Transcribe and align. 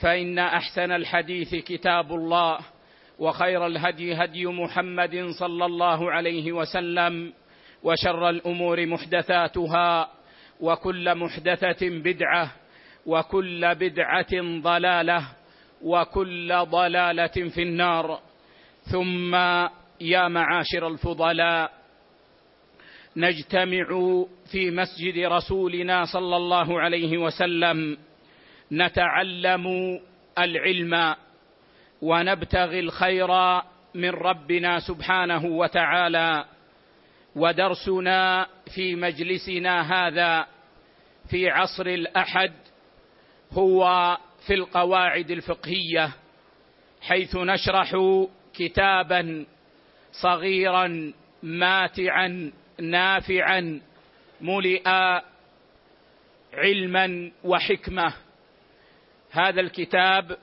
فإن 0.00 0.38
أحسن 0.38 0.92
الحديث 0.92 1.54
كتاب 1.54 2.12
الله 2.12 2.58
وخير 3.18 3.66
الهدي 3.66 4.14
هدي 4.14 4.46
محمد 4.46 5.26
صلى 5.40 5.66
الله 5.66 6.10
عليه 6.12 6.52
وسلم 6.52 7.32
وشر 7.82 8.28
الأمور 8.30 8.86
محدثاتها 8.86 10.08
وكل 10.60 11.14
محدثة 11.14 11.88
بدعة 11.88 12.52
وكل 13.06 13.74
بدعة 13.74 14.60
ضلالة 14.62 15.28
وكل 15.82 16.54
ضلالة 16.62 17.26
في 17.26 17.62
النار. 17.62 18.20
ثم 18.92 19.34
يا 20.00 20.28
معاشر 20.28 20.88
الفضلاء 20.88 21.72
نجتمع 23.16 23.86
في 24.52 24.70
مسجد 24.70 25.18
رسولنا 25.18 26.04
صلى 26.04 26.36
الله 26.36 26.80
عليه 26.80 27.18
وسلم 27.18 27.98
نتعلم 28.72 30.00
العلم 30.38 31.14
ونبتغي 32.02 32.80
الخير 32.80 33.60
من 33.94 34.10
ربنا 34.10 34.78
سبحانه 34.80 35.44
وتعالى. 35.44 36.44
ودرسنا 37.36 38.46
في 38.74 38.94
مجلسنا 38.94 40.06
هذا 40.06 40.46
في 41.30 41.50
عصر 41.50 41.86
الأحد 41.86 42.52
هو 43.52 44.16
في 44.46 44.54
القواعد 44.54 45.30
الفقهية 45.30 46.12
حيث 47.00 47.36
نشرح 47.36 47.96
كتابا 48.54 49.46
صغيرا 50.12 51.12
ماتعا 51.42 52.52
نافعا 52.80 53.80
ملئ 54.40 54.88
علما 56.54 57.32
وحكمة. 57.44 58.14
هذا 59.38 59.60
الكتاب 59.60 60.36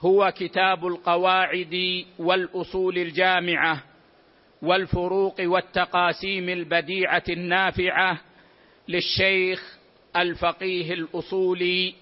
هو 0.00 0.32
كتاب 0.36 0.86
القواعد 0.86 2.04
والأصول 2.18 2.98
الجامعة 2.98 3.82
والفروق 4.62 5.34
والتقاسيم 5.40 6.48
البديعة 6.48 7.22
النافعة 7.28 8.20
للشيخ 8.88 9.78
الفقيه 10.16 10.92
الاصولي 10.94 11.94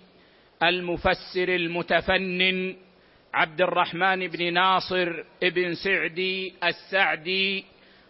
المفسر 0.63 1.49
المتفنن 1.49 2.77
عبد 3.35 3.61
الرحمن 3.61 4.27
بن 4.29 4.53
ناصر 4.53 5.25
بن 5.43 5.75
سعدي 5.75 6.55
السعدي 6.65 7.65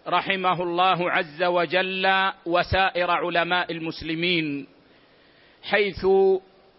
رحمه 0.08 0.62
الله 0.62 1.10
عز 1.10 1.42
وجل 1.42 2.32
وسائر 2.46 3.10
علماء 3.10 3.72
المسلمين 3.72 4.66
حيث 5.62 6.06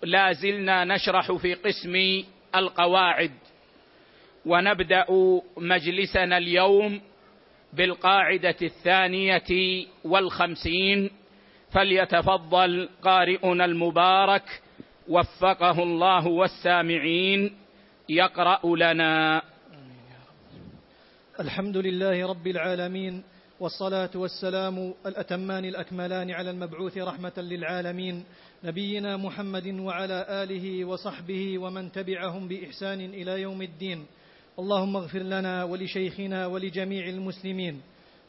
لا 0.04 0.34
زلنا 0.34 0.86
نشرح 0.86 1.32
في 1.32 1.54
قسم 1.54 2.24
القواعد. 2.56 3.32
ونبدأ 4.46 5.06
مجلسنا 5.58 6.38
اليوم 6.38 7.02
بالقاعدة 7.74 8.56
الثانية 8.62 9.86
والخمسين. 10.04 11.10
فليتفضل 11.72 12.90
قارئنا 13.02 13.66
المبارك 13.66 14.62
وفقه 15.10 15.84
الله 15.84 16.28
والسامعين. 16.28 17.58
يقرأ 18.10 18.60
لنا. 18.66 19.42
الحمد 21.40 21.78
لله 21.78 22.28
رب 22.28 22.48
العالمين 22.48 23.24
والصلاة 23.60 24.10
والسلام 24.16 24.94
الأتمان 25.06 25.66
الأكملان 25.66 26.32
على 26.32 26.50
المبعوث 26.52 26.98
رحمة 26.98 27.34
للعالمين. 27.38 28.26
نبينا 28.68 29.18
محمد 29.18 29.68
وعلى 29.68 30.26
آله 30.30 30.86
وصحبه 30.86 31.58
ومن 31.58 31.92
تبعهم 31.92 32.48
بإحسان 32.48 33.02
إلى 33.02 33.42
يوم 33.42 33.62
الدين. 33.62 34.06
اللهم 34.60 34.96
اغفر 34.96 35.20
لنا 35.20 35.64
ولشيخنا 35.64 36.48
ولجميع 36.48 37.08
المسلمين. 37.08 37.82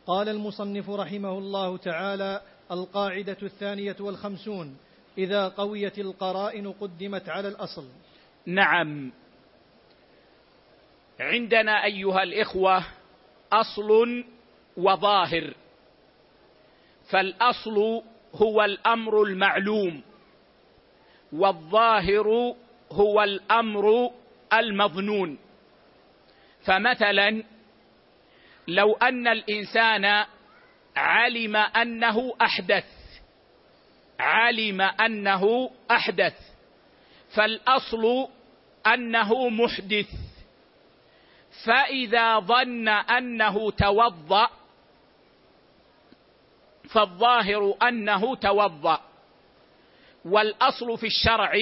قال 0.06 0.28
المصنف 0.28 0.91
رحمه 0.91 1.38
الله 1.38 1.76
تعالى 1.76 2.41
القاعدة 2.71 3.37
الثانية 3.43 3.97
والخمسون 4.00 4.76
إذا 5.19 5.49
قويت 5.49 5.99
القرائن 5.99 6.72
قدمت 6.72 7.28
على 7.28 7.49
الأصل. 7.49 7.87
نعم. 8.47 9.12
عندنا 11.20 11.84
أيها 11.84 12.22
الإخوة 12.22 12.84
أصل 13.53 14.25
وظاهر. 14.76 15.55
فالأصل 17.10 18.03
هو 18.34 18.65
الأمر 18.65 19.22
المعلوم. 19.22 20.07
والظاهر 21.32 22.54
هو 22.92 23.22
الأمر 23.22 24.10
المظنون. 24.52 25.38
فمثلا 26.64 27.44
لو 28.68 28.92
أن 28.92 29.28
الإنسان 29.28 30.26
علم 30.96 31.56
أنه 31.56 32.34
أحدث 32.42 32.84
علم 34.20 34.80
أنه 34.80 35.70
أحدث 35.90 36.34
فالأصل 37.34 38.28
أنه 38.86 39.48
محدث. 39.48 40.10
فإذا 41.64 42.38
ظن 42.38 42.88
أنه 42.88 43.70
توضأ 43.70 44.50
فالظاهر 46.90 47.74
أنه 47.82 48.36
توضأ. 48.36 49.07
والأصل 50.28 50.98
في 50.98 51.06
الشرع 51.06 51.52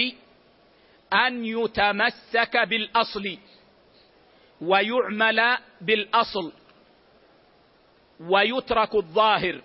أن 1.12 1.44
يتمسك 1.44 2.56
بالأصل 2.56 3.38
ويعمل 4.60 5.56
بالأصل 5.80 6.52
ويترك 8.20 8.94
الظاهر 8.94 9.62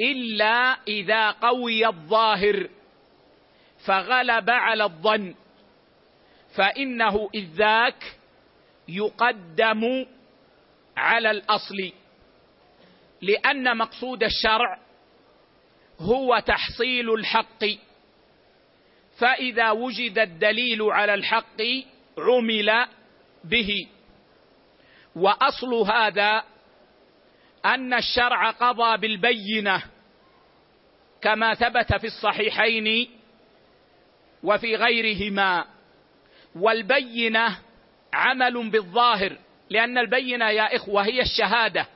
إلا 0.00 0.76
إذا 0.88 1.30
قوي 1.30 1.86
الظاهر 1.86 2.68
فغلب 3.86 4.50
على 4.50 4.84
الظن 4.84 5.34
فإنه 6.56 7.30
اذ 7.34 7.44
ذاك 7.44 8.16
يقدم 8.88 10.06
على 10.96 11.30
الأصل 11.30 11.92
لأن 13.22 13.76
مقصود 13.76 14.22
الشرع 14.22 14.78
هو 16.00 16.38
تحصيل 16.46 17.14
الحق. 17.14 17.64
فإذا 19.18 19.70
وجد 19.70 20.18
الدليل 20.18 20.82
على 20.82 21.14
الحق 21.14 21.62
عمل 22.18 22.86
به. 23.44 23.88
وأصل 25.16 25.74
هذا 25.74 26.42
أن 27.64 27.94
الشرع 27.94 28.50
قضى 28.50 28.96
بالبينة 28.96 29.82
كما 31.20 31.54
ثبت 31.54 31.94
في 31.94 32.06
الصحيحين 32.06 33.10
وفي 34.42 34.76
غيرهما. 34.76 35.64
والبينة 36.54 37.58
عمل 38.12 38.70
بالظاهر 38.70 39.38
لأن 39.70 39.98
البينة 39.98 40.50
يا 40.50 40.76
إخوة 40.76 41.02
هي 41.04 41.22
الشهادة. 41.22 41.86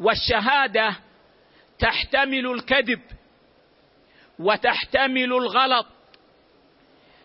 والشهادة 0.00 0.96
تحتمل 1.84 2.46
الكذب 2.46 3.00
وتحتمل 4.38 5.32
الغلط. 5.32 5.86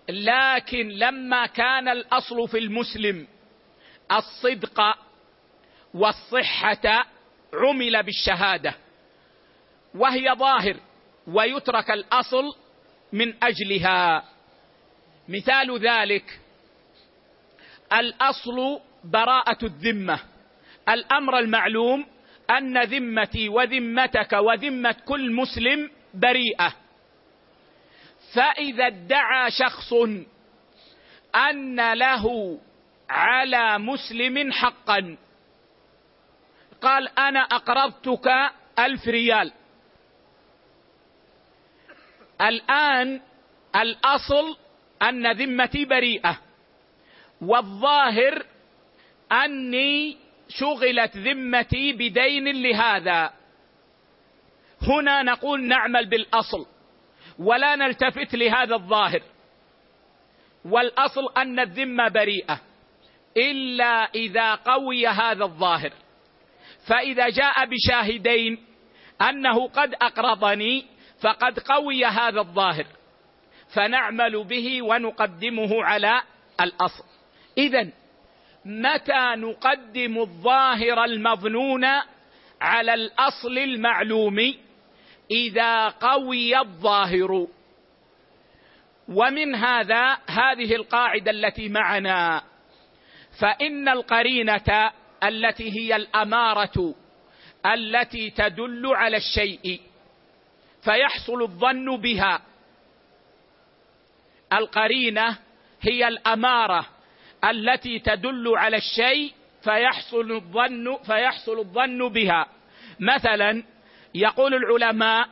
لكن 0.09 0.89
لما 0.89 1.45
كان 1.45 1.87
الأصل 1.87 2.47
في 2.47 2.57
المسلم 2.57 3.27
الصدق 4.11 4.81
والصحة 5.93 7.05
عمل 7.53 8.03
بالشهادة 8.03 8.73
وهي 9.95 10.35
ظاهر 10.37 10.75
ويترك 11.27 11.91
الأصل 11.91 12.55
من 13.13 13.43
أجلها. 13.43 14.23
مثال 15.29 15.79
ذلك 15.79 16.39
الأصل 17.93 18.79
براءة 19.03 19.65
الذمة 19.65 20.19
الأمر 20.89 21.39
المعلوم 21.39 22.05
أن 22.49 22.83
ذمتي 22.83 23.49
وذمتك 23.49 24.33
وذمة 24.33 24.95
كل 25.05 25.31
مسلم 25.31 25.91
بريئة. 26.13 26.73
فإذا 28.33 28.87
ادعى 28.87 29.51
شخص 29.51 29.93
أن 31.35 31.93
له 31.93 32.57
على 33.09 33.79
مسلم 33.79 34.51
حقا 34.51 35.17
قال 36.81 37.19
أنا 37.19 37.39
أقرضتك 37.39 38.27
ألف 38.79 39.07
ريال. 39.07 39.51
الآن 42.41 43.21
الأصل 43.75 44.57
أن 45.01 45.31
ذمتي 45.31 45.85
بريئة 45.85 46.39
والظاهر 47.41 48.45
أني 49.31 50.17
شغلت 50.49 51.17
ذمتي 51.17 51.93
بدين 51.93 52.61
لهذا. 52.63 53.33
هنا 54.81 55.23
نقول 55.23 55.63
نعمل 55.63 56.09
بالأصل 56.09 56.65
ولا 57.39 57.75
نلتفت 57.75 58.35
لهذا 58.35 58.75
الظاهر. 58.75 59.21
والأصل 60.65 61.33
أن 61.37 61.59
الذمة 61.59 62.07
بريئة 62.07 62.61
إلا 63.37 64.09
إذا 64.15 64.55
قوي 64.55 65.07
هذا 65.07 65.43
الظاهر. 65.43 65.93
فإذا 66.87 67.29
جاء 67.29 67.65
بشاهدين 67.65 68.65
أنه 69.21 69.67
قد 69.67 69.93
أقرضني 69.93 70.85
فقد 71.21 71.59
قوي 71.59 72.05
هذا 72.05 72.39
الظاهر. 72.39 72.85
فنعمل 73.75 74.43
به 74.43 74.81
ونقدمه 74.81 75.83
على 75.83 76.21
الأصل. 76.61 77.03
اذا 77.57 77.89
متى 78.69 79.33
نقدم 79.35 80.17
الظاهر 80.19 81.03
المظنون 81.03 81.85
على 82.61 82.93
الأصل 82.93 83.57
المعلوم 83.57 84.53
إذا 85.31 85.87
قوي 85.87 86.59
الظاهر؟ 86.59 87.47
ومن 89.07 89.55
هذا 89.55 90.17
هذه 90.27 90.75
القاعدة 90.75 91.31
التي 91.31 91.69
معنا. 91.69 92.43
فإن 93.39 93.89
القرينة 93.89 94.91
التي 95.23 95.79
هي 95.79 95.95
الأمارة 95.95 96.95
التي 97.65 98.29
تدل 98.29 98.85
على 98.95 99.17
الشيء 99.17 99.81
فيحصل 100.81 101.41
الظن 101.41 101.97
بها. 101.97 102.41
القرينة 104.53 105.37
هي 105.81 106.07
الأمارة 106.07 106.98
التي 107.43 107.99
تدل 107.99 108.57
على 108.57 108.77
الشيء 108.77 109.33
فيحصل 109.63 110.31
الظن 110.31 110.97
فيحصل 110.97 111.59
الظن 111.59 112.09
بها. 112.09 112.47
مثلا 112.99 113.63
يقول 114.15 114.53
العلماء 114.53 115.29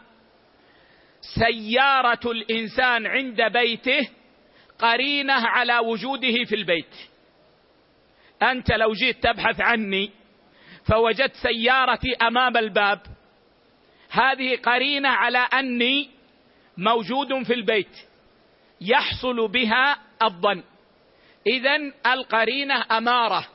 سيارة 1.21 2.31
الإنسان 2.31 3.07
عند 3.07 3.41
بيته 3.41 4.09
قرينة 4.79 5.33
على 5.33 5.79
وجوده 5.79 6.43
في 6.43 6.55
البيت. 6.55 6.95
أنت 8.43 8.71
لو 8.71 8.93
جيت 8.93 9.23
تبحث 9.23 9.61
عني 9.61 10.11
فوجدت 10.85 11.35
سيارتي 11.35 12.15
أمام 12.21 12.57
الباب. 12.57 13.01
هذه 14.09 14.55
قرينة 14.55 15.09
على 15.09 15.37
أني 15.37 16.09
موجود 16.77 17.43
في 17.43 17.53
البيت. 17.53 17.97
يحصل 18.81 19.47
بها 19.47 19.97
الظن. 20.23 20.63
اذا 21.47 21.75
القرينة 22.05 22.97
أمارة 22.97 23.47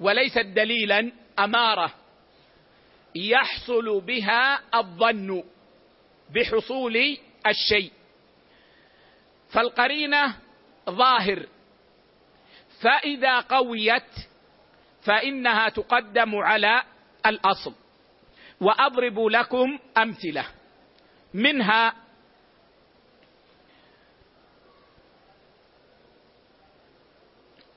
وليست 0.00 0.38
دليلا 0.38 1.12
أمارة. 1.38 1.94
يحصل 3.14 4.00
بها 4.00 4.60
الظن 4.74 5.42
بحصول 6.34 6.96
الشيء. 7.46 7.92
فالقرينة 9.50 10.36
ظاهر. 10.90 11.46
فإذا 12.80 13.40
قويت 13.40 14.12
فإنها 15.02 15.68
تقدم 15.68 16.34
على 16.36 16.82
الأصل. 17.26 17.74
وأضرب 18.60 19.20
لكم 19.20 19.78
أمثلة. 19.98 20.46
منها 21.34 21.94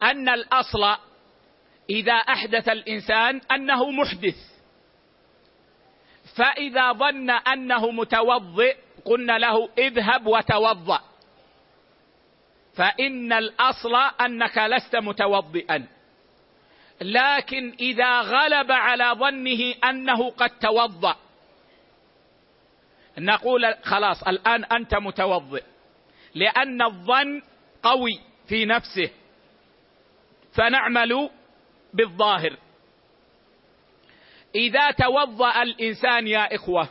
أن 0.04 0.30
الأصل 0.30 0.98
إذا 1.90 2.14
أحدث 2.14 2.70
الإنسان 2.70 3.42
أنه 3.52 3.92
محدث. 3.92 4.36
فإذا 6.36 6.92
ظن 6.92 7.30
أنه 7.30 7.92
متوضئ 7.92 8.78
قلنا 9.06 9.38
له 9.38 9.70
اذهب 9.78 10.28
وتوضأ. 10.28 11.02
فإن 12.76 13.34
الأصل 13.34 13.96
أنك 14.22 14.58
لست 14.58 14.96
متوضئا. 14.96 15.88
لكن 17.02 17.76
إذا 17.80 18.22
غلب 18.22 18.72
على 18.72 19.12
ظنه 19.20 19.90
أنه 19.90 20.30
قد 20.30 20.50
توضأ. 20.50 21.16
نقول 23.18 23.76
خلاص 23.84 24.24
الآن 24.24 24.64
أنت 24.64 24.96
متوضئ. 24.96 25.64
لأن 26.36 26.82
الظن 26.82 27.42
قوي 27.84 28.20
في 28.48 28.66
نفسه. 28.66 29.10
فنعمل 30.54 31.30
بالظاهر. 31.94 32.58
إذا 34.56 34.92
توضأ 34.92 35.62
الإنسان 35.62 36.28
يا 36.28 36.56
إخوة 36.56 36.90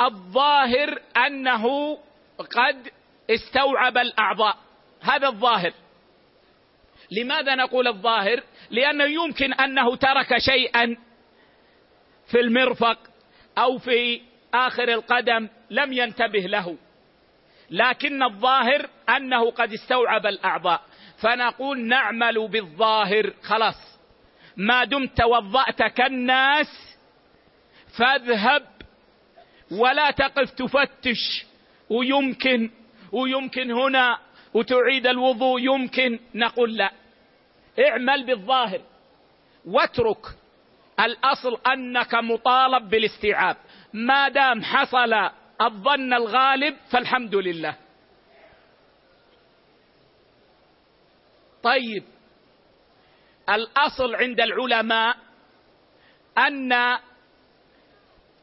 الظاهر 0.00 1.02
أنه 1.26 1.98
قد 2.38 2.90
استوعب 3.30 3.98
الأعضاء. 3.98 4.56
هذا 5.00 5.28
الظاهر. 5.28 5.72
لماذا 7.10 7.54
نقول 7.54 7.88
الظاهر؟ 7.88 8.42
لأنه 8.70 9.04
يمكن 9.04 9.52
أنه 9.52 9.96
ترك 9.96 10.38
شيئا 10.38 10.96
في 12.30 12.40
المرفق 12.40 12.98
أو 13.58 13.78
في 13.78 14.22
آخر 14.54 14.88
القدم 14.88 15.48
لم 15.70 15.92
ينتبه 15.92 16.40
له. 16.40 16.76
لكن 17.72 18.22
الظاهر 18.22 18.88
أنه 19.16 19.50
قد 19.50 19.72
استوعب 19.72 20.26
الأعضاء. 20.26 20.80
فنقول 21.18 21.80
نعمل 21.80 22.48
بالظاهر 22.48 23.32
خلاص. 23.42 23.98
ما 24.56 24.84
دمت 24.84 25.16
توضأت 25.16 25.82
كالناس 25.82 26.96
فاذهب 27.98 28.62
ولا 29.70 30.10
تقف 30.10 30.50
تفتش. 30.50 31.46
ويمكن 31.90 32.70
ويمكن 33.12 33.70
هنا 33.70 34.18
وتعيد 34.54 35.06
الوضوء 35.06 35.60
يمكن. 35.60 36.18
نقول 36.34 36.76
لا. 36.76 36.92
اعمل 37.88 38.26
بالظاهر. 38.26 38.80
واترك 39.66 40.26
الأصل 41.00 41.60
أنك 41.66 42.14
مطالب 42.14 42.88
بالاستيعاب. 42.88 43.56
ما 43.92 44.28
دام 44.28 44.62
حصل 44.62 45.30
الظن 45.62 46.14
الغالب 46.14 46.76
فالحمد 46.90 47.34
لله. 47.34 47.76
طيب 51.62 52.04
الأصل 53.48 54.14
عند 54.14 54.40
العلماء 54.40 55.16
أن 56.38 56.98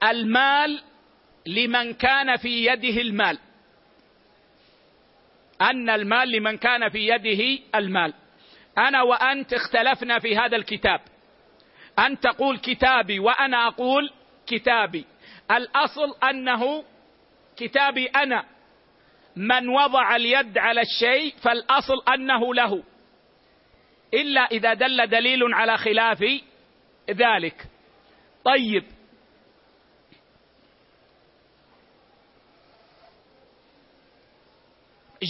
المال 0.04 0.84
لمن 1.46 1.94
كان 1.94 2.38
في 2.38 2.66
يده 2.66 3.02
المال. 3.02 3.40
أن 5.62 5.90
المال 5.90 6.32
لمن 6.32 6.58
كان 6.58 6.90
في 6.90 7.08
يده 7.08 7.64
المال. 7.76 8.14
أنا 8.78 9.02
وأنت 9.02 9.54
اختلفنا 9.54 10.20
في 10.20 10.38
هذا 10.38 10.56
الكتاب. 10.56 11.02
أن 12.00 12.20
تقول 12.20 12.58
كتابي 12.58 13.20
وأنا 13.20 13.68
أقول 13.68 14.12
كتابي. 14.48 15.06
الأصل 15.52 16.16
أنه 16.24 16.84
كتابي 17.60 18.06
أنا. 18.06 18.46
من 19.36 19.70
وضع 19.70 20.16
اليد 20.16 20.58
على 20.58 20.82
الشيء 20.82 21.36
فالأصل 21.42 22.04
أنه 22.14 22.54
له. 22.54 22.84
إلا 24.14 24.42
إذا 24.42 24.74
دل 24.74 25.08
دليل 25.08 25.54
على 25.54 25.78
خلاف 25.78 26.24
ذلك. 27.10 27.66
طيب. 28.44 28.84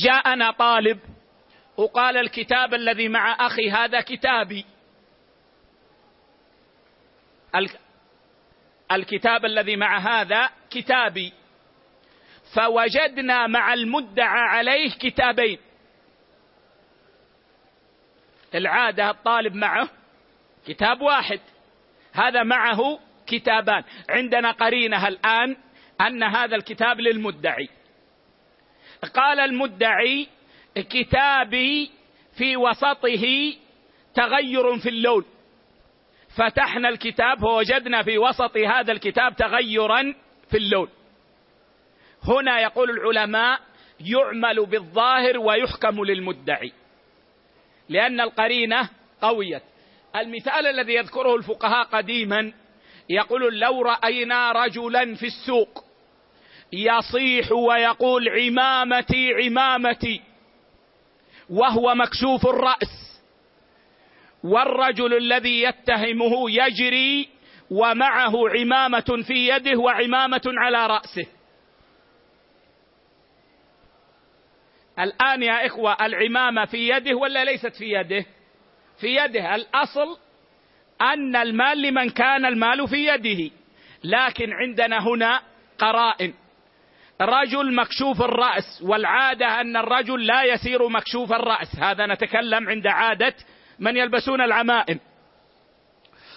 جاءنا 0.06 0.52
طالب 0.52 1.00
وقال 1.78 2.18
الكتاب 2.18 2.74
الذي 2.74 3.10
مع 3.10 3.46
أخي 3.46 3.72
هذا 3.72 4.02
كتابي. 4.02 4.66
الكتاب 8.92 9.46
الذي 9.46 9.76
مع 9.76 9.98
هذا 9.98 10.50
كتابي. 10.70 11.39
فوجدنا 12.54 13.48
مع 13.48 13.74
المدعى 13.74 14.42
عليه 14.42 14.92
كتابين. 14.92 15.58
العادة 18.56 19.10
الطالب 19.10 19.56
معه 19.56 19.90
كتاب 20.68 21.02
واحد 21.02 21.40
هذا 22.14 22.44
معه 22.44 23.00
كتابان. 23.28 23.84
عندنا 24.10 24.52
قرينة 24.52 25.08
الآن 25.08 25.58
أن 26.02 26.24
هذا 26.24 26.56
الكتاب 26.56 27.00
للمدعي. 27.00 27.70
قال 29.14 29.40
المدعي 29.40 30.28
كتابي 30.76 31.92
في 32.38 32.58
وسطه 32.58 33.54
تغير 34.14 34.78
في 34.78 34.90
اللون. 34.90 35.26
فتحنا 36.38 36.90
الكتاب 36.90 37.44
ووجدنا 37.44 38.04
في 38.04 38.18
وسط 38.18 38.58
هذا 38.58 38.92
الكتاب 38.92 39.36
تغيرا 39.36 40.16
في 40.50 40.58
اللون. 40.58 40.90
هنا 42.24 42.60
يقول 42.60 42.90
العلماء 42.90 43.60
يعمل 44.00 44.66
بالظاهر 44.66 45.38
ويحكم 45.38 46.06
للمدعي. 46.06 46.72
لأن 47.90 48.22
القرينة 48.22 48.90
قوية. 49.22 49.62
المثال 50.16 50.68
الذي 50.68 50.94
يذكره 50.94 51.36
الفقهاء 51.36 51.86
قديما 51.86 52.54
يقول 53.10 53.60
لو 53.60 53.82
رأينا 53.82 54.52
رجلا 54.52 55.16
في 55.16 55.26
السوق 55.26 55.84
يصيح 56.74 57.52
ويقول 57.52 58.30
عمامتي 58.30 59.34
عمامتي 59.34 60.22
وهو 61.50 61.96
مكشوف 61.96 62.48
الرأس. 62.48 63.22
والرجل 64.44 65.18
الذي 65.18 65.62
يتهمه 65.62 66.52
يجري 66.52 67.30
ومعه 67.72 68.34
عمامة 68.50 69.24
في 69.28 69.50
يده 69.50 69.80
وعمامة 69.80 70.42
على 70.46 70.88
رأسه. 70.88 71.39
الآن 75.00 75.44
يا 75.44 75.66
إخوة 75.66 76.06
العمامة 76.06 76.66
في 76.66 76.90
يده 76.90 77.16
ولا 77.16 77.46
ليست 77.46 77.76
في 77.76 77.94
يده؟ 77.94 78.26
في 79.00 79.16
يده. 79.16 79.56
الأصل 79.56 80.18
أن 81.02 81.36
المال 81.36 81.82
لمن 81.82 82.10
كان 82.10 82.46
المال 82.46 82.88
في 82.88 83.08
يده. 83.08 83.52
لكن 84.04 84.54
عندنا 84.54 85.08
هنا 85.08 85.42
قرائن. 85.80 86.34
رجل 87.22 87.76
مكشوف 87.76 88.22
الرأس 88.22 88.82
والعادة 88.84 89.62
أن 89.62 89.78
الرجل 89.78 90.26
لا 90.26 90.44
يسير 90.44 90.88
مكشوف 90.88 91.34
الرأس. 91.34 91.76
هذا 91.80 92.06
نتكلم 92.06 92.70
عند 92.70 92.88
عادة 92.88 93.36
من 93.80 93.98
يلبسون 93.98 94.42
العمائم. 94.42 95.00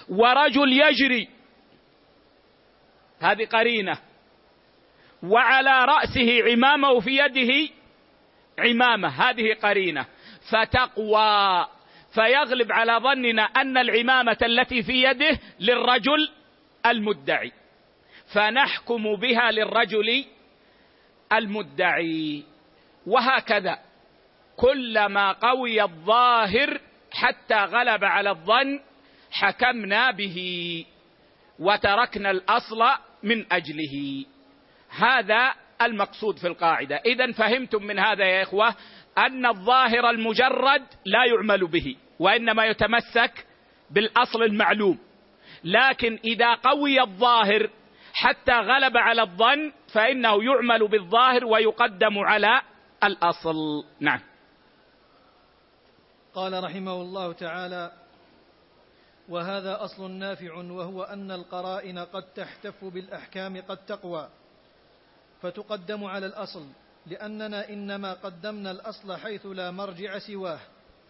ورجل 0.08 0.72
يجري. 0.72 1.28
هذه 3.20 3.44
قرينة. 3.44 3.98
وعلى 5.22 5.84
رأسه 5.84 6.50
عمامة 6.50 6.90
وفي 6.90 7.18
يده 7.18 7.81
عمامة 8.62 9.08
هذه 9.08 9.54
قرينة. 9.62 10.06
فتقوى. 10.50 11.66
فيغلب 12.14 12.72
على 12.72 12.92
ظننا 12.92 13.42
أن 13.42 13.76
العمامة 13.76 14.36
التي 14.42 14.82
في 14.82 15.02
يده 15.02 15.38
للرجل 15.60 16.30
المدعي. 16.86 17.52
فنحكم 18.34 19.16
بها 19.16 19.50
للرجل 19.50 20.24
المدعي. 21.32 22.44
وهكذا. 23.06 23.78
كلما 24.56 25.32
قوي 25.32 25.82
الظاهر 25.82 26.80
حتى 27.12 27.54
غلب 27.54 28.04
على 28.04 28.30
الظن 28.30 28.80
حكمنا 29.30 30.10
به 30.10 30.36
وتركنا 31.58 32.30
الأصل 32.30 32.82
من 33.22 33.52
أجله. 33.52 34.24
هذا 34.90 35.54
المقصود 35.86 36.38
في 36.38 36.46
القاعدة. 36.46 36.96
اذا 36.96 37.32
فهمتم 37.32 37.82
من 37.82 37.98
هذا 37.98 38.24
يا 38.24 38.42
إخوة 38.42 38.74
أن 39.18 39.46
الظاهر 39.46 40.10
المجرد 40.10 40.82
لا 41.04 41.24
يعمل 41.24 41.66
به 41.66 41.96
وإنما 42.18 42.64
يتمسك 42.64 43.46
بالأصل 43.90 44.42
المعلوم. 44.42 44.98
لكن 45.64 46.18
إذا 46.24 46.54
قوي 46.54 47.00
الظاهر 47.00 47.70
حتى 48.12 48.52
غلب 48.52 48.96
على 48.96 49.22
الظن 49.22 49.72
فإنه 49.92 50.44
يعمل 50.44 50.88
بالظاهر 50.88 51.44
ويقدم 51.44 52.18
على 52.18 52.60
الأصل. 53.04 53.84
نعم. 54.00 54.20
قال 56.34 56.64
رحمه 56.64 56.92
الله 56.92 57.32
تعالى 57.32 57.92
وهذا 59.28 59.84
أصل 59.84 60.10
نافع 60.10 60.54
وهو 60.54 61.02
أن 61.02 61.30
القرائن 61.30 61.98
قد 61.98 62.22
تحتف 62.22 62.84
بالأحكام 62.84 63.60
قد 63.60 63.76
تقوى. 63.76 64.28
فتقدم 65.42 66.04
على 66.04 66.26
الأصل 66.26 66.66
لأننا 67.06 67.68
إنما 67.68 68.12
قدمنا 68.12 68.70
الأصل 68.70 69.16
حيث 69.16 69.46
لا 69.46 69.70
مرجع 69.70 70.18
سواه 70.18 70.60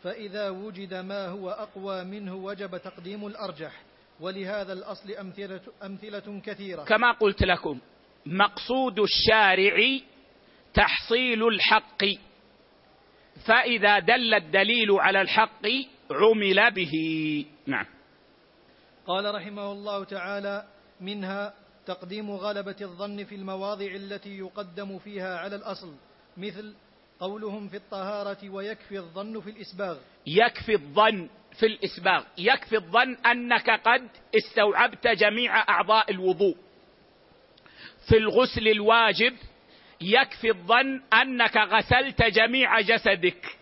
فإذا 0.02 0.50
وجد 0.50 0.94
ما 0.94 1.26
هو 1.26 1.50
أقوى 1.50 2.04
منه 2.04 2.34
وجب 2.34 2.76
تقديم 2.76 3.26
الأرجح 3.26 3.82
ولهذا 4.20 4.72
الأصل 4.72 5.10
امثله 5.10 5.60
أمثلة 5.82 6.40
كثيرة. 6.44 6.84
كما 6.84 7.12
قلت 7.12 7.42
لكم 7.42 7.80
مقصود 8.26 8.98
الشارع 8.98 9.98
تحصيل 10.74 11.48
الحق 11.48 12.04
فإذا 13.46 13.98
دل 13.98 14.34
الدليل 14.34 14.90
على 14.90 15.20
الحق 15.20 15.66
عمل 16.10 16.70
به. 16.70 16.92
نعم. 17.66 17.86
قال 19.06 19.34
رحمه 19.34 19.72
الله 19.72 20.04
تعالى 20.04 20.64
منها 21.00 21.54
تقديم 21.86 22.30
غلبة 22.30 22.76
الظن 22.80 23.24
في 23.24 23.34
المواضع 23.34 23.86
التي 23.86 24.38
يقدم 24.38 24.98
فيها 24.98 25.38
على 25.38 25.56
الأصل 25.56 25.94
مثل 26.36 26.74
قولهم 27.20 27.68
في 27.68 27.76
الطهارة 27.76 28.50
ويكفي 28.50 28.98
الظن 28.98 29.40
في 29.40 29.50
الإسباغ. 29.50 29.98
يكفي 30.26 30.72
الظن 30.72 31.28
في 31.58 31.66
الإسباغ. 31.66 32.24
يكفي 32.38 32.76
الظن 32.76 33.16
أنك 33.26 33.70
قد 33.70 34.08
استوعبت 34.36 35.06
جميع 35.06 35.68
أعضاء 35.68 36.10
الوضوء. 36.10 36.56
في 38.08 38.16
الغسل 38.16 38.68
الواجب 38.68 39.34
يكفي 40.00 40.50
الظن 40.50 41.02
أنك 41.12 41.56
غسلت 41.56 42.22
جميع 42.22 42.80
جسدك. 42.80 43.58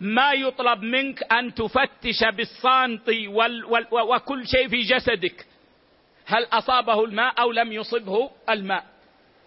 ما 0.00 0.32
يطلب 0.32 0.82
منك 0.82 1.32
أن 1.32 1.54
تفتش 1.54 2.24
بالصانط 2.36 3.08
وكل 3.92 4.46
شيء 4.46 4.68
في 4.68 4.82
جسدك. 4.82 5.46
هل 6.28 6.44
أصابه 6.52 7.04
الماء 7.04 7.40
أو 7.40 7.52
لم 7.52 7.72
يصبه 7.72 8.30
الماء؟ 8.50 8.84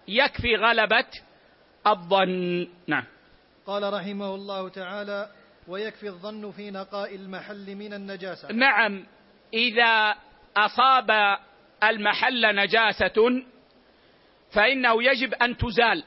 يكفي 0.07 0.55
غلبة 0.55 1.05
الظن. 1.88 2.67
نعم. 2.88 3.03
قال 3.67 3.93
رحمه 3.93 4.35
الله 4.35 4.69
تعالى 4.69 5.29
ويكفي 5.67 6.07
الظن 6.07 6.51
في 6.51 6.71
نقاء 6.71 7.15
المحل 7.15 7.75
من 7.75 7.93
النجاسة. 7.93 8.51
نعم. 8.51 9.05
إذا 9.53 10.15
أصاب 10.57 11.38
المحل 11.83 12.55
نجاسة 12.55 13.43
فإنه 14.51 15.03
يجب 15.03 15.33
أن 15.33 15.57
تزال. 15.57 16.03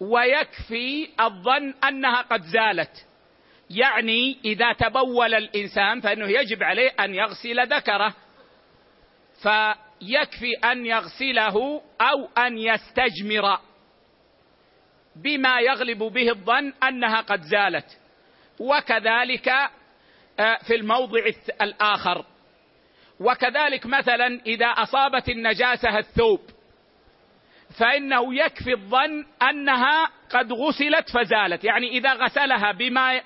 ويكفي 0.00 1.08
الظن 1.20 1.74
أنها 1.88 2.22
قد 2.22 2.42
زالت. 2.42 3.06
يعني 3.70 4.38
إذا 4.44 4.72
تبول 4.72 5.34
الإنسان 5.34 6.00
فإنه 6.00 6.26
يجب 6.26 6.62
عليه 6.62 6.90
أن 7.00 7.14
يغسل 7.14 7.66
ذكره. 7.68 8.14
فيكفي 9.44 10.52
أن 10.64 10.86
يغسله 10.86 11.82
أو 12.00 12.28
أن 12.38 12.58
يستجمر 12.58 13.58
بما 15.16 15.60
يغلب 15.60 15.98
به 15.98 16.30
الظن 16.30 16.72
أنها 16.88 17.20
قد 17.20 17.40
زالت. 17.40 18.00
وكذلك 18.60 19.48
آه، 20.40 20.58
في 20.66 20.74
الموضع 20.74 21.20
الآخر. 21.62 22.24
وكذلك 23.20 23.86
مثلا 23.86 24.40
إذا 24.46 24.66
أصابت 24.66 25.28
النجاسة 25.28 25.98
الثوب 25.98 26.40
فإنه 27.78 28.34
يكفي 28.34 28.72
الظن 28.72 29.26
أنها 29.42 30.04
قد 30.30 30.52
غسلت 30.52 31.10
فزالت. 31.10 31.64
يعني 31.64 31.88
إذا 31.88 32.12
غسلها 32.12 32.72
بما 32.72 33.20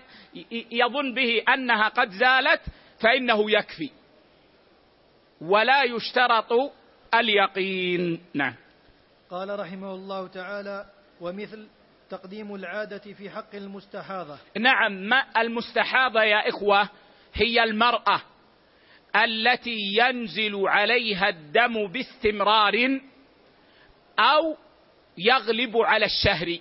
يظن 0.53 1.15
به 1.15 1.43
أنها 1.55 1.89
قد 1.89 2.11
زالت 2.11 2.61
فإنه 3.01 3.51
يكفي. 3.51 3.98
ولا 5.40 5.83
يشترط 5.83 6.52
اليقين. 7.14 8.21
نعم. 8.35 8.54
قال 9.30 9.61
رحمه 9.61 9.95
الله 9.95 10.26
تعالى 10.26 10.87
ومثل 11.21 11.68
تقديم 12.11 12.54
العادة 12.54 12.99
في 12.99 13.30
حق 13.30 13.54
المستحاضة. 13.54 14.38
نعم 14.59 14.92
ما 14.92 15.25
المستحاضة 15.37 16.23
يا 16.23 16.49
إخوة 16.49 16.88
هي 17.35 17.64
المرأة 17.64 18.23
التي 19.16 19.76
ينزل 19.99 20.68
عليها 20.68 21.28
الدم 21.28 21.87
باستمرار 21.87 23.00
أو 24.18 24.57
يغلب 25.18 25.76
على 25.76 26.07
الشهر. 26.07 26.59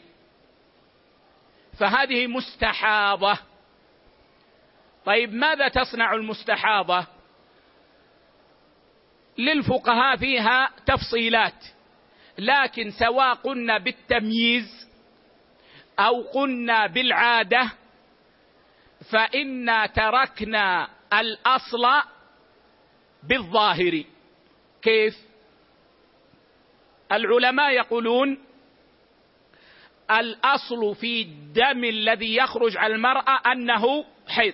فهذه 1.80 2.28
مستحاضة. 2.28 3.40
طيب 5.06 5.34
ماذا 5.34 5.68
تصنع 5.68 6.14
المستحاضة؟ 6.14 7.17
للفقهاء 9.38 10.18
فيها 10.18 10.70
تفصيلات 10.86 11.66
لكن 12.38 12.92
سواء 12.92 13.34
قلنا 13.34 13.78
بالتمييز 13.78 14.90
أو 16.00 16.22
قلنا 16.22 16.88
بالعادة 16.88 17.72
فإنا 19.12 19.86
تركنا 19.86 20.90
الأصل 21.14 21.86
بالظاهر. 23.24 24.04
كيف؟ 24.82 25.18
العلماء 27.12 27.72
يقولون 27.72 28.38
الأصل 30.12 30.96
في 30.96 31.22
الدم 31.22 31.84
الذي 31.84 32.36
يخرج 32.36 32.78
على 32.78 32.96
المرأة 32.96 33.52
أنه 33.52 34.06
حيض. 34.28 34.54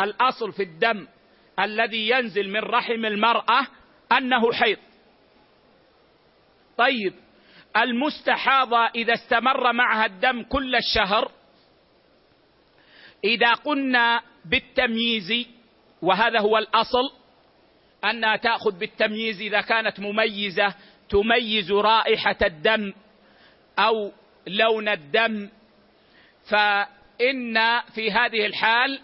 الأصل 0.00 0.52
في 0.52 0.62
الدم 0.62 1.06
الذي 1.60 2.08
ينزل 2.08 2.50
من 2.50 2.60
رحم 2.60 3.04
المرأة 3.04 3.66
أنه 4.12 4.52
حيض. 4.52 4.78
طيب 6.76 7.14
المستحاضة 7.76 8.86
إذا 8.86 9.14
استمر 9.14 9.72
معها 9.72 10.06
الدم 10.06 10.42
كل 10.42 10.76
الشهر 10.76 11.32
إذا 13.24 13.52
قلنا 13.52 14.22
بالتمييز 14.44 15.46
وهذا 16.02 16.40
هو 16.40 16.58
الأصل 16.58 17.12
أنها 18.04 18.36
تأخذ 18.36 18.78
بالتمييز 18.78 19.40
إذا 19.40 19.60
كانت 19.60 20.00
مميزة 20.00 20.74
تميز 21.08 21.72
رائحة 21.72 22.36
الدم 22.42 22.92
أو 23.78 24.12
لون 24.46 24.88
الدم. 24.88 25.48
فإن 26.50 27.80
في 27.94 28.10
هذه 28.10 28.46
الحال 28.46 29.00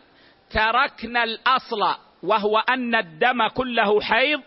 تركنا 0.50 1.24
الأصل 1.24 2.05
وهو 2.26 2.58
أن 2.58 2.94
الدم 2.94 3.48
كله 3.48 4.00
حيض 4.00 4.42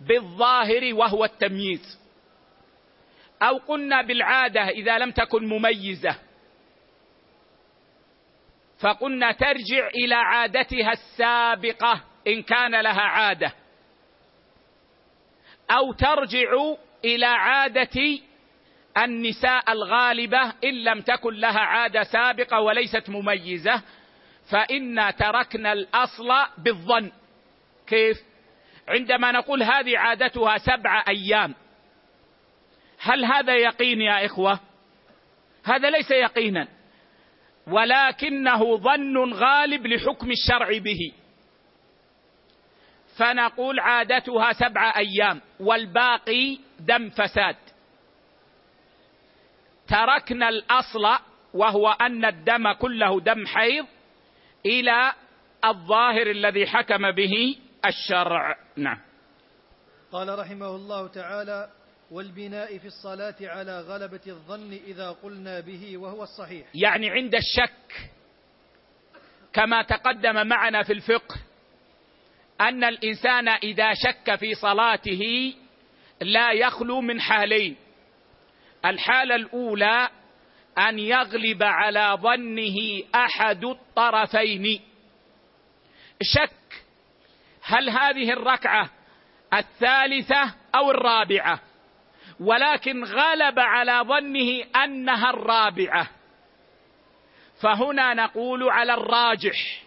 بالظاهر 0.00 0.94
وهو 0.94 1.24
التمييز. 1.24 2.00
أو 3.42 3.58
قلنا 3.58 4.02
بالعادة 4.02 4.68
إذا 4.68 4.98
لم 4.98 5.10
تكن 5.10 5.46
مميزة. 5.48 6.16
فقلنا 8.80 9.32
ترجع 9.32 9.88
إلى 9.94 10.14
عادتها 10.14 10.92
السابقة 10.92 12.00
إن 12.26 12.42
كان 12.42 12.80
لها 12.80 13.02
عادة. 13.02 13.52
أو 15.70 15.92
ترجع 15.92 16.74
إلى 17.04 17.26
عادة 17.26 18.20
النساء 18.98 19.72
الغالبة 19.72 20.52
إن 20.64 20.84
لم 20.84 21.00
تكن 21.00 21.34
لها 21.34 21.60
عادة 21.60 22.02
سابقة 22.02 22.60
وليست 22.60 23.10
مميزة. 23.10 23.82
فإنا 24.52 25.10
تركنا 25.10 25.72
الأصل 25.72 26.28
بالظن. 26.58 27.12
كيف؟ 27.86 28.16
عندما 28.88 29.32
نقول 29.32 29.62
هذه 29.62 29.98
عادتها 29.98 30.58
سبع 30.58 31.04
أيام. 31.08 31.54
هل 33.00 33.24
هذا 33.24 33.56
يقين 33.56 34.00
يا 34.00 34.26
إخوة؟ 34.26 34.60
هذا 35.64 35.90
ليس 35.90 36.10
يقينا. 36.10 36.68
ولكنه 37.66 38.76
ظن 38.76 39.32
غالب 39.32 39.86
لحكم 39.86 40.30
الشرع 40.30 40.78
به. 40.78 41.12
فنقول 43.16 43.80
عادتها 43.80 44.52
سبع 44.52 44.94
أيام 44.96 45.40
والباقي 45.60 46.58
دم 46.80 47.10
فساد. 47.10 47.56
تركنا 49.88 50.48
الأصل 50.48 51.18
وهو 51.54 51.90
أن 51.90 52.24
الدم 52.24 52.72
كله 52.72 53.20
دم 53.20 53.46
حيض 53.46 53.86
إلى 54.66 55.12
الظاهر 55.64 56.30
الذي 56.30 56.66
حكم 56.66 57.10
به 57.10 57.56
الشرع. 57.86 58.56
نعم. 58.76 58.98
قال 60.12 60.38
رحمه 60.38 60.76
الله 60.76 61.08
تعالى 61.08 61.70
والبناء 62.10 62.78
في 62.78 62.86
الصلاة 62.86 63.34
على 63.42 63.80
غلبة 63.80 64.20
الظن 64.26 64.72
إذا 64.72 65.10
قلنا 65.10 65.60
به 65.60 65.96
وهو 65.98 66.22
الصحيح. 66.22 66.66
يعني 66.74 67.10
عند 67.10 67.34
الشك 67.34 68.10
كما 69.52 69.82
تقدم 69.82 70.46
معنا 70.46 70.82
في 70.82 70.92
الفقه 70.92 71.36
أن 72.60 72.84
الإنسان 72.84 73.48
إذا 73.48 73.94
شك 73.94 74.34
في 74.34 74.54
صلاته 74.54 75.54
لا 76.20 76.52
يخلو 76.52 77.00
من 77.00 77.20
حالين. 77.20 77.76
الحالة 78.84 79.34
الأولى 79.34 80.10
أن 80.78 80.98
يغلب 80.98 81.62
على 81.62 82.18
ظنه 82.20 82.76
أحد 83.14 83.64
الطرفين. 83.64 84.80
شك 86.22 86.84
هل 87.62 87.90
هذه 87.90 88.32
الركعة 88.32 88.90
الثالثة 89.54 90.54
أو 90.74 90.90
الرابعة 90.90 91.60
ولكن 92.40 93.04
غلب 93.04 93.58
على 93.58 94.04
ظنه 94.08 94.64
أنها 94.84 95.30
الرابعة. 95.30 96.10
فهنا 97.62 98.14
نقول 98.14 98.70
على 98.70 98.94
الراجح 98.94 99.82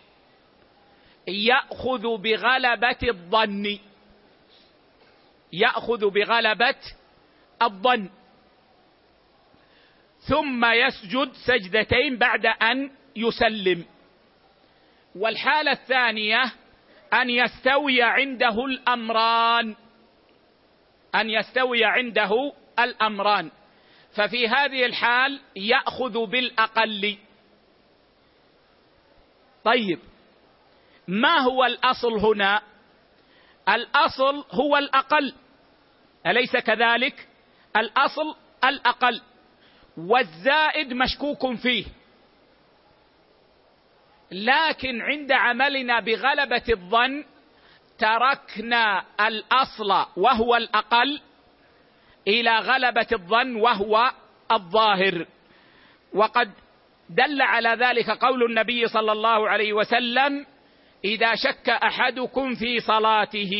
يأخذ 1.28 2.17
بغلبة 2.17 2.98
الظن. 3.04 3.80
يأخذ 5.54 6.10
بغلبة 6.10 6.76
الظن. 7.62 8.10
ثم 10.28 10.66
يسجد 10.66 11.32
سجدتين 11.32 12.18
بعد 12.18 12.46
أن 12.46 12.92
يسلم. 13.16 13.86
والحالة 15.16 15.72
الثانية 15.72 16.44
أن 17.14 17.30
يستوي 17.30 18.04
عنده 18.04 18.66
الأمران. 18.66 19.76
أن 21.16 21.30
يستوي 21.30 21.86
عنده 21.86 22.54
الأمران. 22.80 23.52
ففي 24.16 24.48
هذه 24.48 24.86
الحال 24.86 25.42
يأخذ 25.56 26.26
بالأقل. 26.26 27.18
طيب 29.64 30.00
ما 31.08 31.40
هو 31.40 31.66
الأصل 31.66 32.14
هنا؟ 32.14 32.62
الأصل 33.70 34.46
هو 34.52 34.78
الأقل. 34.78 35.34
أليس 36.28 36.58
كذلك؟ 36.58 37.28
الأصل 37.78 38.36
الأقل. 38.66 39.22
والزائد 39.98 40.94
مشكوك 40.94 41.56
فيه. 41.56 41.86
لكن 44.32 45.02
عند 45.02 45.32
عملنا 45.32 46.00
بغلبة 46.00 46.64
الظن 46.70 47.24
تركنا 47.98 49.06
الأصل 49.28 50.06
وهو 50.18 50.56
الأقل 50.56 51.22
إلى 52.28 52.60
غلبة 52.60 53.08
الظن 53.14 53.56
وهو 53.56 54.12
الظاهر. 54.52 55.26
وقد 56.14 56.52
دل 57.10 57.42
على 57.42 57.70
ذلك 57.70 58.10
قول 58.10 58.44
النبي 58.44 58.88
صلى 58.88 59.12
الله 59.12 59.50
عليه 59.50 59.74
وسلم 59.74 60.46
إذا 61.06 61.36
شك 61.36 61.70
أحدكم 61.70 62.56
في 62.56 62.80
صلاته 62.80 63.54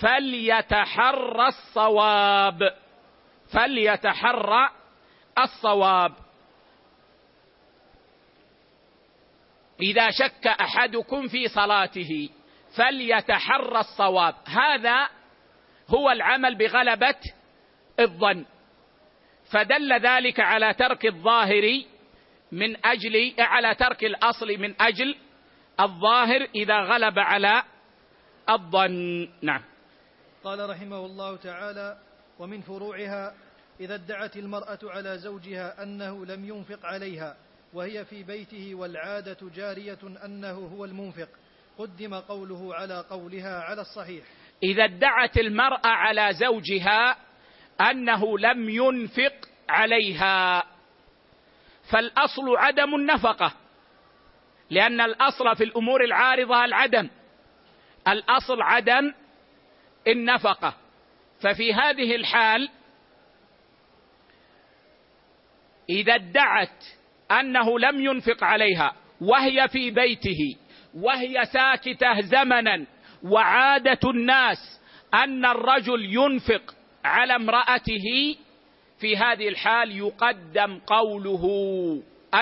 فليتحرى 0.00 1.48
الصواب. 1.48 2.74
فليتحرى 3.52 4.77
الصواب. 5.44 6.12
إذا 9.80 10.10
شك 10.10 10.46
أحدكم 10.46 11.28
في 11.28 11.48
صلاته 11.48 12.30
فليتحرى 12.76 13.80
الصواب. 13.80 14.34
هذا 14.46 15.08
هو 15.88 16.10
العمل 16.10 16.54
بغلبة 16.54 17.20
الظن. 18.00 18.44
فدل 19.50 19.92
ذلك 19.92 20.40
على 20.40 20.74
ترك 20.74 21.06
الظاهر 21.06 21.82
من 22.52 22.86
أجل 22.86 23.34
على 23.38 23.74
ترك 23.74 24.04
الأصل 24.04 24.58
من 24.58 24.82
أجل 24.82 25.16
الظاهر 25.80 26.48
إذا 26.54 26.78
غلب 26.78 27.18
على 27.18 27.62
الظن. 28.50 29.28
نعم. 29.42 29.62
قال 30.44 30.70
رحمه 30.70 31.06
الله 31.06 31.36
تعالى 31.36 31.98
ومن 32.38 32.60
فروعها 32.60 33.34
إذا 33.80 33.94
ادعت 33.94 34.36
المرأة 34.36 34.78
على 34.82 35.18
زوجها 35.18 35.82
أنه 35.82 36.26
لم 36.26 36.44
ينفق 36.44 36.86
عليها 36.86 37.36
وهي 37.72 38.04
في 38.04 38.22
بيته 38.22 38.74
والعادة 38.74 39.36
جارية 39.54 39.98
أنه 40.24 40.52
هو 40.76 40.84
المنفق 40.84 41.28
قدم 41.78 42.14
قوله 42.14 42.74
على 42.74 43.04
قولها 43.10 43.60
على 43.60 43.80
الصحيح. 43.80 44.24
إذا 44.62 44.84
ادعت 44.84 45.38
المرأة 45.38 45.86
على 45.86 46.32
زوجها 46.32 47.16
أنه 47.80 48.38
لم 48.38 48.68
ينفق 48.68 49.34
عليها. 49.68 50.64
فالأصل 51.90 52.56
عدم 52.56 52.94
النفقة 52.94 53.52
لأن 54.70 55.00
الأصل 55.00 55.56
في 55.56 55.64
الأمور 55.64 56.04
العارضة 56.04 56.64
العدم. 56.64 57.08
الأصل 58.08 58.62
عدم 58.62 59.14
النفقة. 60.08 60.74
ففي 61.40 61.74
هذه 61.74 62.16
الحال 62.16 62.68
إذا 65.90 66.14
ادعت 66.14 66.84
أنه 67.30 67.78
لم 67.78 68.00
ينفق 68.00 68.44
عليها 68.44 68.92
وهي 69.20 69.68
في 69.68 69.90
بيته 69.90 70.56
وهي 70.94 71.44
ساكتة 71.52 72.20
زمنا 72.20 72.86
وعادة 73.22 74.10
الناس 74.10 74.80
أن 75.14 75.44
الرجل 75.44 76.04
ينفق 76.04 76.74
على 77.04 77.36
امرأته 77.36 78.36
في 79.00 79.16
هذه 79.16 79.48
الحال 79.48 79.96
يقدم 79.96 80.78
قوله 80.78 81.44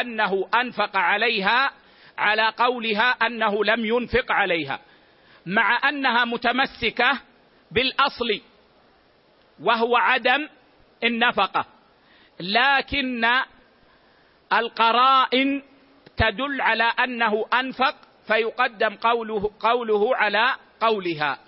أنه 0.00 0.48
أنفق 0.54 0.96
عليها 0.96 1.70
على 2.18 2.52
قولها 2.58 3.10
أنه 3.10 3.64
لم 3.64 3.84
ينفق 3.84 4.32
عليها. 4.32 4.80
مع 5.46 5.88
أنها 5.88 6.24
متمسكة 6.24 7.20
بالأصل 7.70 8.40
وهو 9.60 9.96
عدم 9.96 10.48
النفقة. 11.04 11.75
لكن 12.40 13.24
القرائن 14.52 15.62
تدل 16.16 16.60
على 16.60 16.84
أنه 16.84 17.46
أنفق 17.60 17.96
فيقدم 18.26 18.94
قوله 18.94 19.50
قوله 19.60 20.16
على 20.16 20.56
قولها. 20.80 21.38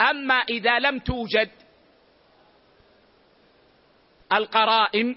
أما 0.00 0.34
إذا 0.34 0.78
لم 0.78 0.98
توجد 0.98 1.50
القرائن 4.32 5.16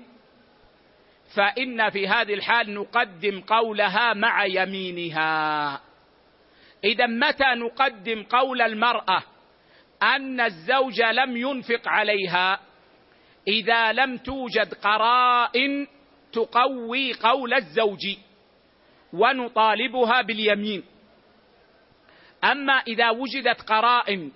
فإن 1.36 1.90
في 1.90 2.08
هذه 2.08 2.34
الحال 2.34 2.74
نقدم 2.74 3.42
قولها 3.42 4.14
مع 4.14 4.46
يمينها. 4.46 5.82
إذا 6.84 7.06
متى 7.06 7.56
نقدم 7.56 8.24
قول 8.24 8.62
المرأة 8.62 9.24
أن 10.04 10.42
الزوج 10.42 11.02
لم 11.02 11.38
ينفق 11.38 11.88
عليها؟ 11.88 12.60
إذا 13.48 13.92
لم 13.92 14.18
توجد 14.18 14.74
قرائن 14.74 15.88
تقوي 16.32 17.14
قول 17.14 17.54
الزوج 17.54 18.18
ونطالبها 19.14 20.22
باليمين. 20.22 20.84
أما 22.44 22.74
إذا 22.74 23.10
وجدت 23.10 23.62
قرائن 23.62 24.32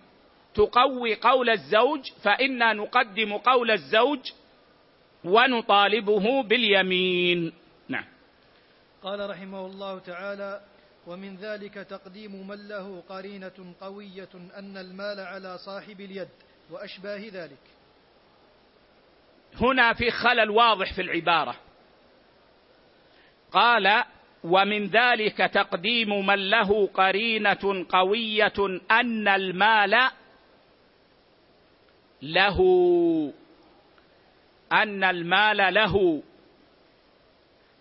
تقوي 0.54 1.16
قول 1.16 1.50
الزوج 1.50 2.12
فإنا 2.24 2.74
نقدم 2.74 3.38
قول 3.38 3.72
الزوج 3.72 4.32
ونطالبه 5.24 6.44
باليمين. 6.44 7.54
نعم. 7.88 8.06
قال 9.04 9.30
رحمه 9.30 9.66
الله 9.66 10.00
تعالى 10.00 10.62
ومن 11.08 11.36
ذلك 11.36 11.74
تقديم 11.74 12.48
من 12.48 12.68
له 12.68 13.04
قرينة 13.10 13.76
قوية 13.82 14.30
أن 14.58 14.78
المال 14.78 15.20
على 15.20 15.58
صاحب 15.58 16.02
اليد. 16.02 16.30
وأشباه 16.72 17.30
ذلك. 17.34 17.73
هنا 19.62 19.94
في 19.94 20.12
خلل 20.12 20.50
واضح 20.50 20.94
في 20.94 21.02
العبارة. 21.02 21.56
قال 23.52 24.04
ومن 24.44 24.88
ذلك 24.88 25.38
تقديم 25.38 26.26
من 26.26 26.50
له 26.50 26.88
قرينة 26.88 27.86
قوية 27.90 28.54
أن 28.92 29.28
المال 29.28 30.10
له 32.22 32.60
أن 34.72 35.04
المال 35.04 35.74
له 35.74 36.24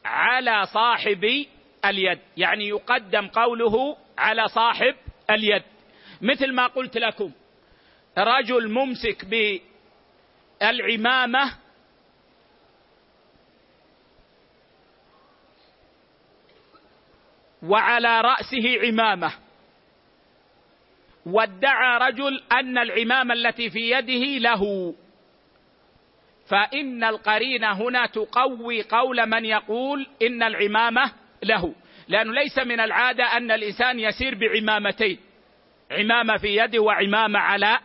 على 0.04 0.66
صاحب 0.66 1.46
اليد 1.84 2.18
يعني 2.36 2.68
يقدم 2.68 3.28
قوله 3.28 3.96
على 4.18 4.48
صاحب 4.48 4.94
اليد. 5.30 5.62
مثل 6.22 6.52
ما 6.52 6.66
قلت 6.66 6.96
لكم 6.96 7.32
رجل 8.18 8.70
ممسك 8.70 9.24
بالعمامة 10.60 11.61
وعلى 17.62 18.20
رأسه 18.20 18.86
عمامة. 18.86 19.32
وادعى 21.26 21.98
رجل 21.98 22.42
أن 22.52 22.78
العمامه 22.78 23.34
التي 23.34 23.70
في 23.70 23.90
يده 23.90 24.38
له. 24.38 24.94
فإن 26.48 27.04
القرينه 27.04 27.72
هنا 27.72 28.06
تقوي 28.06 28.82
قول 28.82 29.26
من 29.26 29.44
يقول 29.44 30.06
إن 30.22 30.42
العمامة 30.42 31.12
له. 31.42 31.74
لأنه 32.08 32.32
ليس 32.32 32.58
من 32.58 32.80
العادة 32.80 33.24
أن 33.36 33.50
الإنسان 33.50 34.00
يسير 34.00 34.34
بعمامتين. 34.34 35.18
عمامة 35.90 36.36
في 36.36 36.56
يده 36.56 36.82
وعمامة 36.82 37.38
على 37.38 37.78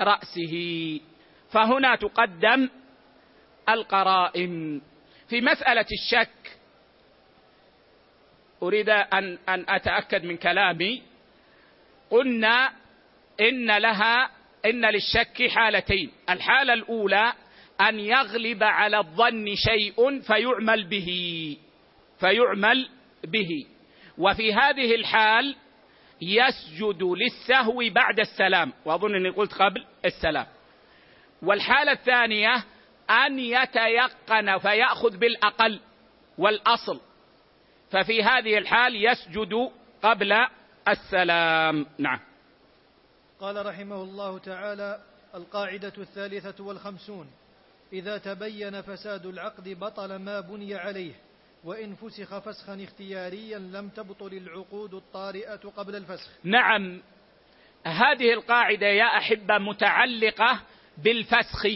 رأسه. 0.00 0.54
فهنا 1.52 1.96
تقدم 1.96 2.68
القرائن. 3.68 4.80
في 5.28 5.40
مسألة 5.40 5.86
الشك 5.92 6.37
أريد 8.62 8.88
أن 8.88 9.38
أن 9.48 9.64
أتأكد 9.68 10.24
من 10.24 10.36
كلامي. 10.36 11.02
قلنا 12.10 12.72
إن 13.40 13.76
لها 13.76 14.30
إن 14.66 14.84
للشك 14.86 15.48
حالتين. 15.48 16.10
الحالة 16.30 16.72
الأولى 16.72 17.32
أن 17.80 17.98
يغلب 18.00 18.62
على 18.62 18.98
الظن 18.98 19.46
شيء 19.54 20.20
فيعمل 20.20 20.84
به 20.84 21.08
فيعمل 22.20 22.88
به. 23.24 23.66
وفي 24.18 24.54
هذه 24.54 24.94
الحال 24.94 25.56
يسجد 26.22 27.02
للسهو 27.02 27.82
بعد 27.90 28.20
السلام. 28.20 28.72
وأظن 28.84 29.14
إني 29.14 29.28
قلت 29.28 29.54
قبل 29.54 29.84
السلام. 30.04 30.46
والحالة 31.42 31.92
الثانية 31.92 32.64
أن 33.10 33.38
يتيقن 33.38 34.58
فيأخذ 34.58 35.18
بالأقل 35.18 35.80
والأصل. 36.38 37.00
ففي 37.90 38.22
هذه 38.22 38.58
الحال 38.58 39.04
يسجد 39.04 39.70
قبل 40.02 40.32
السلام. 40.88 41.86
نعم. 41.98 42.20
قال 43.40 43.66
رحمه 43.66 44.02
الله 44.02 44.38
تعالى 44.38 45.00
القاعدة 45.34 45.92
الثالثة 45.98 46.64
والخمسون 46.64 47.30
إذا 47.92 48.18
تبين 48.18 48.82
فساد 48.82 49.26
العقد 49.26 49.68
بطل 49.68 50.16
ما 50.16 50.40
بني 50.40 50.74
عليه 50.74 51.12
وإن 51.64 51.94
فسخ 51.94 52.38
فسخا 52.38 52.84
اختياريا 52.84 53.58
لم 53.58 53.88
تبطل 53.88 54.32
العقود 54.32 54.94
الطارئة 54.94 55.72
قبل 55.76 55.96
الفسخ. 55.96 56.30
نعم. 56.44 57.02
هذه 57.86 58.32
القاعدة 58.32 58.86
يا 58.86 59.04
أحبة 59.04 59.58
متعلقة 59.58 60.60
بالفسخ. 60.98 61.66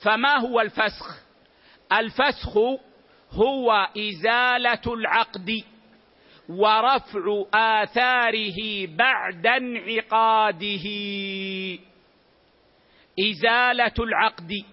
فما 0.00 0.36
هو 0.36 0.60
الفسخ؟ 0.60 1.20
الفسخ 1.92 2.58
هو 3.32 3.88
إزالة 3.96 4.94
العقد 4.94 5.50
ورفع 6.48 7.44
آثاره 7.54 8.86
بعد 8.86 9.46
انعقاده. 9.46 10.86
إزالة 13.30 13.94
العقد 13.98 14.64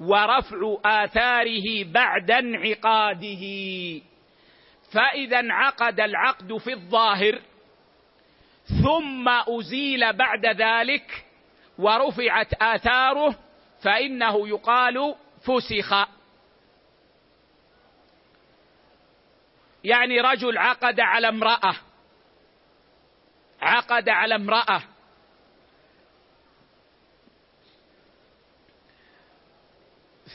ورفع 0.00 0.76
آثاره 0.84 1.84
بعد 1.84 2.30
انعقاده. 2.30 3.44
فإذا 4.92 5.40
انعقد 5.40 6.00
العقد 6.00 6.56
في 6.56 6.72
الظاهر 6.72 7.38
ثم 8.82 9.28
أزيل 9.28 10.12
بعد 10.12 10.46
ذلك 10.46 11.24
ورفعت 11.78 12.62
آثاره 12.62 13.34
فإنه 13.82 14.48
يقال 14.48 15.14
فسخ. 15.40 16.19
يعني 19.84 20.20
رجل 20.20 20.58
عقد 20.58 21.00
على 21.00 21.28
امرأة. 21.28 21.76
عقد 23.60 24.08
على 24.08 24.34
امرأة. 24.34 24.82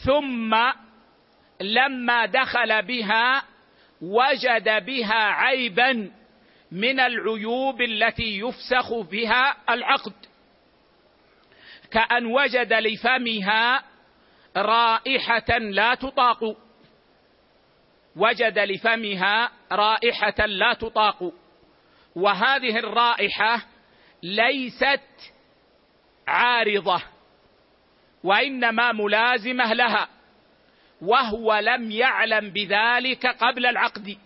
ثم 0.06 0.56
لما 1.62 2.26
دخل 2.26 2.82
بها 2.82 3.44
وجد 4.02 4.86
بها 4.86 5.24
عيبا 5.24 6.12
من 6.72 7.00
العيوب 7.00 7.82
التي 7.82 8.40
يفسخ 8.40 8.94
بها 8.94 9.56
العقد. 9.70 10.14
كأن 11.92 12.26
وجد 12.26 12.74
لفمها 12.74 13.84
رائحة 14.58 15.58
لا 15.58 15.96
تطاق. 15.96 16.65
وجد 18.16 18.60
لفمها 18.60 19.52
رائحة 19.72 20.46
لا 20.46 20.74
تطاق. 20.74 21.34
وهذه 22.16 22.80
الرائحة 22.80 23.66
ليست 24.24 25.34
عارضة 26.28 27.02
وإنما 28.24 28.92
ملازمة 28.92 29.74
لها 29.74 30.08
وهو 31.02 31.56
لم 31.56 31.92
يعلم 31.92 32.50
بذلك 32.50 33.28
قبل 33.28 33.66
العقد. 33.66 34.18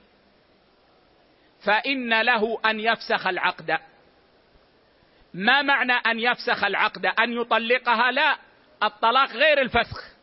فإن 1.65 2.21
له 2.21 2.59
أن 2.65 2.79
يفسخ 2.79 3.27
العقد. 3.27 3.79
ما 5.33 5.61
معنى 5.61 5.93
أن 5.93 6.19
يفسخ 6.19 6.63
العقد؟ 6.63 7.05
أن 7.05 7.33
يطلقها؟ 7.33 8.11
لا 8.11 8.37
الطلاق 8.83 9.31
غير 9.31 9.61
الفسخ. 9.61 10.18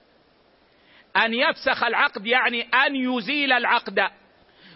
أن 1.16 1.35
يفسخ 1.35 1.85
العقد 1.85 2.26
يعني 2.26 2.62
أن 2.62 2.96
يزيل 2.96 3.52
العقد. 3.52 4.11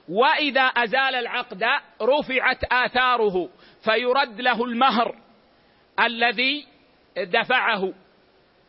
وإذا 0.09 0.62
أزال 0.62 1.14
العقد 1.14 1.64
رفعت 2.03 2.64
آثاره 2.72 3.48
فيرد 3.85 4.40
له 4.40 4.64
المهر 4.64 5.16
الذي 6.00 6.66
دفعه 7.16 7.92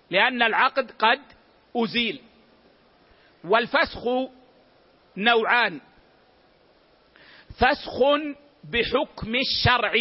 لأن 0.10 0.44
العقد 0.44 0.92
قد 0.92 1.22
أزيل. 1.78 2.22
والفسخ 3.44 4.04
نوعان. 5.18 5.82
فسخ 7.60 8.00
بحكم 8.64 9.36
الشرع 9.36 9.94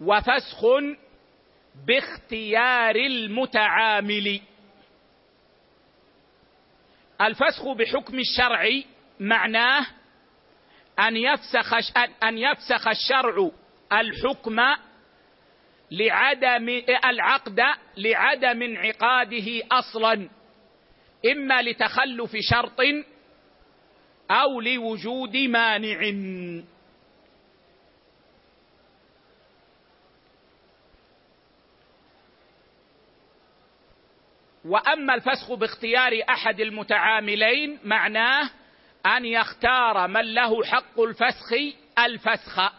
وفسخ 0.00 0.64
باختيار 1.86 2.96
المتعامل. 2.96 4.40
الفسخ 7.20 7.68
بحكم 7.68 8.18
الشرع 8.18 8.68
معناه 9.20 9.86
أن 10.98 11.16
يفسخ 11.16 11.96
أن 12.22 12.38
يفسخ 12.38 12.88
الشرع 12.88 13.50
الحكم 13.92 14.60
لعدم 15.90 16.82
العقد 17.04 17.60
لعدم 17.96 18.62
انعقاده 18.62 19.62
أصلا 19.72 20.28
إما 21.32 21.62
لتخلف 21.62 22.36
شرط 22.50 22.80
أو 24.30 24.60
لوجود 24.60 25.36
مانع. 25.36 26.00
وأما 34.70 35.14
الفسخ 35.14 35.52
باختيار 35.52 36.22
أحد 36.28 36.60
المتعاملين 36.60 37.78
معناه 37.84 38.50
أن 39.06 39.24
يختار 39.24 40.08
من 40.08 40.34
له 40.34 40.64
حق 40.64 41.00
الفسخ 41.00 41.52
الفسخ. 41.98 42.72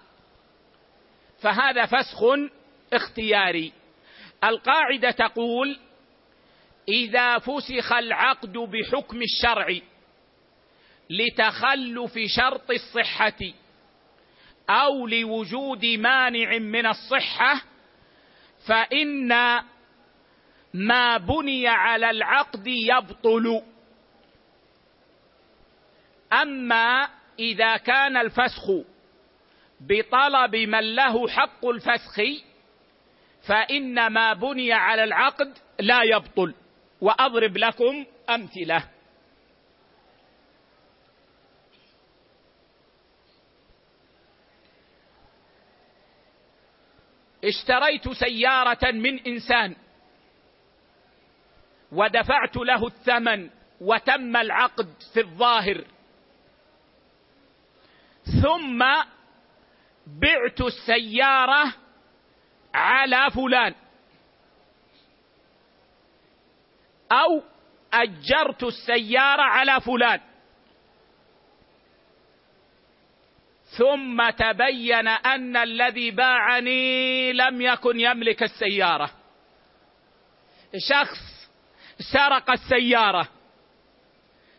فهذا 1.41 1.85
فسخ 1.85 2.23
اختياري. 2.93 3.73
القاعدة 4.43 5.11
تقول 5.11 5.79
إذا 6.89 7.37
فسخ 7.37 7.93
العقد 7.93 8.53
بحكم 8.53 9.19
الشرع 9.21 9.79
لتخلف 11.09 12.13
شرط 12.35 12.71
الصحة 12.71 13.53
أو 14.69 15.07
لوجود 15.07 15.85
مانع 15.85 16.57
من 16.57 16.85
الصحة 16.85 17.61
فإن 18.67 19.33
ما 20.73 21.17
بني 21.17 21.67
على 21.67 22.09
العقد 22.09 22.67
يبطل. 22.67 23.61
أما 26.33 27.09
إذا 27.39 27.77
كان 27.77 28.17
الفسخ 28.17 28.71
بطلب 29.81 30.55
من 30.55 30.95
له 30.95 31.27
حق 31.27 31.65
الفسخ 31.65 32.21
فإن 33.47 34.07
ما 34.07 34.33
بني 34.33 34.73
على 34.73 35.03
العقد 35.03 35.57
لا 35.79 35.99
يبطل. 36.03 36.55
وأضرب 37.01 37.57
لكم 37.57 38.05
أمثلة. 38.29 38.83
اشتريت 47.43 48.09
سيارة 48.09 48.91
من 48.91 49.19
إنسان. 49.19 49.75
ودفعت 51.91 52.57
له 52.57 52.87
الثمن 52.87 53.49
وتم 53.81 54.37
العقد 54.37 54.93
في 55.13 55.19
الظاهر. 55.19 55.83
ثم 58.43 58.79
بعت 60.07 60.61
السيارة 60.61 61.73
على 62.73 63.31
فلان. 63.31 63.75
أو 67.11 67.43
أجرت 67.93 68.63
السيارة 68.63 69.41
على 69.41 69.81
فلان. 69.81 70.19
ثم 73.77 74.29
تبين 74.29 75.07
أن 75.07 75.57
الذي 75.57 76.11
باعني 76.11 77.33
لم 77.33 77.61
يكن 77.61 77.99
يملك 77.99 78.43
السيارة. 78.43 79.11
شخص 80.89 81.40
سرق 82.01 82.51
السيارة. 82.51 83.27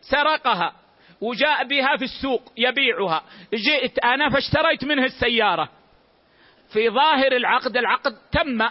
سرقها 0.01 0.73
وجاء 1.21 1.63
بها 1.63 1.97
في 1.97 2.03
السوق 2.03 2.51
يبيعها. 2.57 3.23
جئت 3.53 3.99
أنا 3.99 4.29
فاشتريت 4.29 4.85
منه 4.85 5.03
السيارة. 5.03 5.69
في 6.73 6.89
ظاهر 6.89 7.31
العقد 7.31 7.77
العقد 7.77 8.17
تم. 8.31 8.69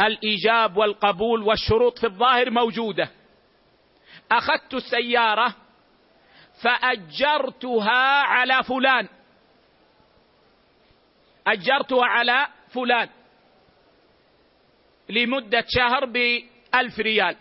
الإيجاب 0.00 0.76
والقبول 0.76 1.42
والشروط 1.42 1.98
في 1.98 2.06
الظاهر 2.06 2.50
موجودة. 2.50 3.08
أخذت 4.32 4.74
السيارة 4.74 5.54
فأجرتها 6.62 8.22
على 8.22 8.64
فلان. 8.64 9.08
أجرتها 11.46 12.06
على 12.06 12.46
فلان. 12.68 13.08
لمدة 15.08 15.64
شهر 15.68 16.04
بألف 16.04 16.98
ريال. 16.98 17.36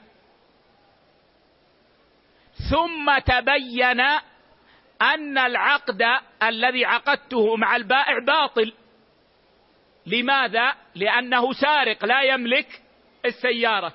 ثم 2.71 3.17
تبين 3.17 4.01
أن 5.01 5.37
العقد 5.37 6.03
الذي 6.43 6.85
عقدته 6.85 7.55
مع 7.55 7.75
البائع 7.75 8.19
باطل. 8.19 8.73
لماذا؟ 10.05 10.73
لأنه 10.95 11.53
سارق 11.53 12.05
لا 12.05 12.21
يملك 12.21 12.81
السيارة. 13.25 13.93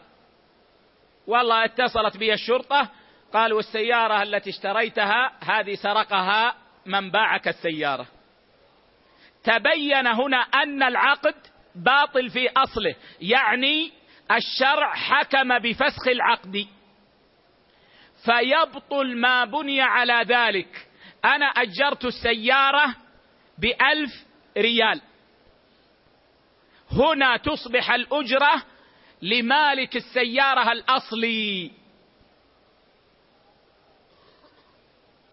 والله 1.26 1.64
اتصلت 1.64 2.16
بي 2.16 2.32
الشرطة 2.32 2.90
قالوا 3.32 3.58
السيارة 3.58 4.22
التي 4.22 4.50
اشتريتها 4.50 5.32
هذه 5.42 5.74
سرقها 5.74 6.54
من 6.87 7.11
باعك 7.11 7.48
السيارة. 7.48 8.06
تبين 9.44 10.06
هنا 10.06 10.37
أن 10.37 10.82
العقد 10.82 11.35
باطل 11.74 12.30
في 12.30 12.48
أصله 12.48 12.94
يعني 13.20 13.92
الشرع 14.30 14.94
حكم 14.94 15.58
بفسخ 15.58 16.08
العقد. 16.08 16.66
فيبطل 18.24 19.16
ما 19.16 19.44
بني 19.44 19.80
على 19.80 20.24
ذلك. 20.26 20.88
أنا 21.24 21.46
أجرت 21.46 22.04
السيارة 22.04 22.96
بألف 23.58 24.11
ريال. 24.58 25.00
هنا 26.92 27.37
تصبح 27.37 27.90
الأجرة 27.90 28.62
لمالك 29.22 29.96
السيارة 29.96 30.72
الأصلي. 30.72 31.70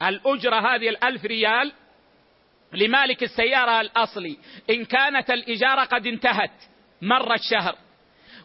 الأجرة 0.01 0.75
هذه 0.75 0.89
الألف 0.89 1.25
ريال 1.25 1.73
لمالك 2.73 3.23
السيارة 3.23 3.81
الأصلي. 3.81 4.37
إن 4.69 4.85
كانت 4.85 5.31
الإجارة 5.31 5.83
قد 5.83 6.07
انتهت 6.07 6.51
مر 7.01 7.33
الشهر. 7.33 7.75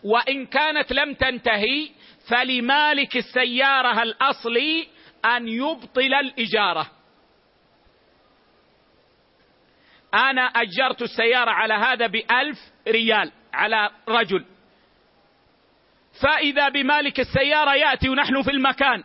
وإن 0.04 0.46
كانت 0.46 0.92
لم 0.92 1.14
تنتهي 1.14 1.88
فلمالك 2.28 3.16
السيارة 3.16 4.02
الأصلي 4.02 4.88
أن 5.24 5.48
يبطل 5.48 6.14
الإجارة. 6.14 6.90
أنا 10.14 10.42
أجرت 10.42 11.02
السيارة 11.02 11.50
على 11.50 11.74
هذا 11.74 12.06
بألف 12.06 12.58
ريال 12.88 13.32
على 13.52 13.90
رجل. 14.08 14.44
فإذا 16.22 16.68
بمالك 16.68 17.20
السيارة 17.20 17.74
يأتي 17.74 18.08
ونحن 18.08 18.42
في 18.42 18.50
المكان. 18.50 19.04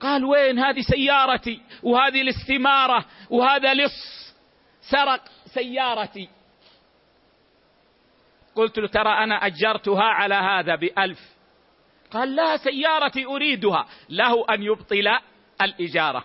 قال 0.00 0.24
وين 0.24 0.58
هذه 0.58 0.80
سيارتي؟ 0.80 1.60
وهذه 1.82 2.22
الاستمارة؟ 2.22 3.04
وهذا 3.30 3.74
لص 3.74 4.23
سرق 4.90 5.20
سيارتي. 5.46 6.28
قلت 8.54 8.78
له 8.78 8.88
ترى 8.88 9.24
أنا 9.24 9.46
أجرتها 9.46 10.02
على 10.02 10.34
هذا 10.34 10.74
بألف. 10.74 11.20
قال 12.10 12.36
لا 12.36 12.56
سيارتي 12.56 13.26
أريدها. 13.26 13.86
له 14.08 14.54
أن 14.54 14.62
يبطل 14.62 15.18
الإجارة. 15.62 16.24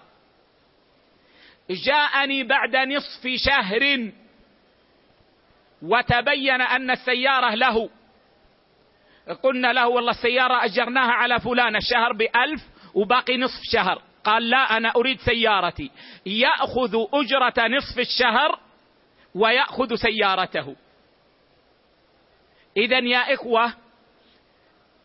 جاءني 1.70 2.44
بعد 2.44 2.76
نصف 2.76 3.28
شهر 3.46 4.12
وتبين 5.82 6.62
أن 6.62 6.92
السيارة 6.92 7.56
له. 7.56 7.90
قلنا 9.44 9.74
له 9.74 9.88
والله 9.88 10.12
السيارة 10.12 10.66
أجرناها 10.66 11.12
على 11.12 11.40
فلان 11.40 11.76
الشهر 11.76 12.14
بألف 12.14 12.62
وباقي 12.94 13.38
نصف 13.38 13.62
شهر. 13.72 14.02
قال 14.30 14.50
لا 14.50 14.78
أنا 14.78 14.94
أريد 14.96 15.20
سيارتي. 15.20 15.92
يأخذ 16.26 17.06
أجرة 17.14 17.68
نصف 17.68 18.00
الشهر 18.00 18.60
ويأخذ 19.36 19.96
سيارته. 19.96 20.76
إذا 22.78 23.00
يا 23.00 23.34
إخوة 23.34 23.74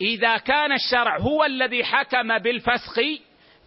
إذا 0.00 0.37
كان 0.37 0.72
الشرع 0.72 1.18
هو 1.18 1.44
الذي 1.44 1.84
حكم 1.84 2.38
بالفسخ 2.38 3.00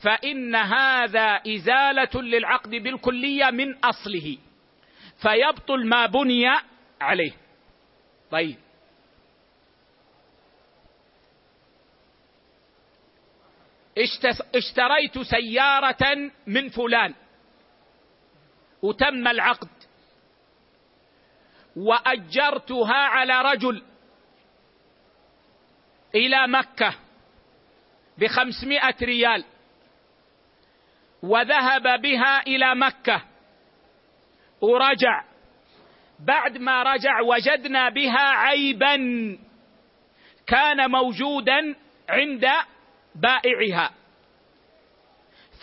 فإن 0.04 0.56
هذا 0.56 1.42
إزالة 1.48 2.22
للعقد 2.22 2.70
بالكلية 2.70 3.50
من 3.50 3.86
أصله. 3.86 4.38
فيبطل 5.22 5.88
ما 5.88 6.06
بني 6.06 6.46
عليه. 7.02 7.32
طيب. 8.32 8.67
اشتريت 14.56 15.20
سيارة 15.20 16.32
من 16.48 16.70
فلان. 16.70 17.14
وتم 18.82 19.28
العقد. 19.28 19.70
وأجرتها 21.76 22.96
على 22.96 23.42
رجل 23.42 23.84
إلى 26.16 26.48
مكة 26.48 26.94
بخمسمائة 28.18 28.96
ريال. 29.02 29.44
وذهب 31.24 32.02
بها 32.02 32.42
إلى 32.42 32.76
مكة. 32.76 33.22
ورجع. 34.62 35.24
بعد 36.20 36.58
ما 36.58 36.84
رجع 36.84 37.22
وجدنا 37.22 37.90
بها 37.90 38.30
عيبا. 38.30 38.96
كان 40.48 40.92
موجودا 40.92 41.76
عند 42.10 42.46
بائعها. 43.22 43.92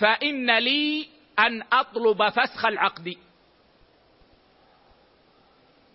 فإن 0.00 0.58
لي 0.58 1.08
أن 1.38 1.62
أطلب 1.72 2.28
فسخ 2.28 2.66
العقد. 2.66 3.14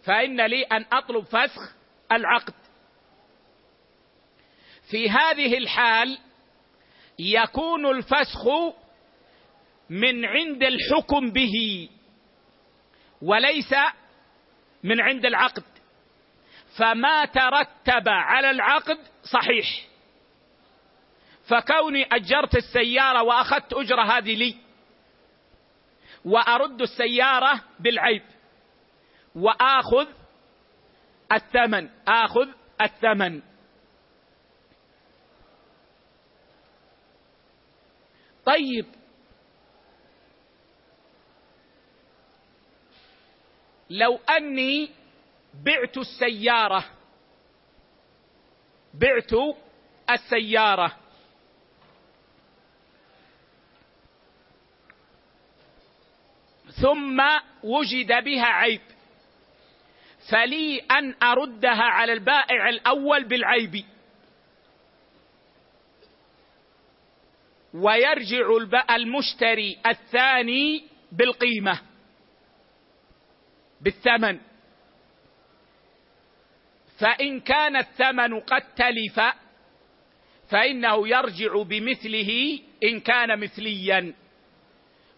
فإن 0.03 0.45
لي 0.45 0.63
أن 0.63 0.85
أطلب 0.93 1.23
فسخ 1.23 1.75
العقد. 2.11 2.53
في 4.91 5.09
هذه 5.09 5.57
الحال 5.57 6.19
يكون 7.19 7.85
الفسخ 7.85 8.47
من 9.89 10.25
عند 10.25 10.63
الحكم 10.63 11.31
به 11.31 11.89
وليس 13.21 13.73
من 14.83 15.01
عند 15.01 15.25
العقد. 15.25 15.63
فما 16.77 17.25
ترتب 17.25 18.09
على 18.09 18.49
العقد 18.49 18.97
صحيح. 19.33 19.88
فكوني 21.49 22.03
أجرت 22.03 22.55
السيارة 22.55 23.23
وأخذت 23.23 23.73
أجرة 23.73 24.01
هذه 24.01 24.35
لي 24.35 24.55
وأرد 26.25 26.81
السيارة 26.81 27.63
بالعيب 27.79 28.23
وآخذ 29.35 30.07
الثمن 31.31 31.89
آخذ 32.07 32.47
الثمن. 32.81 33.41
طيب. 38.45 38.85
لو 43.89 44.19
أني 44.37 44.91
بعت 45.53 45.97
السيارة 45.97 46.85
بعت 48.93 49.31
السيارة. 50.09 51.08
ثم 56.81 57.21
وجد 57.63 58.23
بها 58.23 58.45
عيب. 58.45 58.81
فلي 60.31 60.79
أن 60.79 61.15
أردها 61.23 61.83
على 61.83 62.13
البائع 62.13 62.69
الأول 62.69 63.23
بالعيب. 63.23 63.85
ويرجع 67.73 68.47
المشتري 68.89 69.77
الثاني 69.87 70.83
بالقيمة. 71.11 71.81
بالثمن. 73.81 74.39
فإن 76.99 77.39
كان 77.39 77.75
الثمن 77.75 78.39
قد 78.39 78.61
تلف 78.75 79.21
فإنه 80.49 81.07
يرجع 81.07 81.61
بمثله 81.61 82.59
إن 82.83 82.99
كان 82.99 83.39
مثليا. 83.39 84.13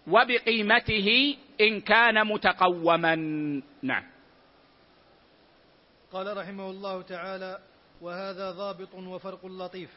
وبقيمته 0.08 1.38
إن 1.62 1.82
كان 1.82 2.28
متقوما. 2.28 3.15
نعم. 3.82 4.04
قال 6.13 6.38
رحمه 6.38 6.69
الله 6.69 7.02
تعالى 7.02 7.60
وهذا 8.02 8.52
ضابط 8.52 8.93
وفرق 8.93 9.45
لطيف. 9.45 9.89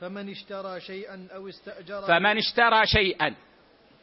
فمن 0.00 0.30
اشترى 0.30 0.80
شيئا 0.80 1.28
أو 1.34 1.48
استأجره 1.48 2.06
فمن 2.06 2.38
اشترى 2.38 2.86
شيئا. 2.86 3.34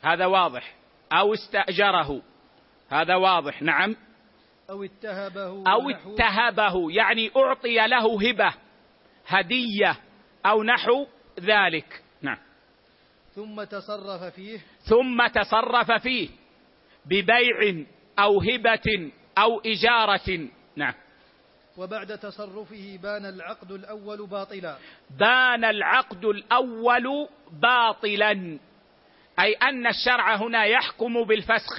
هذا 0.02 0.26
واضح. 0.26 0.76
أو 1.12 1.34
استأجره. 1.34 2.22
هذا 2.90 3.16
واضح. 3.16 3.62
نعم. 3.62 3.96
أو 4.70 4.84
اتهبه 4.84 5.72
أو 5.72 5.90
اتهبه. 5.90 6.92
يعني 6.92 7.32
أعطي 7.38 7.88
له 7.88 8.30
هبة 8.30 8.54
هدية 9.28 9.98
أو 10.46 10.64
نحو 10.64 11.08
ذلك. 11.40 12.04
نعم. 12.22 12.38
ثم 13.36 13.64
تصرف 13.64 14.24
فيه. 14.24 14.60
ثم 14.82 15.28
تصرف 15.28 15.92
فيه. 15.92 16.41
ببيع 17.06 17.86
أو 18.20 18.42
هبة 18.42 19.12
أو 19.38 19.62
إجارة. 19.66 20.48
نعم. 20.76 20.94
وبعد 21.78 22.18
تصرفه 22.18 23.00
بان 23.04 23.26
العقد 23.26 23.72
الأول 23.72 24.28
باطلا. 24.28 24.78
بان 25.20 25.66
العقد 25.66 26.26
الأول 26.26 27.28
باطلا. 27.52 28.60
أي 29.40 29.54
أن 29.54 29.88
الشرع 29.88 30.36
هنا 30.36 30.66
يحكم 30.66 31.24
بالفسخ. 31.24 31.78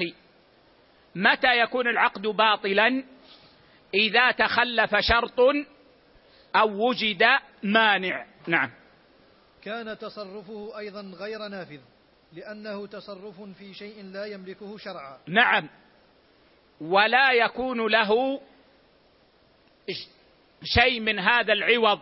متى 1.15 1.59
يكون 1.59 1.89
العقد 1.89 2.23
باطلا؟ 2.23 3.05
إذا 3.95 4.31
تخلف 4.31 4.97
شرط 4.97 5.41
أو 6.57 6.89
وجد 6.89 7.25
مانع. 7.63 8.27
نعم. 8.47 8.71
كان 9.63 9.99
تصرفه 9.99 10.79
أيضا 10.79 11.01
غير 11.01 11.49
نافذ. 11.49 11.81
لأنه 12.33 12.87
تصرف 12.87 13.41
في 13.59 13.75
شيء 13.75 14.03
لا 14.05 14.25
يملكه 14.25 14.79
شرعا. 14.79 15.19
نعم. 15.27 15.69
ولا 16.81 17.33
يكون 17.33 17.87
له 17.87 18.41
شيء 20.65 21.01
من 21.01 21.19
هذا 21.19 21.53
العوض 21.53 22.01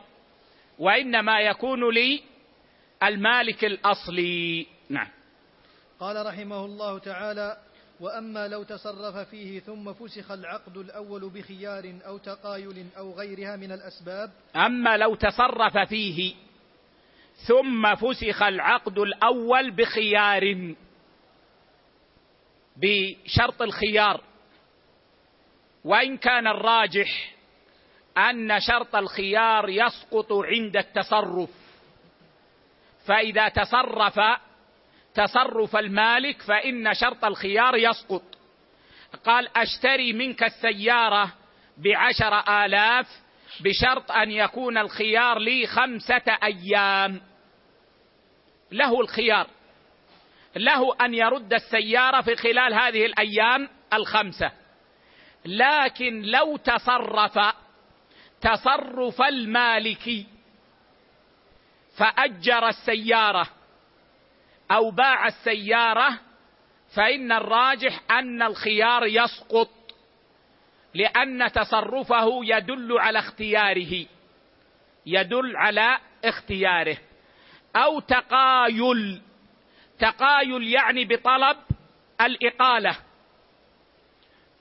وإنما 0.78 1.40
يكون 1.40 1.94
لي 1.94 2.22
المالك 3.02 3.64
الأصلي. 3.64 4.66
نعم. 4.88 5.08
قال 6.00 6.26
رحمه 6.26 6.64
الله 6.64 6.98
تعالى 6.98 7.56
وأما 8.00 8.48
لو 8.48 8.62
تصرف 8.62 9.16
فيه 9.16 9.60
ثم 9.60 9.92
فسخ 9.92 10.30
العقد 10.30 10.76
الأول 10.76 11.30
بخيار 11.30 11.94
أو 12.06 12.18
تقايل 12.18 12.86
أو 12.96 13.12
غيرها 13.12 13.56
من 13.56 13.72
الأسباب 13.72 14.30
أما 14.56 14.96
لو 14.96 15.14
تصرف 15.14 15.78
فيه 15.88 16.34
ثم 17.46 17.94
فسخ 17.94 18.42
العقد 18.42 18.98
الأول 18.98 19.70
بخيار 19.70 20.74
بشرط 22.76 23.62
الخيار. 23.62 24.20
وإن 25.84 26.16
كان 26.16 26.46
الراجح 26.46 27.34
أن 28.18 28.60
شرط 28.60 28.96
الخيار 28.96 29.68
يسقط 29.68 30.32
عند 30.32 30.76
التصرف. 30.76 31.50
فإذا 33.06 33.48
تصرف 33.48 34.20
تصرف 35.14 35.76
المالك 35.76 36.42
فإن 36.42 36.94
شرط 36.94 37.24
الخيار 37.24 37.76
يسقط. 37.76 38.22
قال 39.24 39.48
أشتري 39.56 40.12
منك 40.12 40.42
السيارة 40.42 41.32
بعشر 41.78 42.64
آلاف 42.64 43.06
بشرط 43.60 44.12
أن 44.12 44.30
يكون 44.30 44.78
الخيار 44.78 45.38
لي 45.38 45.66
خمسة 45.66 46.38
أيام. 46.42 47.29
له 48.72 49.00
الخيار. 49.00 49.46
له 50.56 50.94
أن 51.00 51.14
يرد 51.14 51.52
السيارة 51.52 52.20
في 52.20 52.36
خلال 52.36 52.74
هذه 52.74 53.06
الأيام 53.06 53.68
الخمسة. 53.92 54.52
لكن 55.44 56.22
لو 56.22 56.56
تصرف 56.56 57.38
تصرف 58.40 59.22
المالك 59.22 60.26
فأجر 61.96 62.68
السيارة 62.68 63.46
أو 64.70 64.90
باع 64.90 65.26
السيارة 65.26 66.18
فإن 66.94 67.32
الراجح 67.32 68.00
أن 68.10 68.42
الخيار 68.42 69.06
يسقط 69.06 69.70
لأن 70.94 71.52
تصرفه 71.52 72.40
يدل 72.44 72.98
على 72.98 73.18
اختياره 73.18 74.06
يدل 75.06 75.56
على 75.56 75.98
اختياره. 76.24 76.96
أو 77.76 78.00
تقايل. 78.00 79.22
تقايل 79.98 80.62
يعني 80.62 81.04
بطلب 81.04 81.56
الإقالة. 82.20 82.96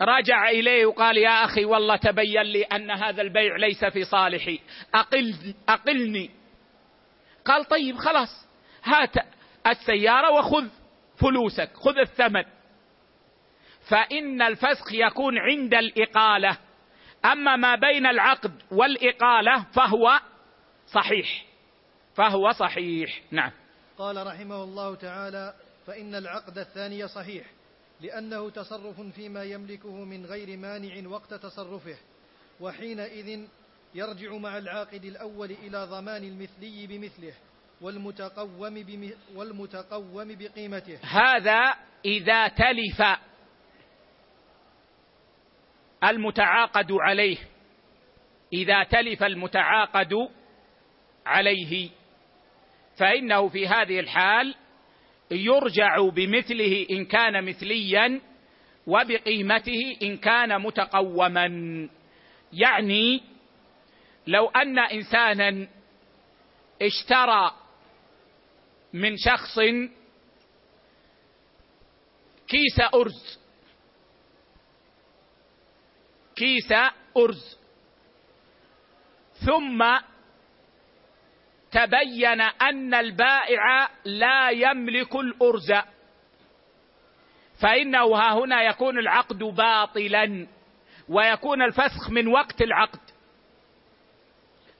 رجع 0.01 0.49
إليه 0.49 0.85
وقال 0.85 1.17
يا 1.17 1.45
أخي 1.45 1.65
والله 1.65 1.95
تبين 1.95 2.41
لي 2.41 2.63
أن 2.63 2.91
هذا 2.91 3.21
البيع 3.21 3.55
ليس 3.55 3.85
في 3.85 4.03
صالحي. 4.03 4.59
أقل 4.93 5.55
أقلني. 5.69 6.31
قال 7.45 7.65
طيب 7.65 7.97
خلاص 7.97 8.47
هات 8.83 9.15
السيارة 9.67 10.31
وخذ 10.31 10.67
فلوسك 11.21 11.69
خذ 11.73 11.97
الثمن. 11.97 12.43
فإن 13.89 14.41
الفسخ 14.41 14.93
يكون 14.93 15.37
عند 15.37 15.73
الإقالة. 15.73 16.57
أما 17.25 17.55
ما 17.55 17.75
بين 17.75 18.05
العقد 18.05 18.61
والإقالة 18.71 19.63
فهو 19.63 20.19
صحيح. 20.87 21.48
فهو 22.19 22.51
صحيح. 22.51 23.21
نعم. 23.31 23.51
قال 23.97 24.27
رحمه 24.27 24.63
الله 24.63 24.95
تعالى 24.95 25.53
فإن 25.87 26.15
العقد 26.15 26.57
الثاني 26.57 27.07
صحيح 27.07 27.45
لأنه 28.01 28.49
تصرف 28.49 29.01
فيما 29.01 29.43
يملكه 29.43 30.03
من 30.05 30.25
غير 30.25 30.57
مانع 30.57 31.09
وقت 31.09 31.33
تصرفه 31.33 31.97
وحينئذ 32.59 33.47
يرجع 33.95 34.37
مع 34.37 34.57
العاقد 34.57 35.05
الأول 35.05 35.51
إلى 35.51 35.85
ضمان 35.85 36.23
المثلي 36.23 36.87
بمثله 36.87 37.33
والمتقوم, 37.81 39.13
والمتقوم 39.35 40.35
بقيمته. 40.35 40.99
هذا 41.03 41.75
إذا 42.05 42.47
تلف 42.47 43.19
المتعاقد 46.03 46.91
عليه. 46.91 47.37
إذا 48.53 48.83
تلف 48.83 49.23
المتعاقد 49.23 50.13
عليه. 51.25 51.98
فإنه 52.99 53.47
في 53.49 53.67
هذه 53.67 53.99
الحال 53.99 54.55
يرجع 55.31 56.09
بمثله 56.09 56.87
إن 56.91 57.05
كان 57.05 57.45
مثليا 57.45 58.21
وبقيمته 58.87 59.97
إن 60.03 60.17
كان 60.17 60.61
متقوما. 60.61 61.45
يعني 62.53 63.23
لو 64.27 64.47
أن 64.47 64.79
انسانا 64.79 65.67
اشترى 66.81 67.51
من 68.93 69.17
شخص 69.17 69.59
كيس 72.47 72.79
أرز 72.93 73.39
كيس 76.35 76.71
أرز 77.17 77.57
ثم 79.45 79.99
تبين 81.71 82.41
أن 82.41 82.93
البائع 82.93 83.89
لا 84.05 84.49
يملك 84.49 85.15
الأرز. 85.15 85.71
فإنه 87.61 88.15
ها 88.15 88.33
هنا 88.33 88.61
يكون 88.61 88.99
العقد 88.99 89.37
باطلا 89.37 90.47
ويكون 91.09 91.61
الفسخ 91.61 92.09
من 92.09 92.27
وقت 92.27 92.61
العقد. 92.61 92.99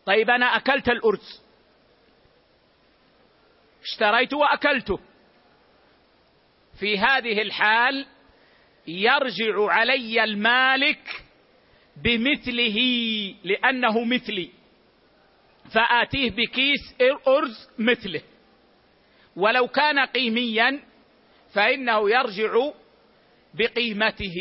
طيب 0.06 0.30
أنا 0.30 0.46
أكلت 0.46 0.90
الأرز. 0.90 1.42
اشتريت 3.82 4.34
وأكلته. 4.34 5.00
في 6.80 6.98
هذه 6.98 7.42
الحال 7.42 8.06
يرجع 8.88 9.72
علي 9.72 10.24
المالك 10.24 11.24
بمثله 12.04 12.78
لأنه 13.44 14.04
مثلي. 14.06 14.59
فآتيه 15.74 16.32
بكيس 16.32 16.95
أرز 17.28 17.70
مثله. 17.80 18.22
ولو 19.36 19.67
كان 19.67 19.99
قيميا 19.99 20.80
فإنه 21.53 22.09
يرجع 22.09 22.72
بقيمته. 23.53 24.38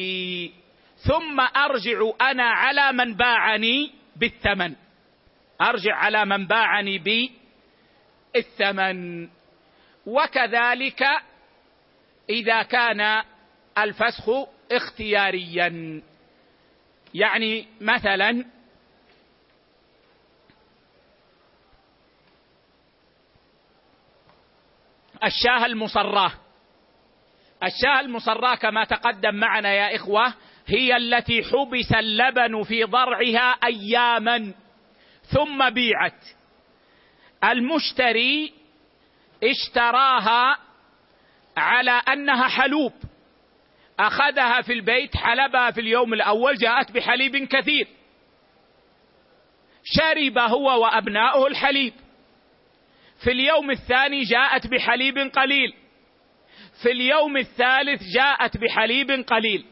ثم 0.97 1.41
أرجع 1.41 2.11
أنا 2.21 2.45
على 2.45 2.93
من 2.93 3.15
باعني 3.15 3.93
بالثمن. 4.17 4.75
أرجع 5.61 5.95
على 5.95 6.25
من 6.25 6.47
باعني 6.47 7.29
بالثمن. 8.35 9.29
وكذلك 10.07 11.03
إذا 12.31 12.63
كان 12.63 13.23
الفسخ 13.79 14.31
اختياريا. 14.73 16.03
يعني 17.15 17.67
مثلا 17.81 18.45
الشاه 25.25 25.67
المصراه 25.67 26.33
الشاه 27.63 28.01
المصراه 28.01 28.55
كما 28.55 28.85
تقدم 28.85 29.35
معنا 29.35 29.73
يا 29.73 29.97
إخوة 29.97 30.35
هي 30.67 30.97
التي 30.97 31.43
حبس 31.43 31.93
اللبن 31.99 32.63
في 32.63 32.85
ضرعها 32.85 33.51
اياما 33.65 34.53
ثم 35.23 35.71
بيعت. 35.71 36.25
المشتري 37.45 38.53
اشتراها 39.45 40.59
على 41.57 41.91
أنها 41.91 42.49
حلوب. 42.49 42.93
أخذها 44.01 44.63
في 44.63 44.73
البيت 44.73 45.17
حلبها 45.17 45.71
في 45.71 45.81
اليوم 45.81 46.15
الأول 46.15 46.57
جاءت 46.57 46.93
بحليب 46.93 47.37
كثير. 47.37 47.89
شرب 49.85 50.39
هو 50.39 50.83
وأبناؤه 50.83 51.47
الحليب. 51.47 51.93
في 53.25 53.33
اليوم 53.33 53.71
الثاني 53.71 54.23
جاءت 54.23 54.67
بحليب 54.67 55.19
قليل. 55.19 55.75
في 56.83 56.91
اليوم 56.91 57.37
الثالث 57.37 58.03
جاءت 58.15 58.57
بحليب 58.57 59.11
قليل. 59.11 59.65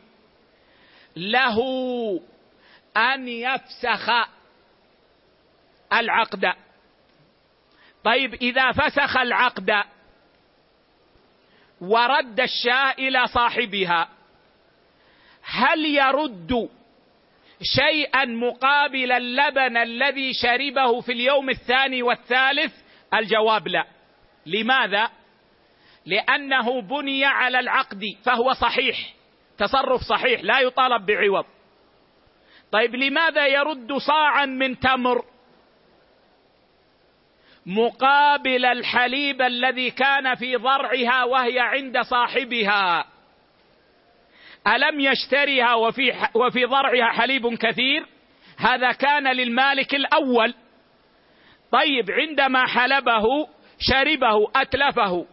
له 1.17 1.59
أن 2.97 3.29
يفسخ 3.29 4.11
العقد. 5.93 6.53
طيب 8.05 8.35
إذا 8.35 8.73
فسخ 8.73 9.17
العقد 9.17 9.85
ورد 11.81 12.41
الشاة 12.41 12.93
إلى 12.99 13.27
صاحبها 13.27 14.09
هل 15.43 15.85
يرد 15.85 16.69
شيئا 17.63 18.25
مقابل 18.25 19.13
اللبن 19.13 19.77
الذي 19.77 20.33
شربه 20.35 21.01
في 21.01 21.13
اليوم 21.13 21.51
الثاني 21.51 22.03
والثالث؟ 22.03 22.75
الجواب 23.15 23.69
لا. 23.69 23.87
لماذا؟ 24.47 25.11
لأنه 26.07 26.83
بني 26.83 27.25
على 27.25 27.59
العقد 27.59 28.03
فهو 28.25 28.53
صحيح. 28.53 29.15
تصرف 29.59 30.01
صحيح 30.01 30.41
لا 30.45 30.61
يطالب 30.61 31.07
بعوض. 31.07 31.45
طيب 32.73 32.95
لماذا 32.95 33.47
يرد 33.47 33.93
صاعا 33.93 34.47
من 34.47 34.79
تمر؟ 34.79 35.25
مقابل 37.67 38.65
الحليب 38.65 39.43
الذي 39.43 39.91
كان 39.91 40.35
في 40.35 40.57
ضرعها 40.57 41.25
وهي 41.25 41.61
عند 41.61 42.01
صاحبها. 42.01 43.07
ألم 44.67 45.01
يشتريها 45.01 45.75
وفي 45.75 46.13
وفي 46.35 46.65
ضرعها 46.65 47.13
حليب 47.13 47.55
كثير؟ 47.55 48.07
هذا 48.59 48.93
كان 48.93 49.37
للمالك 49.37 49.95
الأول. 49.95 50.55
طيب 51.73 52.11
عندما 52.11 52.67
حلبه 52.67 53.49
شربه 53.79 54.51
أتلفه 54.57 55.27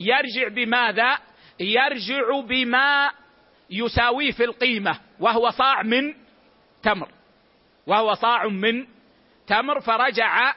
يرجع 0.00 0.48
بماذا؟ 0.48 1.18
يرجع 1.60 2.40
بما 2.40 3.10
يساويه 3.70 4.30
في 4.30 4.44
القيمة 4.44 5.00
وهو 5.20 5.50
صاع 5.50 5.82
من 5.82 6.14
تمر. 6.82 7.08
وهو 7.86 8.14
صاع 8.14 8.48
من 8.48 8.86
تمر 9.46 9.80
فرجع 9.80 10.54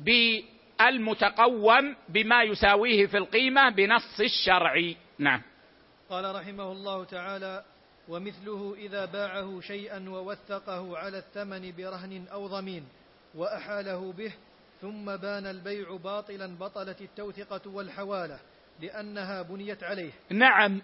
بالمتقوم 0.00 1.96
بما 2.08 2.42
يساويه 2.42 3.06
في 3.06 3.16
القيمة 3.16 3.70
بنص 3.70 4.20
الشرع. 4.20 4.92
نعم. 5.18 5.42
قال 6.10 6.34
رحمه 6.34 6.72
الله 6.72 7.04
تعالى 7.04 7.64
ومثله 8.08 8.74
إذا 8.78 9.04
باعه 9.04 9.60
شيئا 9.60 10.08
ووثقه 10.08 10.98
على 10.98 11.18
الثمن 11.18 11.72
برهن 11.76 12.28
أو 12.32 12.46
ضمين. 12.46 12.84
وأحاله 13.34 14.12
به 14.12 14.32
ثم 14.80 15.16
بان 15.16 15.46
البيع 15.46 15.96
باطلا 15.96 16.56
بطلت 16.58 17.00
التوثقة 17.00 17.70
والحوالة 17.70 18.38
لأنها 18.80 19.42
بنيت 19.42 19.84
عليه. 19.84 20.10
نعم. 20.30 20.82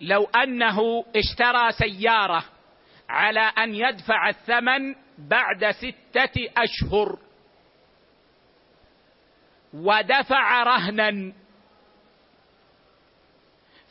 لو 0.00 0.24
أنه 0.24 1.04
اشترى 1.16 1.72
سيارة 1.72 2.44
على 3.08 3.40
أن 3.40 3.74
يدفع 3.74 4.28
الثمن 4.28 4.94
بعد 5.18 5.70
ستة 5.70 6.48
أشهر 6.56 7.18
ودفع 9.74 10.62
رهنا 10.62 11.32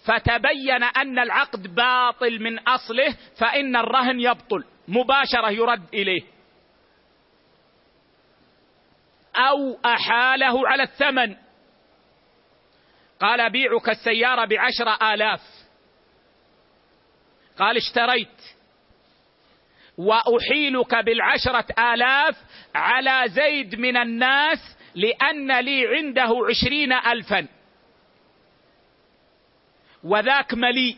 فتبين 0.06 0.84
أن 0.84 1.20
العقد 1.20 1.76
باطل 1.76 2.39
من 2.39 2.60
أصله 2.60 3.18
فإن 3.39 3.76
الرهن 3.76 4.20
يبطل 4.20 4.64
مباشرة 4.88 5.50
يرد 5.50 5.84
إليه. 5.94 6.33
أو 9.54 9.80
أحاله 9.86 10.68
على 10.68 10.84
الثمن. 10.84 11.36
قال 13.20 13.49
بيعك 13.49 13.89
السيارة 13.89 14.45
بعشره 14.45 15.14
آلاف. 15.14 15.41
قال 17.58 17.78
اشتريت. 17.78 18.41
وأحيلك 19.97 20.95
بالعشرة 20.95 21.93
آلاف 21.93 22.38
على 22.76 23.30
زيد 23.30 23.76
من 23.76 23.97
الناس 23.97 24.78
لأن 24.95 25.60
لي 25.60 25.88
عنده 25.88 26.34
عشرين 26.49 26.93
الفا. 26.93 27.47
وذاك 30.04 30.54
مليء. 30.54 30.97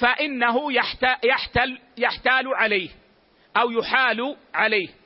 فإنه 0.00 0.72
يحتل, 1.24 1.78
يحتال 1.96 2.54
عليه 2.54 2.90
أو 3.56 3.70
يحال 3.70 4.36
عليه. 4.54 5.01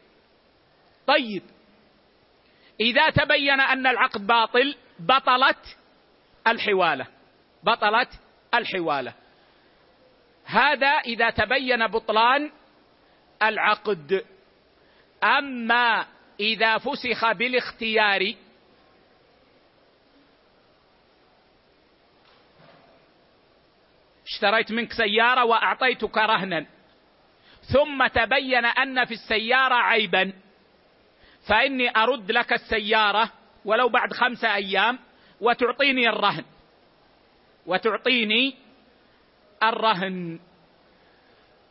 طيب. 1.07 1.42
إذا 2.80 3.11
تبين 3.11 3.61
أن 3.61 3.86
العقد 3.86 4.26
باطل 4.26 4.76
بطلت 4.98 5.78
الحوالة. 6.46 7.07
بطلت 7.62 8.09
الحوالة. 8.54 9.12
هذا 10.44 10.86
إذا 10.86 11.30
تبين 11.30 11.86
بطلان 11.86 12.50
العقد. 13.42 14.24
أما 15.24 16.07
إذا 16.40 16.78
فسخ 16.78 17.32
بالاختيار 17.32 18.34
اشتريت 24.26 24.72
منك 24.72 24.92
سيارة 24.92 25.44
وأعطيتك 25.44 26.18
رهنا. 26.18 26.66
ثم 27.72 28.07
تبين 28.07 28.64
أن 28.64 29.04
في 29.04 29.14
السيارة 29.14 29.74
عيبا. 29.74 30.32
فإني 31.47 31.97
أرد 31.97 32.30
لك 32.30 32.53
السيارة 32.53 33.32
ولو 33.64 33.88
بعد 33.88 34.12
خمسه 34.12 34.55
أيام 34.55 34.99
وتعطيني 35.40 36.09
الرهن. 36.09 36.44
وتعطيني 37.66 38.57
الرهن. 39.62 40.38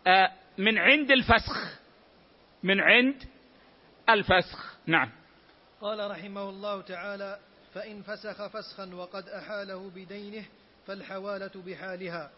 آه، 0.07 0.32
من 0.57 0.78
عند 0.78 1.11
الفسخ. 1.11 1.80
من 2.63 2.80
عند 2.80 3.23
الفسخ. 4.09 4.76
نعم. 4.88 5.11
قال 5.82 6.11
رحمه 6.11 6.49
الله 6.49 6.82
تعالى 6.82 7.39
فإن 7.73 8.01
فسخ 8.01 8.47
فسخا 8.47 8.95
وقد 8.95 9.30
أحاله 9.30 9.89
بدينه 9.89 10.45
فالحوالة 10.88 11.51
بحالها 11.55 12.32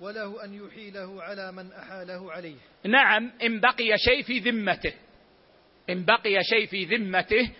وله 0.00 0.44
أن 0.44 0.66
يحيله 0.66 1.22
على 1.22 1.52
من 1.52 1.72
أحاله 1.72 2.32
عليه. 2.32 2.56
نعم 2.84 3.32
إن 3.42 3.60
بقي 3.60 3.98
شيء 3.98 4.22
في 4.22 4.38
ذمته. 4.38 4.94
إن 5.90 6.04
بقي 6.04 6.38
شيء 6.42 6.66
في 6.66 6.84
ذمته 6.84 7.52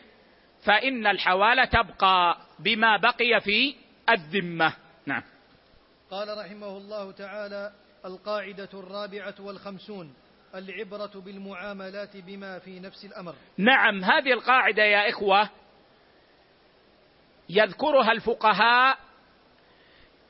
فإن 0.65 1.07
الحوالة 1.07 1.65
تبقى 1.65 2.37
بما 2.59 2.97
بقي 2.97 3.41
في 3.41 3.75
الذمة. 4.11 4.77
نعم. 5.07 5.23
قال 6.11 6.39
رحمه 6.39 6.77
الله 6.77 7.13
تعالى 7.13 7.73
القاعدة 8.05 8.69
الرابعة 8.75 9.35
والخمسون 9.41 10.15
العبرة 10.55 11.21
بالمعاملات 11.21 12.17
بما 12.17 12.59
في 12.59 12.81
نفس 12.81 13.05
الأمر. 13.05 13.35
نعم 13.59 14.05
هذه 14.05 14.33
القاعدة 14.33 14.83
يا 14.83 15.09
إخوة 15.09 15.51
يذكرها 17.49 18.13
الفقهاء 18.13 18.99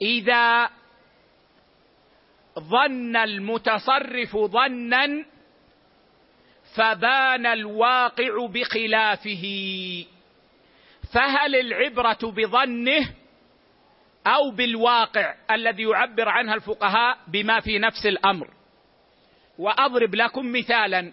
إذا 0.03 0.70
ظن 2.59 3.16
المتصرف 3.16 4.36
ظنا 4.36 5.24
فبان 6.76 7.46
الواقع 7.46 8.46
بخلافه. 8.46 9.44
فهل 11.14 11.56
العبرة 11.56 12.18
بظنه 12.22 13.14
أو 14.26 14.50
بالواقع 14.50 15.34
الذي 15.50 15.82
يعبر 15.82 16.28
عنها 16.28 16.54
الفقهاء 16.54 17.18
بما 17.28 17.60
في 17.60 17.78
نفس 17.78 18.06
الأمر؟ 18.06 18.50
وأضرب 19.58 20.14
لكم 20.14 20.52
مثالا. 20.52 21.12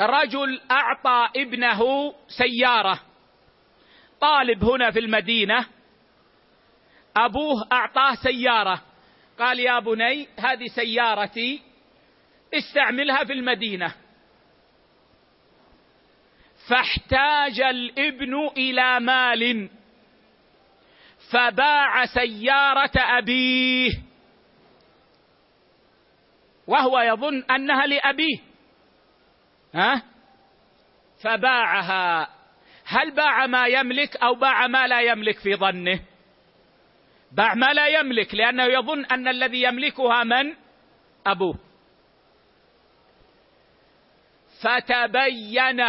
رجل 0.00 0.60
أعطى 0.70 1.28
ابنه 1.36 2.14
سيارة. 2.28 3.00
طالب 4.20 4.64
هنا 4.64 4.90
في 4.90 4.98
المدينة. 4.98 5.66
أبوه 7.16 7.68
أعطاه 7.72 8.14
سيارة. 8.14 8.82
قال 9.38 9.60
يا 9.60 9.78
بني 9.78 10.28
هذه 10.38 10.66
سيارتي. 10.66 11.69
استعملها 12.54 13.24
في 13.24 13.32
المدينة. 13.32 13.94
فاحتاج 16.68 17.60
الابن 17.60 18.48
إلى 18.56 19.00
مال. 19.00 19.70
فباع 21.32 22.06
سيارة 22.06 22.92
أبيه. 22.96 23.92
وهو 26.66 27.00
يظن 27.00 27.42
أنها 27.42 27.86
لأبيه. 27.86 28.38
ها؟ 29.74 30.02
فباعها. 31.22 32.28
هل 32.84 33.10
باع 33.10 33.46
ما 33.46 33.66
يملك 33.66 34.16
أو 34.16 34.34
باع 34.34 34.66
ما 34.66 34.86
لا 34.86 35.00
يملك 35.00 35.38
في 35.38 35.54
ظنه؟ 35.54 36.00
باع 37.32 37.54
ما 37.54 37.72
لا 37.72 37.86
يملك 37.86 38.34
لأنه 38.34 38.64
يظن 38.64 39.04
أن 39.04 39.28
الذي 39.28 39.62
يملكها 39.62 40.24
من؟ 40.24 40.54
أبوه. 41.26 41.69
فتبين 44.62 45.80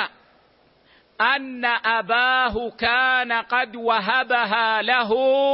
أن 1.22 1.66
أباه 1.66 2.72
كان 2.80 3.32
قد 3.32 3.76
وهبها 3.76 4.82
له 4.82 5.12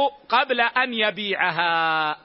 قبل 0.08 0.60
أن 0.60 0.94
يبيعها. 0.94 2.16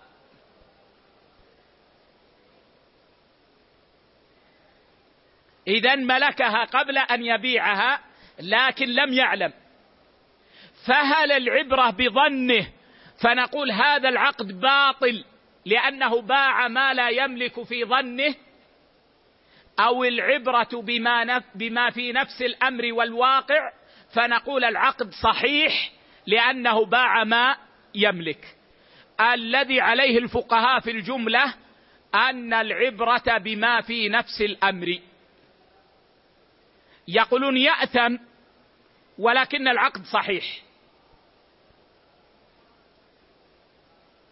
إذا 5.68 5.96
ملكها 5.96 6.64
قبل 6.64 6.98
أن 6.98 7.26
يبيعها 7.26 8.00
لكن 8.40 8.86
لم 8.86 9.14
يعلم. 9.14 9.54
فهل 10.88 11.32
العبرة 11.32 11.90
بظنه 11.90 12.68
فنقول 13.24 13.72
هذا 13.72 14.10
العقد 14.10 14.60
باطل 14.60 15.26
لأنه 15.66 16.22
باع 16.22 16.68
ما 16.68 16.94
لا 16.94 17.10
يملك 17.10 17.64
في 17.64 17.86
ظنه؟ 17.86 18.36
أو 19.80 20.04
العبرة 20.04 20.82
بما, 20.82 21.44
بما 21.56 21.90
في 21.90 22.12
نفس 22.12 22.42
الأمر 22.42 22.94
والواقع 22.94 23.72
فنقول 24.14 24.64
العقد 24.64 25.10
صحيح 25.24 25.92
لأنه 26.28 26.86
باع 26.86 27.24
ما 27.24 27.58
يملك. 27.96 28.56
الذي 29.22 29.82
عليه 29.82 30.18
الفقهاء 30.18 30.80
في 30.80 30.92
الجملة 30.92 31.54
أن 32.16 32.54
العبرة 32.54 33.38
بما 33.38 33.82
في 33.82 34.10
نفس 34.10 34.42
الأمر. 34.42 35.00
يقولون 37.08 37.58
يأثم 37.58 38.18
ولكن 39.18 39.68
العقد 39.68 40.04
صحيح. 40.04 40.64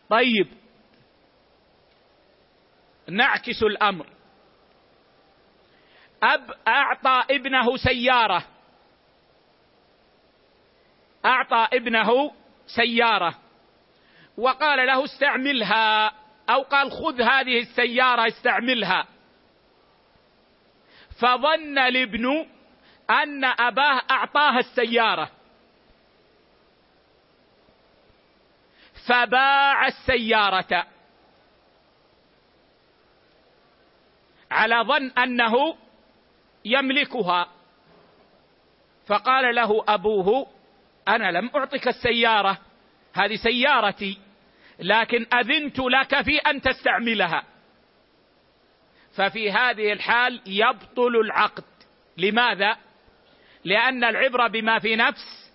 طيب 0.09 0.47
نعكس 3.09 3.63
الأمر. 3.63 4.20
أب 6.23 6.51
أعطى 6.67 7.23
ابنه 7.35 7.77
سيارة. 7.77 8.43
أعطى 11.25 11.67
ابنه 11.73 12.31
سيارة. 12.67 13.35
وقال 14.37 14.87
له 14.87 15.05
استعملها. 15.05 16.13
أو 16.49 16.61
قال 16.61 16.91
خذ 16.91 17.21
هذه 17.21 17.59
السيارة 17.59 18.27
استعملها. 18.27 19.05
فظن 21.19 21.77
الابن 21.77 22.47
أن 23.09 23.45
أباه 23.45 24.01
أعطاه 24.11 24.57
السيارة. 24.57 25.31
فباع 29.07 29.87
السيارة. 29.87 30.87
على 34.51 34.75
ظن 34.75 35.09
أنه 35.09 35.77
يملكها. 36.65 37.47
فقال 39.07 39.55
له 39.55 39.83
أبوه 39.87 40.47
أنا 41.07 41.31
لم 41.31 41.49
أعطك 41.55 41.87
السيارة 41.87 42.57
هذه 43.13 43.35
سيارتي 43.35 44.17
لكن 44.79 45.25
أذنت 45.33 45.79
لك 45.79 46.21
في 46.21 46.37
أن 46.37 46.61
تستعملها. 46.61 47.43
ففي 49.15 49.51
هذه 49.51 49.93
الحال 49.93 50.41
يبطل 50.45 51.15
العقد. 51.15 51.63
لماذا؟ 52.17 52.77
لأن 53.63 54.03
العبرة 54.03 54.47
بما 54.47 54.79
في 54.79 54.95
نفس 54.95 55.51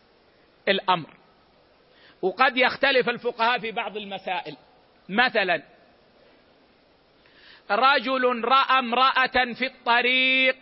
الأمر. 0.69 1.11
وقد 2.23 2.57
يختلف 2.57 3.09
الفقهاء 3.09 3.59
في 3.59 3.73
بعض 3.73 3.97
المسائل. 3.97 4.57
مثلا 5.09 5.63
رجل 7.71 8.45
رأى 8.45 8.79
امرأة 8.79 9.55
في 9.59 9.67
الطريق 9.67 10.57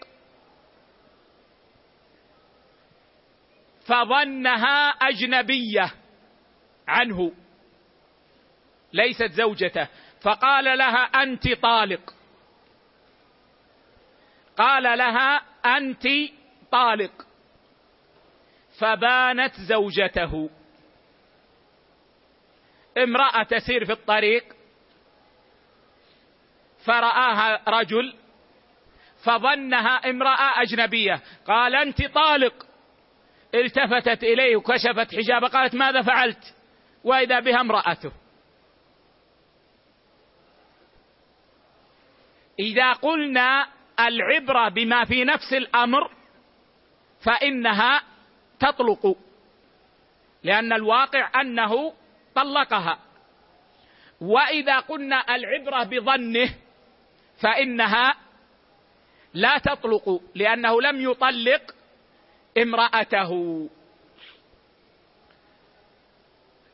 فظنها 3.87 4.89
أجنبية 4.89 5.95
عنه 6.89 7.32
ليست 8.93 9.30
زوجته. 9.30 9.89
فقال 10.22 10.78
لها 10.78 11.05
أنت 11.05 11.53
طالق. 11.53 12.14
قال 14.59 14.82
لها 14.82 15.43
أنت 15.66 16.07
طالق. 16.72 17.26
فبانت 18.78 19.55
زوجته. 19.61 20.51
امرأة 22.99 23.43
تسير 23.43 23.85
في 23.85 23.93
الطريق 23.93 24.45
فرآها 26.87 27.62
رجل 27.68 28.14
فظنها 29.24 30.11
امرأة 30.11 30.62
أجنبية. 30.62 31.22
قال 31.47 31.76
أنت 31.76 32.07
طالق. 32.07 32.66
التفتت 33.55 34.24
إليه 34.24 34.57
وكشفت 34.57 35.14
حجابه 35.16 35.48
قالت 35.48 35.74
ماذا 35.74 36.02
فعلت؟ 36.02 36.55
وإذا 37.05 37.40
بها 37.40 37.61
امرأته. 37.61 38.12
إذا 42.59 42.92
قلنا 42.92 43.66
العبرة 44.00 44.68
بما 44.68 45.05
في 45.05 45.24
نفس 45.24 45.52
الأمر 45.52 46.11
فإنها 47.24 48.02
تطلق 48.61 49.16
لأن 50.42 50.72
الواقع 50.72 51.40
أنه 51.40 51.94
طلقها. 52.34 52.98
وإذا 54.20 54.78
قلنا 54.78 55.34
العبرة 55.34 55.84
بظنه 55.84 56.55
فإنها 57.42 58.16
لا 59.34 59.59
تطلق 59.59 60.20
لأنه 60.34 60.82
لم 60.82 61.11
يطلق 61.11 61.74
امرأته. 62.59 63.30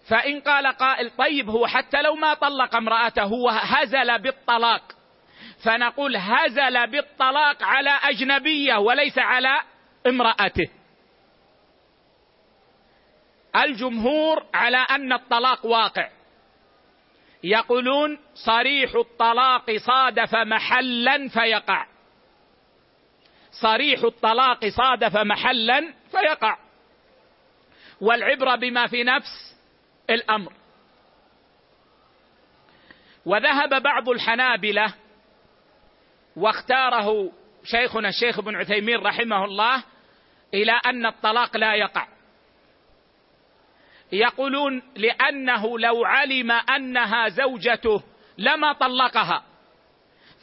فإن 0.08 0.40
قال 0.40 0.66
قائل 0.66 1.10
طيب 1.10 1.50
هو 1.50 1.66
حتى 1.66 2.02
لو 2.02 2.14
ما 2.14 2.34
طلق 2.34 2.76
امرأته 2.76 3.22
هو 3.22 3.48
هزل 3.48 4.18
بالطلاق. 4.18 4.82
فنقول 5.64 6.16
هزل 6.16 6.86
بالطلاق 6.86 7.62
على 7.62 7.90
أجنبية 7.90 8.76
وليس 8.76 9.18
على 9.18 9.60
امرأته. 10.06 10.68
الجمهور 13.56 14.46
على 14.54 14.76
أن 14.76 15.12
الطلاق 15.12 15.66
واقع. 15.66 16.10
يقولون 17.44 18.18
صريح 18.34 18.94
الطلاق 18.94 19.76
صادف 19.76 20.34
محلا 20.34 21.28
فيقع. 21.28 21.86
صريح 23.52 24.04
الطلاق 24.04 24.68
صادف 24.68 25.16
محلا 25.16 25.94
فيقع. 26.10 26.58
والعبره 28.00 28.56
بما 28.56 28.86
في 28.86 29.04
نفس 29.04 29.56
الأمر. 30.10 30.52
وذهب 33.26 33.82
بعض 33.82 34.08
الحنابلة 34.08 34.94
واختاره 36.36 37.32
شيخنا 37.64 38.08
الشيخ 38.08 38.38
ابن 38.38 38.56
عثيمين 38.56 38.96
رحمه 38.96 39.44
الله 39.44 39.84
إلى 40.54 40.72
أن 40.72 41.06
الطلاق 41.06 41.56
لا 41.56 41.74
يقع. 41.74 42.06
يقولون 44.12 44.82
لأنه 44.96 45.78
لو 45.78 46.04
علم 46.04 46.50
أنها 46.50 47.28
زوجته 47.28 48.02
لما 48.38 48.72
طلقها 48.72 49.44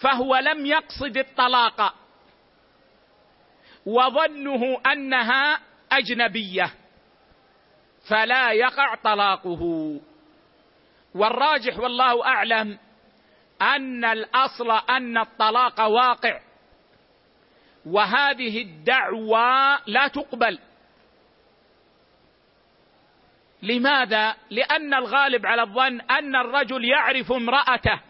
فهو 0.01 0.35
لم 0.35 0.65
يقصد 0.65 1.17
الطلاق. 1.17 2.06
وظنه 3.87 4.81
أنها 4.91 5.59
أجنبية 5.91 6.73
فلا 8.09 8.51
يقع 8.51 8.95
طلاقه. 8.95 9.93
والراجح 11.15 11.79
والله 11.79 12.25
أعلم 12.25 12.79
أن 13.61 14.05
الأصل 14.05 14.71
أن 14.71 15.17
الطلاق 15.17 15.81
واقع 15.81 16.39
وهذه 17.85 18.61
الدعوى 18.61 19.77
لا 19.87 20.07
تقبل. 20.07 20.59
لماذا؟ 23.61 24.35
لأن 24.49 24.93
الغالب 24.93 25.45
على 25.45 25.61
الظن 25.61 26.01
أن 26.01 26.35
الرجل 26.35 26.85
يعرف 26.85 27.31
امرأته 27.31 28.01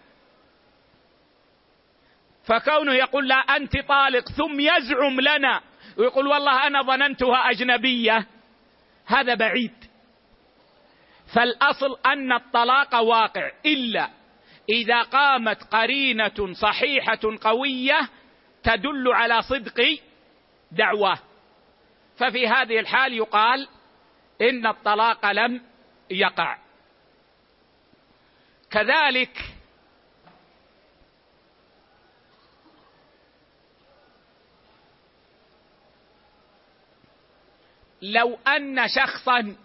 فكونه 2.48 2.94
يقول 2.94 3.28
لا 3.28 3.36
أنت 3.36 3.78
طالق 3.88 4.30
ثم 4.30 4.60
يزعم 4.60 5.22
لنا 5.22 5.62
ويقول 5.98 6.28
والله 6.28 6.68
أنا 6.68 6.82
ظننتها 6.82 7.50
أجنبية. 7.50 8.28
هذا 9.06 9.36
بعيد. 9.36 9.74
فالأصل 11.34 11.98
أن 12.06 12.32
الطلاق 12.32 12.96
واقع. 12.96 13.52
إلا 13.66 14.10
إذا 14.70 15.02
قامت 15.02 15.64
قرينة 15.64 16.54
صحيحة 16.54 17.20
قوية 17.42 18.10
تدل 18.64 19.14
على 19.14 19.42
صدق 19.42 20.00
دعواه 20.72 21.20
ففي 22.18 22.48
هذه 22.48 22.80
الحال 22.80 23.14
يقال 23.14 23.68
إن 24.42 24.68
الطلاق 24.68 25.32
لم 25.32 25.62
يقع. 26.10 26.58
كذلك 28.72 29.57
لو 38.02 38.38
أن 38.48 38.88
شخصا 38.88 39.56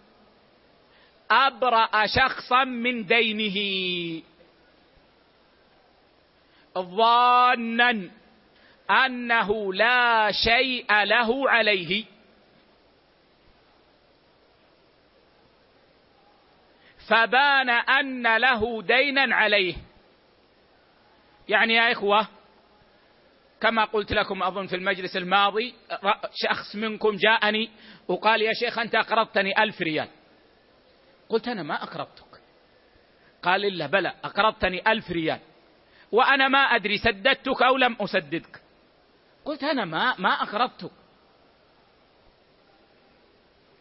أبرأ 1.30 2.06
شخصا 2.06 2.64
من 2.64 3.06
دينه. 3.06 4.22
ظانا 6.78 8.10
أنه 8.90 9.74
لا 9.74 10.32
شيء 10.32 11.04
له 11.04 11.50
عليه. 11.50 12.04
فبان 17.08 17.70
أن 17.70 18.36
له 18.36 18.82
دينا 18.82 19.34
عليه. 19.36 19.74
يعني 21.48 21.74
يا 21.74 21.92
إخوة 21.92 22.28
كما 23.62 23.84
قلت 23.84 24.12
لكم 24.12 24.42
أظن 24.42 24.66
في 24.66 24.76
المجلس 24.76 25.16
الماضي 25.16 25.74
شخص 26.34 26.76
منكم 26.76 27.16
جاءني 27.16 27.70
وقال 28.08 28.42
يا 28.42 28.52
شيخ 28.52 28.78
أنت 28.78 28.94
أقرضتني 28.94 29.62
ألف 29.62 29.80
ريال. 29.80 30.08
قلت 31.28 31.48
أنا 31.48 31.62
ما 31.62 31.82
أقرضتك. 31.82 32.40
قال 33.42 33.64
إلا 33.64 33.86
بلى 33.86 34.14
أقرضتني 34.24 34.92
ألف 34.92 35.10
ريال. 35.10 35.38
وأنا 36.12 36.48
ما 36.48 36.58
أدري 36.58 36.98
سددتك 36.98 37.62
أو 37.62 37.76
لم 37.76 37.96
أسددك. 38.00 38.62
قلت 39.44 39.64
أنا 39.64 39.84
ما 39.84 40.14
ما 40.18 40.30
أقرضتك. 40.30 40.92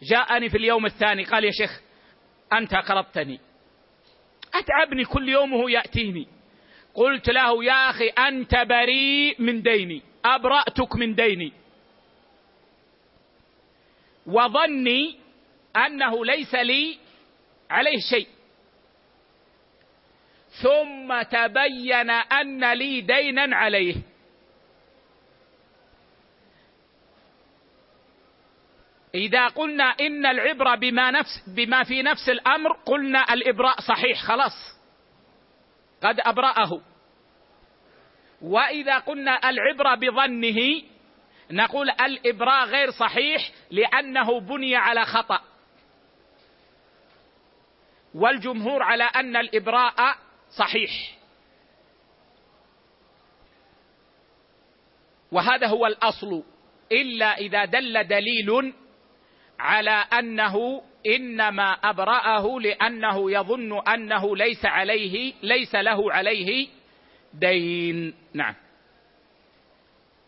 جاءني 0.01 0.49
في 0.49 0.57
اليوم 0.57 0.85
الثاني 0.85 1.23
قال 1.23 1.43
يا 1.43 1.51
شيخ 1.51 1.81
أنت 2.53 2.73
أقرضتني. 2.73 3.39
أتعبني 4.53 5.05
كل 5.05 5.29
يوم 5.29 5.53
وهو 5.53 5.67
يأتيني. 5.67 6.40
قلت 6.93 7.29
له 7.29 7.63
يا 7.63 7.89
أخي 7.89 8.07
أنت 8.07 8.55
بريء 8.55 9.41
من 9.41 9.61
ديني. 9.61 10.01
أبرأتك 10.25 10.95
من 10.95 11.15
ديني. 11.15 11.53
وظني 14.25 15.17
أنه 15.75 16.25
ليس 16.25 16.55
لي 16.55 16.97
عليه 17.69 17.99
شيء. 18.09 18.27
ثم 20.61 21.21
تبين 21.21 22.09
أن 22.09 22.73
لي 22.73 23.01
دينا 23.01 23.55
عليه. 23.55 23.95
إذا 29.15 29.47
قلنا 29.47 29.83
إن 29.83 30.25
العبرة 30.25 30.75
بما 30.75 31.11
نفس 31.11 31.43
بما 31.47 31.83
في 31.83 32.01
نفس 32.03 32.29
الأمر 32.29 32.73
قلنا 32.73 33.33
الإبراء 33.33 33.79
صحيح 33.81 34.23
خلاص. 34.23 34.80
قد 36.03 36.19
أبرأه. 36.19 36.81
وإذا 38.41 38.97
قلنا 38.97 39.49
العبرة 39.49 39.95
بظنه 39.95 40.81
نقول 41.51 41.89
الإبراء 41.89 42.65
غير 42.65 42.91
صحيح 42.91 43.51
لأنه 43.71 44.39
بني 44.39 44.75
على 44.75 45.05
خطأ. 45.05 45.41
والجمهور 48.13 48.83
على 48.83 49.03
أن 49.03 49.35
الإبراء 49.35 50.15
صحيح. 50.57 50.91
وهذا 55.31 55.67
هو 55.67 55.87
الأصل. 55.87 56.43
إلا 56.91 57.37
إذا 57.37 57.65
دل 57.65 58.03
دليل 58.07 58.73
على 59.61 60.05
أنه 60.19 60.81
إنما 61.07 61.71
أبرأه 61.71 62.59
لأنه 62.59 63.31
يظن 63.31 63.87
أنه 63.87 64.35
ليس 64.37 64.65
عليه 64.65 65.33
ليس 65.43 65.75
له 65.75 66.13
عليه 66.13 66.67
دين. 67.33 68.13
نعم. 68.33 68.55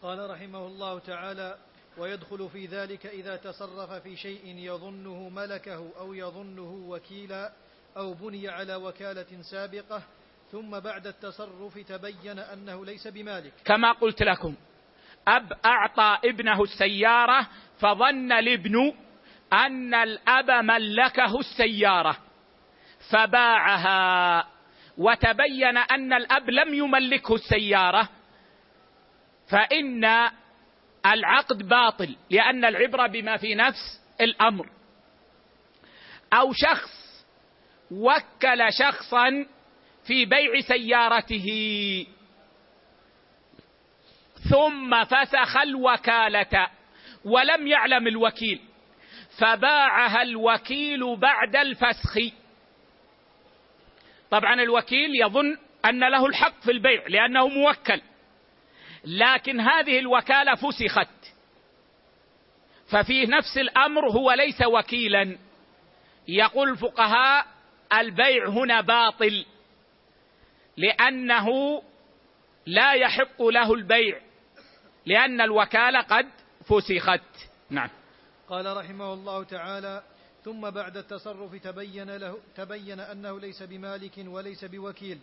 قال 0.02 0.30
رحمه 0.30 0.68
الله 0.68 1.00
تعالى 1.00 1.58
ويدخل 1.98 2.50
في 2.50 2.66
ذلك 2.66 3.06
إذا 3.06 3.36
تصرف 3.36 3.92
في 3.92 4.16
شيء 4.16 4.42
يظنه 4.46 5.30
ملكه 5.30 5.92
أو 6.00 6.14
يظنه 6.14 6.86
وكيلا 6.88 7.52
أو 7.98 8.14
بني 8.14 8.50
على 8.50 8.76
وكالة 8.76 9.42
سابقة 9.42 10.04
ثم 10.52 10.80
بعد 10.80 11.08
التصرف 11.08 11.80
تبين 11.88 12.40
أنه 12.40 12.86
ليس 12.86 13.08
بمالك. 13.08 13.54
كما 13.66 13.92
قلت 13.92 14.24
لكم 14.24 14.56
أب 15.28 15.54
أعطى 15.66 16.18
ابنه 16.30 16.64
السيارة 16.64 17.48
فظن 17.80 18.32
الابن 18.32 18.94
أن 19.54 19.93
الأب 19.93 20.51
ملكه 20.51 21.39
السيارة 21.39 22.18
فباعها 23.12 24.47
وتبين 24.97 25.78
أن 25.78 26.14
الأب 26.14 26.49
لم 26.49 26.74
يملكه 26.74 27.36
السيارة 27.36 28.10
فإن 29.49 30.30
العقد 31.06 31.68
باطل 31.68 32.16
لأن 32.30 32.66
العبرة 32.66 33.08
بما 33.08 33.38
في 33.38 33.56
نفس 33.56 34.01
الأمر. 34.22 34.70
أو 36.34 36.54
شخص 36.54 37.26
وكل 37.91 38.74
شخصا 38.80 39.45
في 40.08 40.26
بيع 40.26 40.62
سيارته 40.68 41.47
ثم 44.49 45.04
فسخ 45.04 45.58
الوكالة 45.58 46.68
ولم 47.26 47.68
يعلم 47.68 48.08
الوكيل. 48.08 48.62
فباعها 49.38 50.22
الوكيل 50.22 51.16
بعد 51.16 51.56
الفسخ. 51.56 52.18
طبعا 54.32 54.54
الوكيل 54.54 55.22
يظن 55.22 55.58
أن 55.86 56.00
له 56.00 56.26
الحق 56.26 56.62
في 56.62 56.72
البيع 56.72 57.08
لأنه 57.08 57.48
موكل 57.48 58.02
لكن 59.06 59.60
هذه 59.60 60.00
الوكالة 60.00 60.56
فسخت. 60.56 61.34
ففي 62.92 63.26
نفس 63.26 63.58
الأمر 63.58 64.10
هو 64.10 64.32
ليس 64.32 64.62
وكيلا. 64.62 65.38
يقول 66.28 66.70
الفقهاء 66.70 67.46
البيع 67.94 68.50
هنا 68.50 68.82
باطل 68.82 69.46
لأنه 70.78 71.82
لا 72.66 72.94
يحق 72.94 73.42
له 73.44 73.74
البيع 73.74 74.22
لأن 75.06 75.42
الوكالة 75.42 76.02
قد 76.02 76.30
فسخت. 76.66 77.50
نعم. 77.70 77.90
قال 78.50 78.78
رحمه 78.78 79.14
الله 79.14 79.44
تعالى 79.44 80.04
ثم 80.44 80.70
بعد 80.70 80.98
التصرف 80.98 81.56
تبين 81.56 82.16
له 82.16 82.38
تبين 82.56 83.00
أنه 83.00 83.39
ليس 83.39 83.64
بمالك 83.64 84.14
وليس 84.18 84.66
بوكيل 84.66 85.20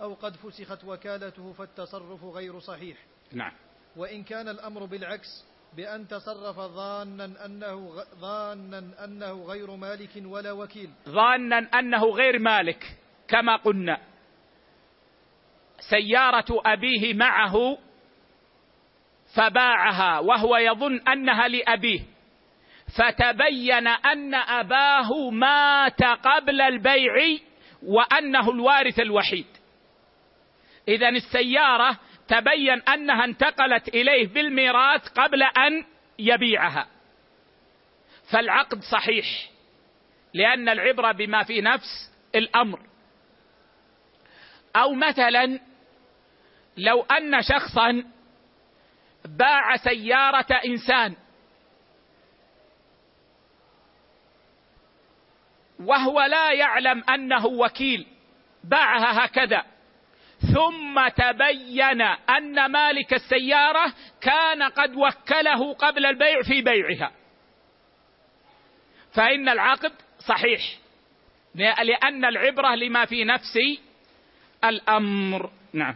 أو 0.00 0.14
قد 0.14 0.36
فسخت 0.36 0.84
وكالته 0.84 1.52
فالتصرف 1.52 2.24
غير 2.24 2.58
صحيح. 2.58 2.96
نعم. 3.32 3.52
وإن 3.96 4.22
كان 4.22 4.48
الأمر 4.48 4.84
بالعكس 4.84 5.44
بأن 5.76 6.08
تصرف 6.08 6.56
ظانا 6.60 7.44
أنه 7.46 8.04
ظانا 8.20 9.04
أنه 9.04 9.44
غير 9.44 9.70
مالك 9.70 10.10
ولا 10.24 10.52
وكيل. 10.52 10.90
ظانا 11.08 11.58
أنه 11.58 12.04
غير 12.04 12.38
مالك 12.38 12.98
كما 13.28 13.56
قلنا. 13.56 13.98
سيارة 15.90 16.46
أبيه 16.50 17.14
معه 17.14 17.78
فباعها 19.36 20.18
وهو 20.18 20.56
يظن 20.56 21.00
أنها 21.00 21.48
لأبيه. 21.48 22.13
فتبين 22.96 23.86
أن 23.86 24.34
أباه 24.34 25.30
مات 25.30 26.02
قبل 26.02 26.60
البيع 26.60 27.38
وأنه 27.82 28.50
الوارث 28.50 29.00
الوحيد. 29.00 29.46
إذا 30.88 31.08
السيارة 31.08 31.98
تبين 32.28 32.82
أنها 32.82 33.24
انتقلت 33.24 33.88
إليه 33.88 34.28
بالميراث 34.28 35.08
قبل 35.08 35.42
أن 35.42 35.84
يبيعها. 36.18 36.86
فالعقد 38.30 38.80
صحيح 38.92 39.26
لأن 40.34 40.68
العبرة 40.68 41.12
بما 41.12 41.42
في 41.42 41.60
نفس 41.60 42.12
الأمر. 42.34 42.80
أو 44.76 44.94
مثلا 44.94 45.60
لو 46.76 47.02
أن 47.02 47.42
شخصا 47.42 48.04
باع 49.24 49.76
سيارة 49.76 50.46
إنسان 50.66 51.14
وهو 55.84 56.20
لا 56.20 56.52
يعلم 56.52 57.04
أنه 57.10 57.46
وكيل. 57.46 58.06
باعها 58.64 59.24
هكذا. 59.24 59.64
ثم 60.54 61.08
تبين 61.08 62.00
أن 62.02 62.66
مالك 62.72 63.14
السيارة 63.14 63.92
كان 64.20 64.62
قد 64.62 64.96
وكله 64.96 65.74
قبل 65.74 66.06
البيع 66.06 66.42
في 66.42 66.62
بيعها. 66.62 67.12
فإن 69.14 69.48
العقد 69.48 69.92
صحيح. 70.18 70.60
لأن 71.54 72.24
العبرة 72.24 72.74
لما 72.74 73.04
في 73.04 73.24
نفس 73.24 73.58
الأمر. 74.64 75.50
نعم. 75.72 75.94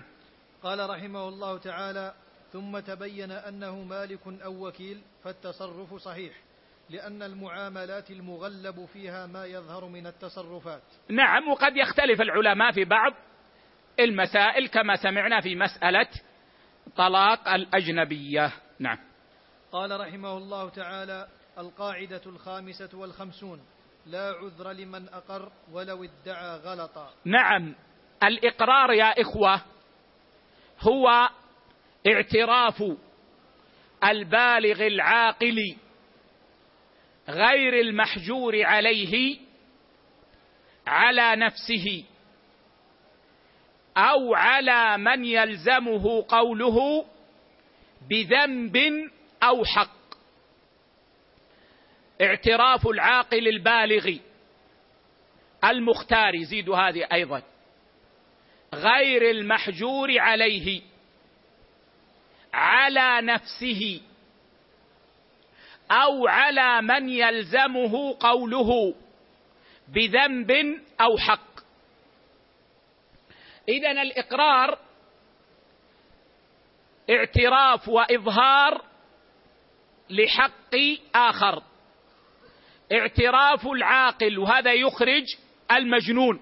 قال 0.63 0.91
رحمه 0.91 1.29
الله 1.29 1.59
تعالى 1.59 2.15
ثم 2.53 2.79
تبين 2.79 3.31
أنه 3.31 3.83
مالك 3.83 4.21
أو 4.27 4.69
وكيل 4.69 5.01
فالتصرف 5.25 5.95
صحيح. 5.95 6.33
لأن 6.91 7.23
المعاملات 7.23 8.11
المغلب 8.11 8.85
فيها 8.85 9.27
ما 9.27 9.47
يظهر 9.47 9.85
من 9.85 10.07
التصرفات. 10.07 10.83
نعم 11.09 11.49
وقد 11.49 11.77
يختلف 11.77 12.21
العلماء 12.21 12.73
في 12.73 12.85
بعض 12.85 13.13
المسائل 14.01 14.69
كما 14.69 14.97
سمعنا 14.97 15.41
في 15.41 15.57
مسألة 15.57 16.09
طلاق 16.97 17.49
الأجنبية. 17.49 18.53
نعم. 18.79 18.99
قال 19.73 20.01
رحمه 20.01 20.37
الله 20.37 20.69
تعالى 20.69 21.29
القاعدة 21.59 22.23
الخامسة 22.27 22.99
والخمسون 22.99 23.61
لا 24.07 24.33
عذر 24.33 24.73
لمن 24.73 25.09
أقر 25.09 25.53
ولو 25.73 26.05
ادعى 26.05 26.57
غلطا. 26.57 27.11
نعم. 27.25 27.75
الإقرار 28.23 28.93
يا 28.93 29.21
إخوة 29.21 29.61
هو 30.81 31.29
اعتراف 32.07 32.83
البالغ 34.05 34.87
العاقل 34.87 35.77
غير 37.29 37.81
المحجور 37.81 38.65
عليه 38.65 39.39
على 40.87 41.37
نفسه 41.37 42.05
أو 43.97 44.35
على 44.35 44.99
من 44.99 45.25
يلزمه 45.25 46.25
قوله 46.29 47.07
بذنب 48.11 48.77
أو 49.43 49.65
حق. 49.65 49.99
اعتراف 52.21 52.87
العاقل 52.87 53.49
البالغ 53.49 54.17
المختار 55.65 56.35
يزيد 56.35 56.71
هذه 56.71 57.09
أيضا. 57.13 57.43
غير 58.75 59.31
المحجور 59.31 60.19
عليه 60.19 60.83
على 62.53 63.27
نفسه 63.27 64.01
أو 65.91 66.27
على 66.27 66.83
من 66.83 67.09
يلزمه 67.09 68.17
قوله 68.21 68.95
بذنب 69.89 70.81
أو 71.01 71.19
حق. 71.19 71.59
اذا 73.69 73.91
الإقرار 73.91 74.79
اعتراف 77.11 77.89
وإظهار 77.89 78.85
لحق 80.11 80.75
آخر. 81.15 81.63
اعتراف 82.93 83.67
العاقل 83.67 84.39
وهذا 84.39 84.73
يخرج 84.73 85.25
المجنون. 85.73 86.41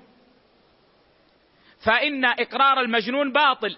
فإن 1.86 2.24
إقرار 2.24 2.80
المجنون 2.80 3.32
باطل. 3.32 3.76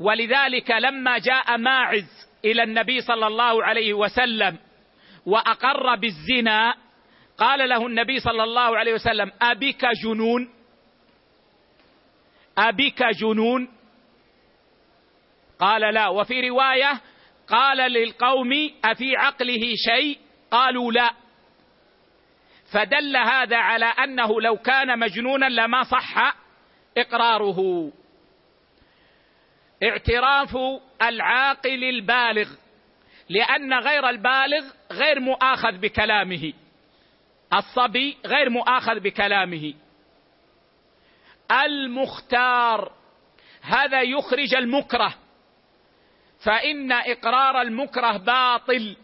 ولذلك 0.00 0.70
لما 0.70 1.18
جاء 1.18 1.56
ماعز 1.56 2.21
إلى 2.44 2.62
النبي 2.62 3.00
صلى 3.00 3.26
الله 3.26 3.64
عليه 3.64 3.94
وسلم 3.94 4.58
وأقر 5.26 5.94
بالزنا. 5.94 6.74
قال 7.38 7.68
له 7.68 7.86
النبي 7.86 8.20
صلى 8.20 8.44
الله 8.44 8.78
عليه 8.78 8.94
وسلم 8.94 9.32
ابك 9.42 9.86
جنون؟ 10.04 10.50
ابك 12.58 13.02
جنون؟ 13.02 13.68
قال 15.58 15.94
لا. 15.94 16.08
وفي 16.08 16.48
رواية 16.48 17.00
قال 17.48 17.92
للقوم 17.92 18.70
أفي 18.84 19.16
عقله 19.16 19.62
شيء؟ 19.88 20.18
قالوا 20.50 20.92
لا. 20.92 21.10
فدل 22.72 23.16
هذا 23.16 23.56
على 23.56 23.86
أنه 23.86 24.40
لو 24.40 24.56
كان 24.56 24.98
مجنونا 24.98 25.46
لما 25.46 25.82
صح 25.82 26.36
إقراره. 26.98 27.90
اعتراف 29.82 30.56
العاقل 31.02 31.84
البالغ 31.84 32.48
لأن 33.28 33.74
غير 33.74 34.08
البالغ 34.08 34.64
غير 34.92 35.20
مؤاخذ 35.20 35.72
بكلامه. 35.72 36.52
الصبي 37.52 38.16
غير 38.26 38.50
مؤاخذ 38.50 39.00
بكلامه. 39.00 39.74
المختار 41.64 42.92
هذا 43.62 44.02
يخرج 44.02 44.54
المكره. 44.54 45.14
فإن 46.44 46.92
إقرار 46.92 47.60
المكره 47.60 48.16
باطل 48.16 48.96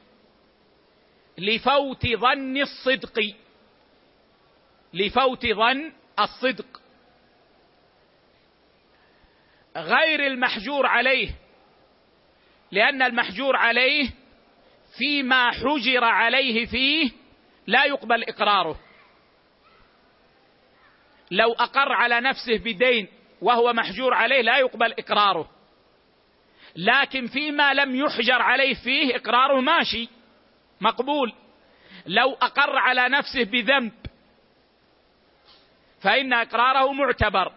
لفوت 1.39 2.07
ظن 2.07 2.57
الصدق 2.57 3.35
لفوت 4.95 5.47
ظن 5.47 5.93
الصدق. 6.19 6.81
غير 9.79 10.27
المحجور 10.27 10.87
عليه. 10.87 11.31
لأن 12.73 13.03
المحجور 13.03 13.57
عليه 13.57 14.11
فيما 14.99 15.51
حجر 15.51 16.05
عليه 16.05 16.67
فيه 16.67 17.11
لا 17.67 17.85
يقبل 17.85 18.23
إقراره. 18.23 18.81
لو 21.31 21.53
أقر 21.53 21.93
على 21.93 22.21
نفسه 22.21 22.59
بدين 22.59 23.09
وهو 23.41 23.73
محجور 23.73 24.15
عليه 24.15 24.43
لا 24.43 24.59
يقبل 24.59 24.93
إقراره. 24.93 25.51
لكن 26.77 27.27
فيما 27.27 27.75
لم 27.75 27.97
يحجر 27.97 28.43
عليه 28.43 28.75
فيه 28.75 29.17
إقراره 29.17 29.61
ماشي 29.61 30.09
مقبول. 30.81 31.33
لو 32.07 32.33
أقر 32.33 32.77
على 32.77 33.09
نفسه 33.09 33.45
بذنب 33.45 33.93
فإن 36.01 36.33
إقراره 36.33 36.93
معتبر. 36.93 37.53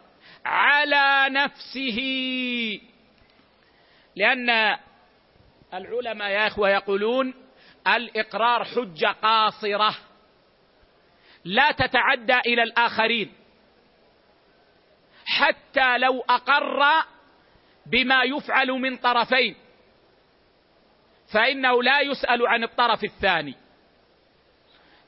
على 0.46 1.30
نفسه. 1.30 2.00
لأن 4.16 4.78
العلماء 5.74 6.30
يا 6.30 6.48
إخوة 6.48 6.70
يقولون 6.70 7.34
الإقرار 7.88 8.64
حجة 8.64 9.08
قاصرة. 9.08 9.96
لا 11.46 11.72
تتعدى 11.72 12.40
إلى 12.40 12.64
الآخرين. 12.64 13.34
حتى 15.26 15.98
لو 15.98 16.20
أقر 16.30 17.06
بما 17.86 18.24
يفعل 18.24 18.68
من 18.68 18.98
طرفين. 18.98 19.56
فإنه 21.34 21.84
لا 21.84 22.02
يسأل 22.02 22.48
عن 22.48 22.64
الطرف 22.64 23.04
الثاني. 23.04 23.56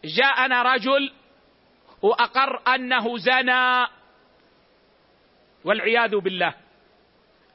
جاءنا 0.06 0.64
رجل 0.64 1.14
وأقر 2.02 2.76
أنه 2.76 3.18
زنى. 3.18 3.88
والعياذ 5.66 6.16
بالله. 6.16 6.53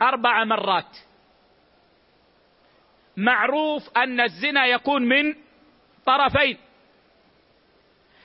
أربع 0.03 0.45
مرات. 0.45 0.97
معروف 3.17 3.97
أن 3.97 4.21
الزنا 4.21 4.67
يكون 4.67 5.03
من 5.03 5.35
طرفين. 6.07 6.59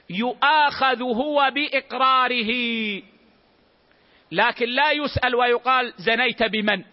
يؤاخذ 0.09 1.01
هو 1.01 1.51
بإقراره. 1.55 2.51
لكن 4.31 4.69
لا 4.69 4.91
يسأل 4.91 5.35
ويقال 5.35 5.93
زنيت 5.97 6.43
بمن؟ 6.43 6.83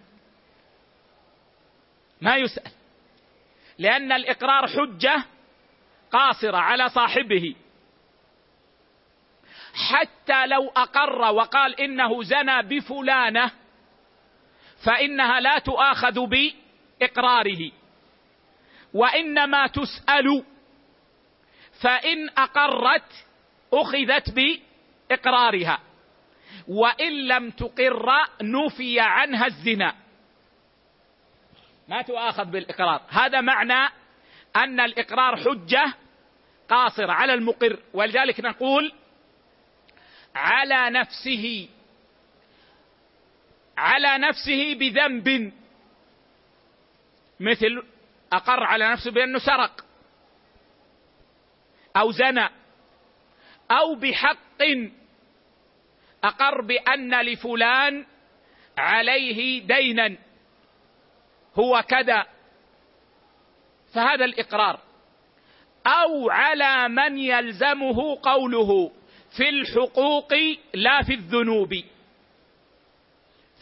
ما 2.21 2.37
يسأل. 2.37 2.73
لأن 3.79 4.13
الإقرار 4.13 4.67
حجة 4.67 5.25
قاصرة 6.13 6.57
على 6.57 6.89
صاحبه. 6.89 7.55
حتى 9.75 10.47
لو 10.47 10.69
أقر 10.69 11.35
وقال 11.35 11.81
إنه 11.81 12.23
زنى 12.23 12.63
بفلانة 12.63 13.51
فإنها 14.85 15.41
لا 15.41 15.59
تؤاخذ 15.59 16.27
بإقراره. 16.27 17.71
وإنما 18.95 19.67
تسأل 19.67 20.45
فإن 21.83 22.29
أقرت 22.29 23.27
أخذت 23.73 24.31
بإقرارها. 24.31 25.81
وإن 26.69 27.13
لم 27.13 27.51
تقر 27.51 28.07
نفي 28.43 29.01
عنها 29.01 29.47
الزنا. 29.47 29.95
ما 31.89 32.03
تؤاخذ 32.03 32.45
بالإقرار. 32.45 33.03
هذا 33.09 33.41
معنى 33.41 33.93
أن 34.57 34.81
الإقرار 34.81 35.37
حجة 35.37 35.95
قاصرة 36.69 37.13
على 37.13 37.35
المقر. 37.35 37.79
ولذلك 37.95 38.41
نقول 38.41 38.93
على 40.35 40.91
نفسه 40.91 41.69
على 43.77 44.19
نفسه 44.19 44.75
بذنب 44.75 45.53
مثل 47.41 47.83
أقر 48.33 48.65
على 48.65 48.93
نفسه 48.93 49.11
بأنه 49.11 49.39
سرق 49.39 49.85
أو 51.97 52.11
زنى 52.11 52.49
أو 53.71 53.95
بحق 53.95 54.63
أقر 56.25 56.61
بأن 56.61 57.21
لفلان 57.21 58.07
عليه 58.79 59.67
دينا 59.67 60.17
هو 61.59 61.83
كذا. 61.89 62.27
فهذا 63.95 64.25
الإقرار. 64.25 64.81
أو 65.87 66.31
على 66.31 66.89
من 66.89 67.19
يلزمه 67.19 68.19
قوله. 68.23 68.93
في 69.37 69.49
الحقوق 69.49 70.35
لا 70.75 71.03
في 71.03 71.15
الذنوب. 71.15 71.75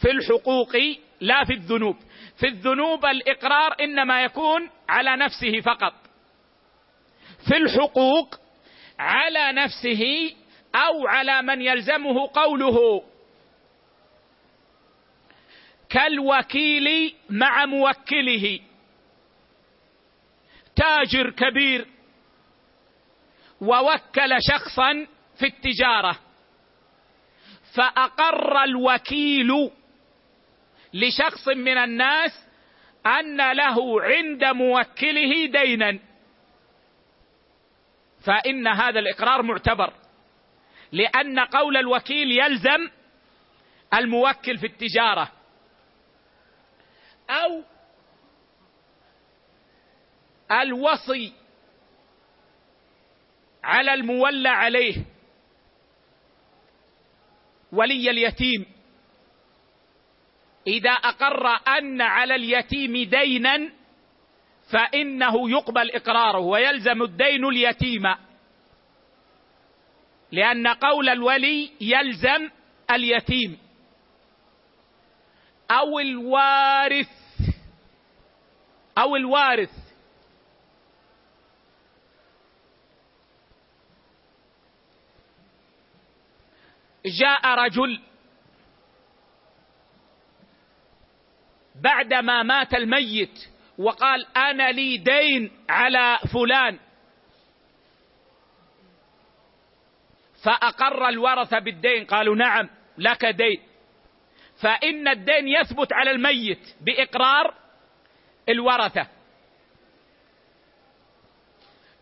في 0.01 0.11
الحقوق 0.11 0.75
لا 1.21 1.45
في 1.45 1.53
الذنوب. 1.53 1.97
في 2.37 2.47
الذنوب 2.47 3.05
الإقرار 3.05 3.75
إنما 3.81 4.23
يكون 4.23 4.69
على 4.89 5.15
نفسه 5.15 5.61
فقط. 5.61 5.93
في 7.47 7.57
الحقوق 7.57 8.39
على 8.99 9.51
نفسه 9.51 10.33
أو 10.75 11.07
على 11.07 11.41
من 11.41 11.61
يلزمه 11.61 12.29
قوله. 12.33 13.03
كالوكيل 15.89 17.15
مع 17.29 17.65
موكله. 17.65 18.59
تاجر 20.75 21.29
كبير. 21.29 21.87
ووكل 23.61 24.37
شخصا 24.51 25.07
في 25.39 25.45
التجارة. 25.45 26.19
فأقر 27.75 28.63
الوكيل 28.63 29.71
لشخص 30.93 31.47
من 31.47 31.77
الناس 31.77 32.47
أن 33.05 33.51
له 33.51 34.01
عند 34.01 34.45
موكله 34.45 35.45
دينا. 35.45 35.99
فإن 38.25 38.67
هذا 38.67 38.99
الإقرار 38.99 39.41
معتبر 39.41 39.93
لأن 40.91 41.39
قول 41.39 41.77
الوكيل 41.77 42.31
يلزم 42.31 42.89
الموكل 43.93 44.57
في 44.57 44.65
التجارة. 44.67 45.31
أو 47.29 47.63
الوصي 50.51 51.33
على 53.63 53.93
المولى 53.93 54.49
عليه. 54.49 55.05
ولي 57.71 58.09
اليتيم. 58.09 58.65
إذا 60.67 60.91
أقر 60.91 61.47
أن 61.47 62.01
على 62.01 62.35
اليتيم 62.35 63.09
دينا 63.09 63.71
فإنه 64.71 65.49
يقبل 65.49 65.91
إقراره 65.91 66.39
ويلزم 66.39 67.01
الدين 67.01 67.45
اليتيم. 67.45 68.03
لأن 70.31 70.67
قول 70.67 71.09
الولي 71.09 71.71
يلزم 71.81 72.49
اليتيم. 72.91 73.57
أو 75.71 75.99
الوارث 75.99 77.09
أو 78.97 79.15
الوارث 79.15 79.88
جاء 87.09 87.47
رجل 87.47 87.99
بعدما 91.75 92.43
مات 92.43 92.73
الميت 92.73 93.49
وقال 93.77 94.37
أنا 94.37 94.71
لي 94.71 94.97
دين 94.97 95.51
على 95.69 96.19
فلان. 96.33 96.79
فأقر 100.43 101.09
الورثة 101.09 101.59
بالدين 101.59 102.05
قالوا 102.05 102.35
نعم 102.35 102.69
لك 102.97 103.25
دين. 103.25 103.61
فإن 104.61 105.07
الدين 105.07 105.47
يثبت 105.47 105.93
على 105.93 106.11
الميت 106.11 106.75
بإقرار 106.81 107.53
الورثة. 108.49 109.07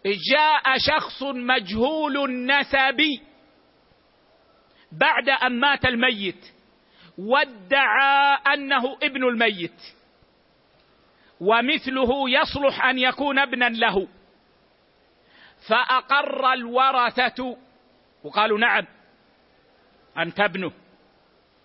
جاء 0.06 0.78
شخص 0.78 1.24
مجهول 1.24 2.18
النسب 2.18 3.02
بعد 4.92 5.30
أن 5.30 5.60
مات 5.60 5.86
الميت 5.86 6.46
وادعى 7.18 8.38
أنه 8.54 8.98
ابن 9.04 9.24
الميت 9.24 9.82
ومثله 11.42 12.30
يصلح 12.30 12.86
أن 12.86 13.00
يكون 13.00 13.40
ابنا 13.40 13.70
له. 13.70 14.08
فأقر 15.70 16.54
الورثة 16.54 17.58
وقالوا 18.24 18.60
نعم 18.60 18.86
أنت 20.18 20.40
ابنه 20.40 20.72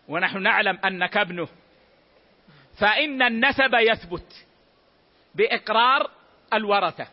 ونحن 0.08 0.42
نعلم 0.42 0.78
أنك 0.84 1.16
ابنه. 1.16 1.48
فإن 2.80 3.22
النسب 3.22 3.74
يثبت 3.74 4.46
بإقرار 5.34 6.10
الورثة. 6.54 7.06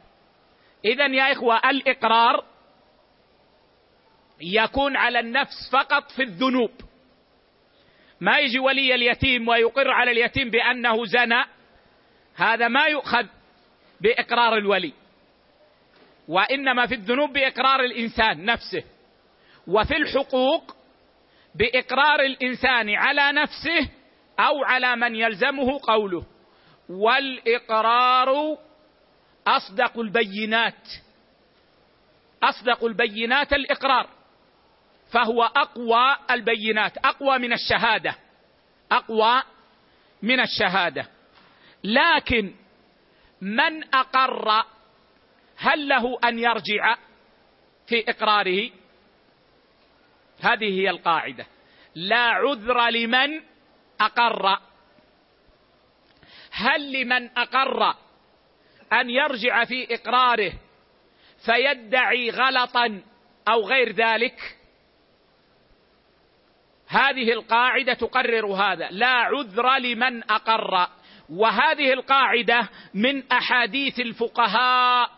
اذا 0.86 1.06
يا 1.06 1.32
إخوة 1.32 1.70
الإقرار 1.70 2.49
يكون 4.42 4.98
على 4.98 5.20
النفس 5.20 5.70
فقط 5.72 6.12
في 6.12 6.24
الذنوب. 6.24 6.72
ما 8.22 8.38
يجي 8.38 8.60
ولي 8.60 8.96
اليتيم 8.96 9.48
ويقر 9.48 9.92
على 9.92 10.12
اليتيم 10.12 10.50
بأنه 10.50 11.06
زنى 11.06 11.44
هذا 12.36 12.68
ما 12.68 12.86
يؤخذ 12.86 13.26
بإقرار 14.02 14.58
الولي. 14.58 14.94
وإنما 16.28 16.86
في 16.88 16.96
الذنوب 16.96 17.34
بإقرار 17.34 17.80
الإنسان 17.80 18.46
نفسه. 18.46 18.84
وفي 19.68 19.98
الحقوق 19.98 20.76
بإقرار 21.56 22.20
الإنسان 22.20 22.90
على 22.90 23.32
نفسه 23.32 23.90
أو 24.40 24.64
على 24.64 24.96
من 24.96 25.16
يلزمه 25.16 25.80
قوله. 25.84 26.26
والإقرار 26.90 28.58
أصدق 29.48 30.00
البينات. 30.00 30.88
أصدق 32.44 32.86
البينات 32.86 33.54
الإقرار. 33.54 34.19
فهو 35.12 35.44
أقوى 35.44 36.18
البينات 36.32 36.98
أقوى 36.98 37.38
من 37.38 37.54
الشهادة 37.54 38.16
أقوى 38.92 39.44
من 40.22 40.40
الشهادة. 40.40 41.08
لكن 41.84 42.56
من 43.42 43.96
أقر 43.96 44.66
هل 45.58 45.88
له 45.88 46.20
أن 46.24 46.40
يرجع 46.40 46.98
في 47.88 48.10
إقراره؟ 48.10 48.72
هذه 50.42 50.82
هي 50.82 50.90
القاعدة. 50.90 51.46
لا 51.96 52.26
عذر 52.26 52.90
لمن 52.90 53.42
أقر. 54.02 54.60
هل 56.52 57.02
لمن 57.02 57.38
أقر 57.38 57.96
أن 58.94 59.10
يرجع 59.10 59.66
في 59.66 59.96
إقراره 59.96 60.54
فيدعي 61.46 62.30
غلطا 62.30 63.02
أو 63.48 63.68
غير 63.68 63.92
ذلك؟ 63.92 64.59
هذه 66.90 67.34
القاعدة 67.34 67.94
تقرر 67.94 68.46
هذا. 68.46 68.88
لا 68.92 69.08
عذر 69.08 69.78
لمن 69.78 70.24
أقر. 70.24 70.88
وهذه 71.30 71.94
القاعدة 71.94 72.70
من 72.94 73.32
أحاديث 73.32 74.00
الفقهاء. 74.00 75.12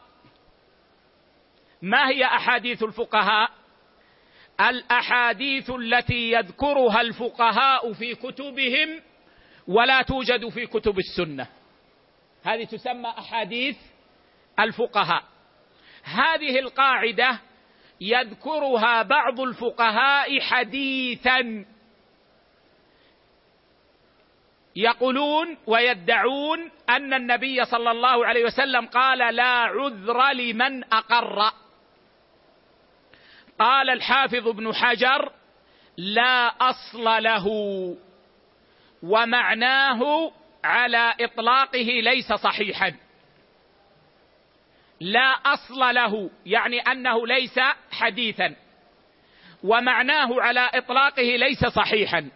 ما 1.81 2.09
هي 2.09 2.25
أحاديث 2.25 2.83
الفقهاء؟ 2.83 3.51
الأحاديث 4.61 5.69
التي 5.69 6.31
يذكرها 6.31 7.01
الفقهاء 7.01 7.93
في 7.93 8.15
كتبهم 8.15 9.01
ولا 9.67 10.01
توجد 10.01 10.49
في 10.49 10.65
كتب 10.65 10.99
السنة. 10.99 11.47
هذه 12.43 12.63
تسمى 12.63 13.09
أحاديث 13.09 13.77
الفقهاء. 14.59 15.23
هذه 16.03 16.59
القاعدة 16.59 17.39
يذكرها 18.01 19.01
بعض 19.01 19.39
الفقهاء 19.39 20.39
حديثا. 20.39 21.65
يقولون 24.75 25.57
ويدعون 25.67 26.71
أن 26.89 27.13
النبي 27.13 27.65
صلى 27.65 27.91
الله 27.91 28.25
عليه 28.25 28.45
وسلم 28.45 28.85
قال 28.85 29.35
لا 29.35 29.43
عذر 29.43 30.31
لمن 30.31 30.83
أقر. 30.83 31.51
قال 33.59 33.89
الحافظ 33.89 34.47
ابن 34.47 34.73
حجر 34.73 35.31
لا 35.97 36.47
أصل 36.47 37.23
له 37.23 37.47
ومعناه 39.03 40.31
على 40.63 41.13
إطلاقه 41.19 42.01
ليس 42.03 42.33
صحيحا. 42.33 42.93
لا 45.01 45.29
أصل 45.29 45.79
له 45.95 46.29
يعني 46.45 46.79
أنه 46.79 47.27
ليس 47.27 47.59
حديثا. 47.91 48.55
ومعناه 49.63 50.41
على 50.41 50.69
إطلاقه 50.73 51.35
ليس 51.35 51.65
صحيحا. 51.65 52.29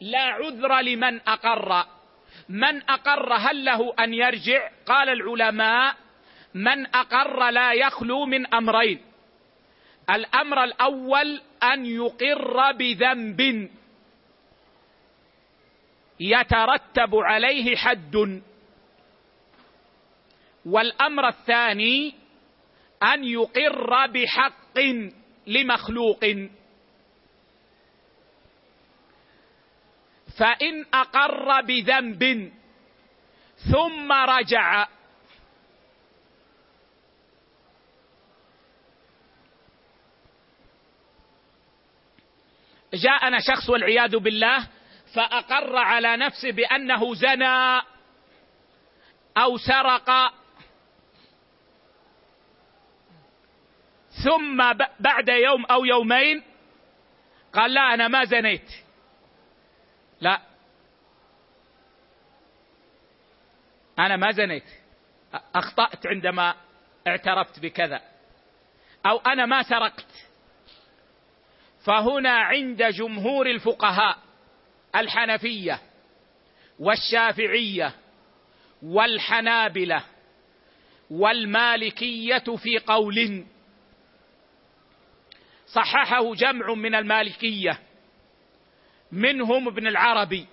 لا 0.00 0.22
عذر 0.22 0.80
لمن 0.80 1.20
أقر. 1.20 1.86
من 2.48 2.90
أقر 2.90 3.34
هل 3.34 3.64
له 3.64 3.94
أن 4.00 4.14
يرجع؟ 4.14 4.70
قال 4.86 5.08
العلماء 5.08 5.94
من 6.54 6.86
أقر 6.86 7.50
لا 7.50 7.72
يخلو 7.72 8.26
من 8.26 8.54
أمرين. 8.54 9.00
الأمر 10.10 10.64
الأول 10.64 11.40
أن 11.62 11.86
يقر 11.86 12.72
بذنب. 12.72 13.70
يترتب 16.20 17.14
عليه 17.14 17.76
حد. 17.76 18.42
والأمر 20.66 21.28
الثاني 21.28 22.14
أن 23.02 23.24
يقر 23.24 24.06
بحق 24.06 24.78
لمخلوق. 25.46 26.24
فإن 30.38 30.86
أقر 30.94 31.60
بذنب 31.60 32.52
ثم 33.72 34.12
رجع. 34.12 34.86
جاءنا 42.94 43.38
شخص 43.40 43.70
والعياذ 43.70 44.16
بالله 44.16 44.68
فأقر 45.14 45.76
على 45.76 46.16
نفسه 46.16 46.50
بأنه 46.50 47.14
زنى 47.14 47.82
أو 49.36 49.56
سرق 49.56 50.10
ثم 54.24 54.72
بعد 55.00 55.28
يوم 55.28 55.64
أو 55.66 55.84
يومين 55.84 56.42
قال 57.52 57.74
لا 57.74 57.94
أنا 57.94 58.08
ما 58.08 58.24
زنيت. 58.24 58.70
لا. 60.20 60.40
أنا 63.98 64.16
ما 64.16 64.30
زنيت. 64.32 64.64
أخطأت 65.54 66.06
عندما 66.06 66.54
اعترفت 67.06 67.60
بكذا. 67.60 68.00
أو 69.06 69.18
أنا 69.18 69.46
ما 69.46 69.62
سرقت. 69.62 70.26
فهنا 71.84 72.30
عند 72.30 72.82
جمهور 72.82 73.46
الفقهاء 73.46 74.18
الحنفية 74.96 75.80
والشافعية 76.78 77.94
والحنابلة 78.82 80.04
والمالكية 81.10 82.44
في 82.56 82.78
قول 82.78 83.44
صححه 85.74 86.34
جمع 86.34 86.74
من 86.74 86.94
المالكية 86.94 87.80
منهم 89.12 89.68
ابن 89.68 89.86
العربي 89.86 90.46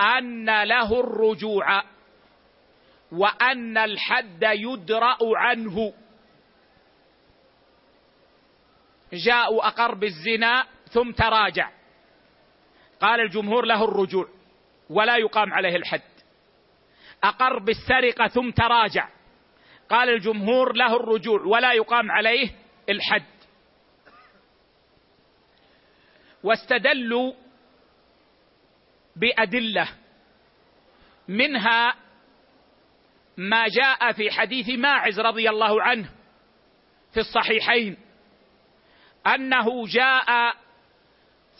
أن 0.00 0.62
له 0.62 1.00
الرجوع 1.00 1.82
وأن 3.12 3.78
الحد 3.78 4.42
يدرأ 4.42 5.18
عنه. 5.22 5.92
جاء 9.12 9.54
واقر 9.54 9.94
بالزنا 9.94 10.66
ثم 10.90 11.12
تراجع. 11.12 11.70
قال 13.00 13.20
الجمهور 13.20 13.64
له 13.64 13.84
الرجوع 13.84 14.28
ولا 14.90 15.16
يقام 15.16 15.52
عليه 15.52 15.76
الحد. 15.76 16.02
اقر 17.24 17.58
بالسرقه 17.58 18.28
ثم 18.28 18.50
تراجع. 18.50 19.08
قال 19.90 20.08
الجمهور 20.08 20.72
له 20.72 20.96
الرجوع 20.96 21.42
ولا 21.42 21.72
يقام 21.72 22.10
عليه 22.10 22.50
الحد. 22.88 23.38
واستدلوا 26.42 27.32
بأدلة 29.16 29.88
منها 31.28 31.94
ما 33.36 33.64
جاء 33.68 34.12
في 34.12 34.30
حديث 34.30 34.68
ماعز 34.68 35.20
رضي 35.20 35.50
الله 35.50 35.82
عنه 35.82 36.10
في 37.14 37.20
الصحيحين 37.20 37.96
أنه 39.26 39.86
جاء 39.86 40.54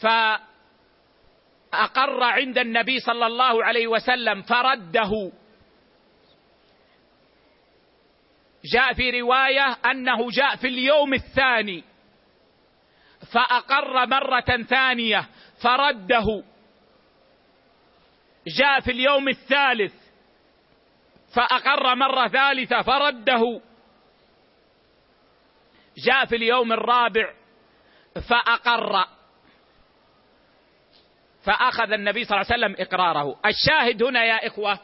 فأقر 0.03 2.23
عند 2.23 2.59
النبي 2.59 3.01
صلى 3.01 3.27
الله 3.27 3.65
عليه 3.65 3.87
وسلم 3.87 4.43
فرده 4.43 5.33
جاء 8.73 8.95
في 8.95 9.21
رواية 9.21 9.77
أنه 9.91 10.31
جاء 10.31 10.57
في 10.57 10.67
اليوم 10.67 11.15
الثاني 11.15 11.85
فأقر 13.33 14.07
مرة 14.07 14.63
ثانية 14.69 15.29
فرده. 15.63 16.45
جاء 18.59 18.81
في 18.81 18.91
اليوم 18.91 19.29
الثالث 19.29 19.95
فأقر 21.35 21.95
مرة 21.95 22.29
ثالثة 22.29 22.83
فرده. 22.83 23.61
جاء 26.07 26.25
في 26.25 26.37
اليوم 26.37 26.73
الرابع 26.73 27.35
فأقر. 28.29 29.05
فأخذ 31.45 31.93
النبي 31.93 32.25
صلى 32.25 32.41
الله 32.41 32.53
عليه 32.53 32.67
وسلم 32.67 32.87
إقراره. 32.87 33.41
الشاهد 33.47 34.03
هنا 34.03 34.25
يا 34.25 34.47
إخوة 34.47 34.79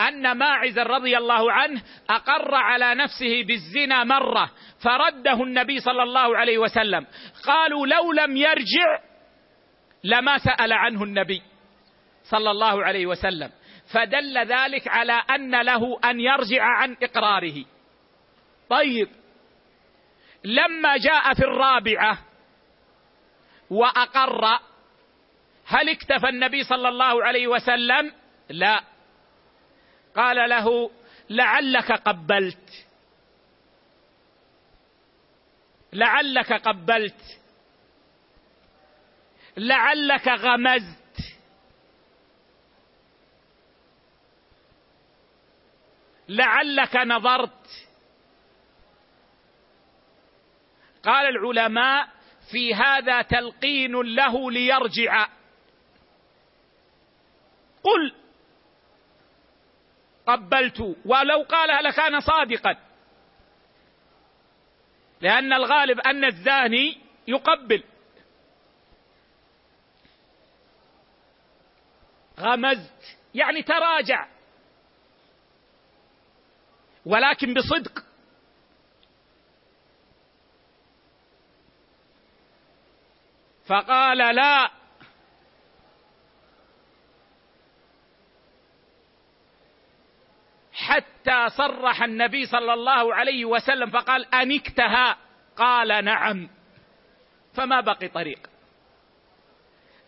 أن 0.00 0.32
ماعز 0.32 0.78
رضي 0.78 1.18
الله 1.18 1.52
عنه 1.52 1.82
أقر 2.10 2.54
على 2.54 2.94
نفسه 2.94 3.42
بالزنا 3.44 4.04
مرة 4.04 4.50
فرده 4.84 5.42
النبي 5.42 5.80
صلى 5.80 6.02
الله 6.02 6.36
عليه 6.36 6.58
وسلم. 6.58 7.06
قالوا 7.46 7.86
لو 7.86 8.12
لم 8.12 8.36
يرجع 8.36 8.98
لما 10.04 10.38
سأل 10.38 10.72
عنه 10.72 11.04
النبي 11.04 11.42
صلى 12.24 12.50
الله 12.50 12.84
عليه 12.84 13.06
وسلم. 13.06 13.50
فدل 13.92 14.38
ذلك 14.38 14.88
على 14.88 15.12
أن 15.12 15.60
له 15.60 16.00
أن 16.04 16.20
يرجع 16.20 16.62
عن 16.62 16.96
إقراره. 17.02 17.64
طيب 18.70 19.08
لما 20.44 20.96
جاء 20.96 21.34
في 21.34 21.44
الرابعة 21.44 22.18
وأقر 23.70 24.58
هل 25.66 25.88
اكتفى 25.88 26.28
النبي 26.28 26.64
صلى 26.64 26.88
الله 26.88 27.24
عليه 27.24 27.46
وسلم؟ 27.46 28.12
لا. 28.50 28.89
قال 30.16 30.50
له 30.50 30.90
لعلك 31.30 31.92
قبلت. 31.92 32.86
لعلك 35.92 36.52
قبلت. 36.52 37.40
لعلك 39.56 40.28
غمزت. 40.28 41.36
لعلك 46.28 46.96
نظرت. 46.96 47.86
قال 51.04 51.26
العلماء 51.26 52.08
في 52.50 52.74
هذا 52.74 53.22
تلقين 53.22 53.92
له 53.92 54.50
ليرجع. 54.50 55.26
قل 57.82 58.14
قبلت 60.30 60.80
ولو 61.04 61.42
قالها 61.42 61.82
لكان 61.82 62.20
صادقا. 62.20 62.76
لأن 65.20 65.52
الغالب 65.52 66.00
أن 66.00 66.24
الزاني 66.24 67.00
يقبل. 67.28 67.84
غمزت 72.40 73.18
يعني 73.34 73.62
تراجع. 73.62 74.28
ولكن 77.06 77.54
بصدق. 77.54 78.04
فقال 83.66 84.18
لا 84.18 84.79
حتى 90.90 91.48
صرح 91.48 92.02
النبي 92.02 92.46
صلى 92.46 92.72
الله 92.72 93.14
عليه 93.14 93.44
وسلم 93.44 93.90
فقال 93.90 94.34
أنكتها؟ 94.34 95.16
قال 95.56 96.04
نعم. 96.04 96.48
فما 97.54 97.80
بقي 97.80 98.08
طريق. 98.08 98.50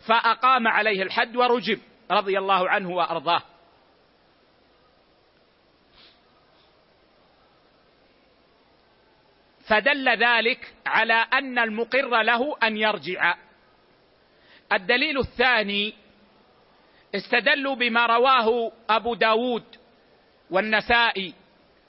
فأقام 0.07 0.67
عليه 0.67 1.03
الحد 1.03 1.35
ورجم 1.35 1.79
رضي 2.11 2.39
الله 2.39 2.69
عنه 2.69 2.89
وأرضاه. 2.89 3.41
فدل 9.67 10.09
ذلك 10.09 10.73
على 10.85 11.25
أن 11.33 11.59
المقر 11.59 12.21
له 12.21 12.57
أن 12.63 12.77
يرجع. 12.77 13.35
الدليل 14.73 15.19
الثاني 15.19 15.93
استدلوا 17.15 17.75
بما 17.75 18.05
رواه 18.05 18.71
أبو 18.89 19.13
داود 19.13 19.82
والنسائي 20.53 21.33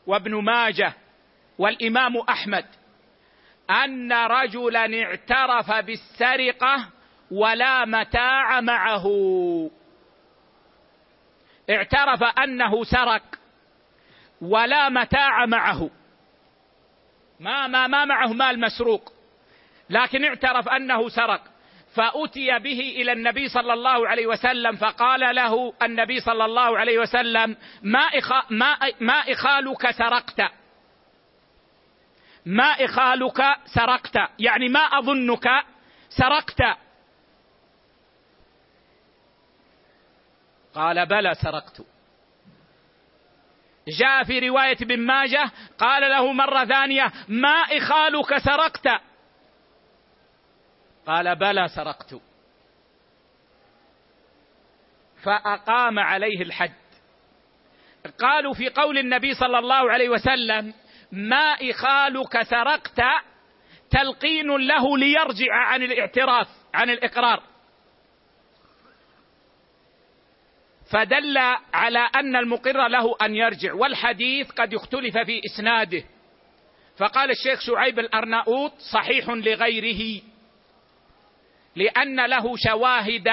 وابن 0.06 0.34
ماجه 0.34 0.94
والإمام 1.58 2.16
أحمد 2.16 2.66
أن 3.70 4.12
رجلا 4.12 5.02
اعترف 5.02 5.72
بالسرقة 5.72 6.88
ولا 7.30 7.84
متاع 7.84 8.60
معه. 8.60 9.06
اعترف 11.70 12.22
أنه 12.22 12.84
سرق 12.84 13.22
ولا 14.40 14.88
متاع 14.88 15.46
معه. 15.46 15.90
ما 17.40 17.66
ما 17.66 17.86
ما 17.86 18.04
معه 18.04 18.32
مال 18.32 18.60
مسروق 18.60 19.12
لكن 19.90 20.24
اعترف 20.24 20.68
أنه 20.68 21.08
سرق. 21.08 21.53
فأتي 21.94 22.58
به 22.58 22.80
إلى 22.80 23.12
النبي 23.12 23.48
صلى 23.48 23.72
الله 23.72 24.08
عليه 24.08 24.26
وسلم 24.26 24.76
فقال 24.76 25.34
له 25.34 25.74
النبي 25.82 26.20
صلى 26.20 26.44
الله 26.44 26.78
عليه 26.78 26.98
وسلم 26.98 27.56
ما 27.82 28.00
إخا 28.00 28.42
ما 28.50 28.76
ما 29.00 29.14
إخالك 29.32 29.90
سرقت. 29.90 30.40
ما 32.46 32.64
إخالك 32.64 33.56
سرقت. 33.64 34.16
يعني 34.38 34.68
ما 34.68 34.80
أظنك 34.80 35.48
سرقت. 36.08 36.62
قال 40.74 41.06
بلى 41.06 41.34
سرقت. 41.34 41.82
جاء 43.88 44.24
في 44.24 44.48
رواية 44.48 44.76
ابن 44.82 45.00
ماجه 45.00 45.50
قال 45.78 46.10
له 46.10 46.32
مرة 46.32 46.64
ثانية 46.64 47.12
ما 47.28 47.62
إخالك 47.62 48.38
سرقت. 48.38 49.00
قال 51.06 51.36
بلى 51.36 51.68
سرقت. 51.68 52.14
فأقام 55.22 55.98
عليه 55.98 56.42
الحد. 56.42 56.72
قالوا 58.18 58.54
في 58.54 58.68
قول 58.68 58.98
النبي 58.98 59.34
صلى 59.34 59.58
الله 59.58 59.92
عليه 59.92 60.08
وسلم 60.08 60.74
ما 61.12 61.56
إخالك 61.70 62.42
سرقت 62.42 63.00
تلقين 63.90 64.56
له 64.56 64.98
ليرجع 64.98 65.54
عن 65.54 65.82
الاعتراف 65.82 66.48
عن 66.74 66.90
الإقرار. 66.90 67.42
فدل 70.90 71.38
على 71.72 71.98
أن 71.98 72.36
المقر 72.36 72.88
له 72.88 73.16
أن 73.22 73.34
يرجع 73.34 73.74
والحديث 73.74 74.50
قد 74.50 74.74
اختلف 74.74 75.18
في 75.18 75.40
إسناده. 75.46 76.04
فقال 76.96 77.30
الشيخ 77.30 77.60
شعيب 77.60 77.98
الأرناؤوط 77.98 78.72
صحيح 78.92 79.28
لغيره. 79.28 80.22
لأن 81.76 82.26
له 82.26 82.56
شواهد 82.56 83.28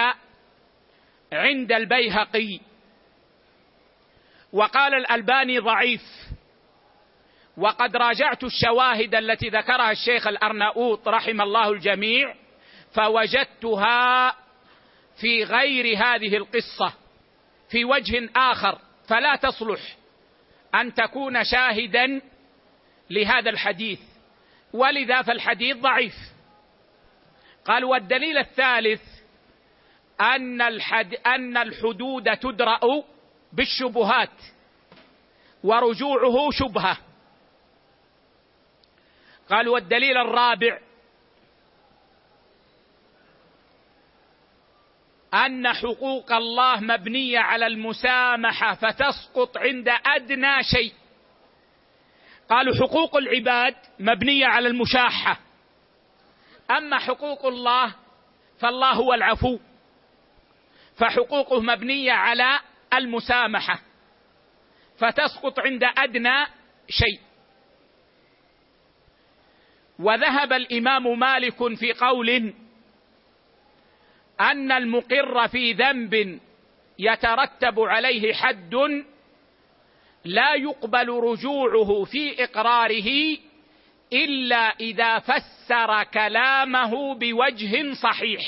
عند 1.33 1.71
البيهقي. 1.71 2.59
وقال 4.53 4.93
الألباني 4.93 5.59
ضعيف. 5.59 6.01
وقد 7.57 7.95
راجعت 7.95 8.43
الشواهد 8.43 9.15
التي 9.15 9.49
ذكرها 9.49 9.91
الشيخ 9.91 10.27
الأرناؤوط 10.27 11.07
رحم 11.07 11.41
الله 11.41 11.71
الجميع 11.71 12.35
فوجدتها 12.93 14.35
في 15.21 15.43
غير 15.43 15.97
هذه 15.97 16.37
القصة 16.37 16.93
في 17.69 17.85
وجه 17.85 18.29
آخر. 18.35 18.79
فلا 19.07 19.35
تصلح 19.35 19.81
أن 20.75 20.93
تكون 20.93 21.43
شاهدا 21.43 22.21
لهذا 23.09 23.49
الحديث. 23.49 23.99
ولذا 24.73 25.21
فالحديث 25.21 25.77
ضعيف. 25.77 26.15
قال 27.65 27.83
والدليل 27.83 28.37
الثالث 28.37 29.01
أن 30.21 30.61
الحد 30.61 31.13
أن 31.13 31.57
الحدود 31.57 32.37
تدرأ 32.37 32.79
بالشبهات 33.53 34.41
ورجوعه 35.63 36.51
شبهة. 36.51 36.97
قال 39.49 39.67
والدليل 39.67 40.17
الرابع 40.17 40.79
أن 45.33 45.73
حقوق 45.73 46.31
الله 46.31 46.79
مبنية 46.79 47.39
على 47.39 47.67
المسامحة 47.67 48.73
فتسقط 48.73 49.57
عند 49.57 49.89
أدنى 50.05 50.63
شيء. 50.63 50.93
قالوا 52.49 52.75
حقوق 52.75 53.17
العباد 53.17 53.75
مبنية 53.99 54.45
على 54.45 54.67
المشاحة. 54.67 55.50
أما 56.77 56.99
حقوق 56.99 57.45
الله 57.45 57.95
فالله 58.59 58.91
هو 58.91 59.13
العفو 59.13 59.59
فحقوقه 60.95 61.61
مبنية 61.61 62.11
على 62.11 62.59
المسامحة 62.93 63.81
فتسقط 64.97 65.59
عند 65.59 65.83
أدنى 65.97 66.45
شيء. 66.89 67.19
وذهب 69.99 70.53
الإمام 70.53 71.19
مالك 71.19 71.75
في 71.75 71.93
قول 71.93 72.53
أن 74.41 74.71
المقر 74.71 75.47
في 75.47 75.73
ذنب 75.73 76.39
يترتب 76.99 77.79
عليه 77.79 78.33
حد 78.33 78.75
لا 80.25 80.55
يقبل 80.55 81.09
رجوعه 81.09 82.03
في 82.03 82.43
إقراره 82.43 83.37
إلا 84.13 84.75
إذا 84.79 85.19
فسر 85.19 86.03
كلامه 86.03 87.15
بوجه 87.15 87.93
صحيح. 87.93 88.41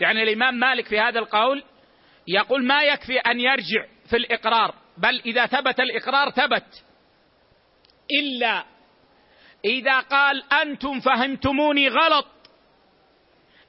يعني 0.00 0.22
الإمام 0.22 0.54
مالك 0.54 0.86
في 0.86 1.00
هذا 1.00 1.18
القول 1.18 1.64
يقول 2.28 2.66
ما 2.66 2.82
يكفي 2.82 3.18
أن 3.18 3.40
يرجع 3.40 3.86
في 4.10 4.16
الإقرار 4.16 4.74
بل 4.96 5.20
إذا 5.20 5.46
ثبت 5.46 5.80
الإقرار 5.80 6.30
ثبت. 6.30 6.84
إلا 8.20 8.64
إذا 9.64 10.00
قال 10.00 10.52
أنتم 10.52 11.00
فهمتموني 11.00 11.88
غلط 11.88 12.26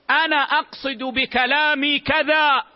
أنا 0.10 0.36
أقصد 0.36 1.04
بكلامي 1.04 2.00
كذا. 2.00 2.71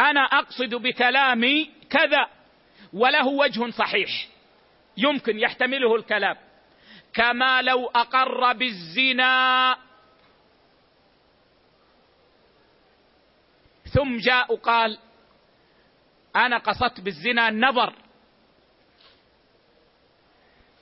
أنا 0.00 0.20
أقصد 0.20 0.74
بكلامي 0.74 1.70
كذا 1.90 2.26
وله 2.92 3.26
وجه 3.26 3.70
صحيح 3.70 4.10
يمكن 4.96 5.38
يحتمله 5.38 5.96
الكلام. 5.96 6.36
كما 7.14 7.62
لو 7.62 7.86
أقر 7.86 8.52
بالزنا 8.52 9.76
ثم 13.94 14.16
جاء 14.16 14.56
قال 14.56 14.98
أنا 16.36 16.58
قصدت 16.58 17.00
بالزنا 17.00 17.48
النظر. 17.48 17.94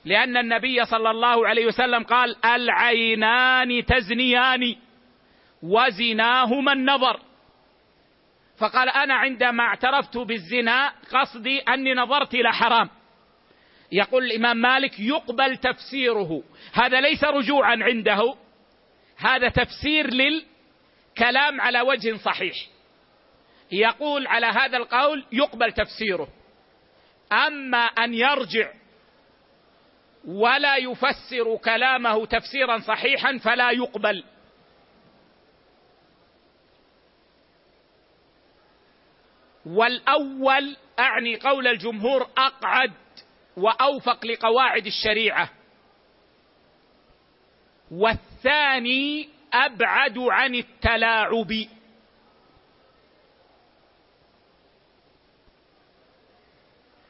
لأن 0.05 0.37
النبي 0.37 0.85
صلى 0.85 1.11
الله 1.11 1.47
عليه 1.47 1.65
وسلم 1.65 2.03
قال 2.03 2.45
العينان 2.45 3.85
تزنيان 3.85 4.75
وزناهما 5.63 6.73
النظر. 6.73 7.28
فقال 8.59 8.89
أنا 8.89 9.13
عندما 9.13 9.63
اعترفت 9.63 10.17
بالزنا 10.17 10.93
قصدي 11.11 11.59
أني 11.59 11.93
نظرت 11.93 12.33
إلى 12.33 12.53
حرام. 12.53 12.89
يقول 13.91 14.23
الإمام 14.23 14.57
مالك 14.57 14.99
يقبل 14.99 15.57
تفسيره. 15.57 16.43
هذا 16.73 17.01
ليس 17.01 17.23
رجوعا 17.23 17.77
عنده. 17.81 18.35
هذا 19.17 19.49
تفسير 19.49 20.13
للكلام 20.13 21.61
على 21.61 21.81
وجه 21.81 22.17
صحيح. 22.17 22.55
يقول 23.71 24.27
على 24.27 24.45
هذا 24.45 24.77
القول 24.77 25.25
يقبل 25.31 25.71
تفسيره. 25.71 26.27
أما 27.31 27.85
أن 27.85 28.13
يرجع 28.13 28.71
ولا 30.27 30.75
يفسر 30.75 31.57
كلامه 31.65 32.25
تفسيرا 32.25 32.79
صحيحا 32.79 33.37
فلا 33.37 33.71
يقبل. 33.71 34.23
والأول 39.69 40.77
أعني 40.99 41.35
قول 41.35 41.67
الجمهور 41.67 42.21
أقعد 42.37 42.93
وأوفق 43.57 44.25
لقواعد 44.25 44.85
الشريعة. 44.85 45.49
والثاني 47.91 49.29
أبعد 49.53 50.17
عن 50.17 50.55
التلاعب. 50.55 51.67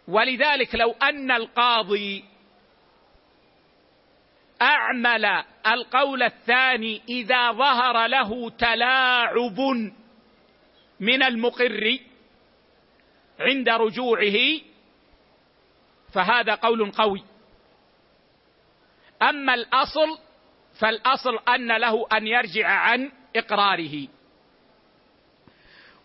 ولذلك 0.08 0.76
لو 0.76 0.92
أن 0.92 1.32
القاضي 1.32 2.26
أعمل 4.62 5.26
القول 5.68 6.24
الثاني 6.24 7.02
إذا 7.10 7.52
ظهر 7.52 8.08
له 8.08 8.50
تلاعب 8.50 9.60
من 11.00 11.24
المقر 11.24 12.00
عند 13.40 13.70
رجوعه 13.70 14.38
فهذا 16.14 16.56
قول 16.56 16.92
قوي. 16.92 17.24
أما 19.22 19.54
الأصل 19.54 20.18
فالأصل 20.80 21.40
أن 21.48 21.78
له 21.78 22.08
أن 22.14 22.28
يرجع 22.28 22.68
عن 22.68 23.12
إقراره. 23.36 24.08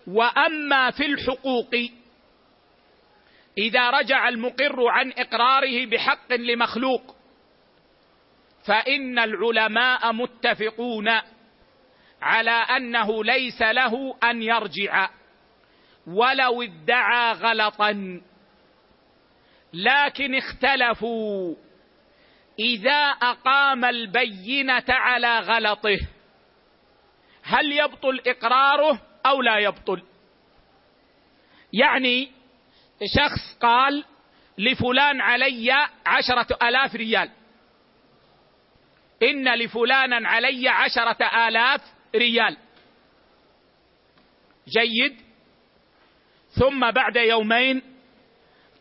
وأما 0.06 0.90
في 0.90 1.06
الحقوق 1.06 1.74
إذا 3.58 3.90
رجع 3.90 4.28
المقر 4.28 4.88
عن 4.88 5.12
إقراره 5.18 5.86
بحق 5.86 6.32
لمخلوق 6.32 7.16
فإن 8.66 9.18
العلماء 9.18 10.12
متفقون 10.12 11.08
على 12.22 12.50
أنه 12.50 13.24
ليس 13.24 13.62
له 13.62 14.16
أن 14.24 14.42
يرجع. 14.42 15.10
ولو 16.06 16.62
ادعى 16.62 17.32
غلطا. 17.32 18.20
لكن 19.72 20.34
اختلفوا. 20.34 21.54
إذا 22.58 23.00
أقام 23.22 23.84
البينة 23.84 24.84
على 24.88 25.38
غلطه 25.38 25.98
هل 27.42 27.72
يبطل 27.72 28.20
إقراره 28.26 29.00
أو 29.26 29.42
لا 29.42 29.58
يبطل؟ 29.58 30.02
يعني 31.72 32.32
شخص 33.16 33.58
قال 33.60 34.04
لفلان 34.58 35.20
علي 35.20 35.72
عشرة 36.06 36.68
آلاف 36.68 36.94
ريال. 36.94 37.30
إن 39.22 39.54
لفلانا 39.54 40.28
علي 40.28 40.68
عشرة 40.68 41.48
آلاف 41.48 41.80
ريال. 42.14 42.56
جيد؟ 44.68 45.23
ثم 46.54 46.90
بعد 46.90 47.16
يومين 47.16 47.82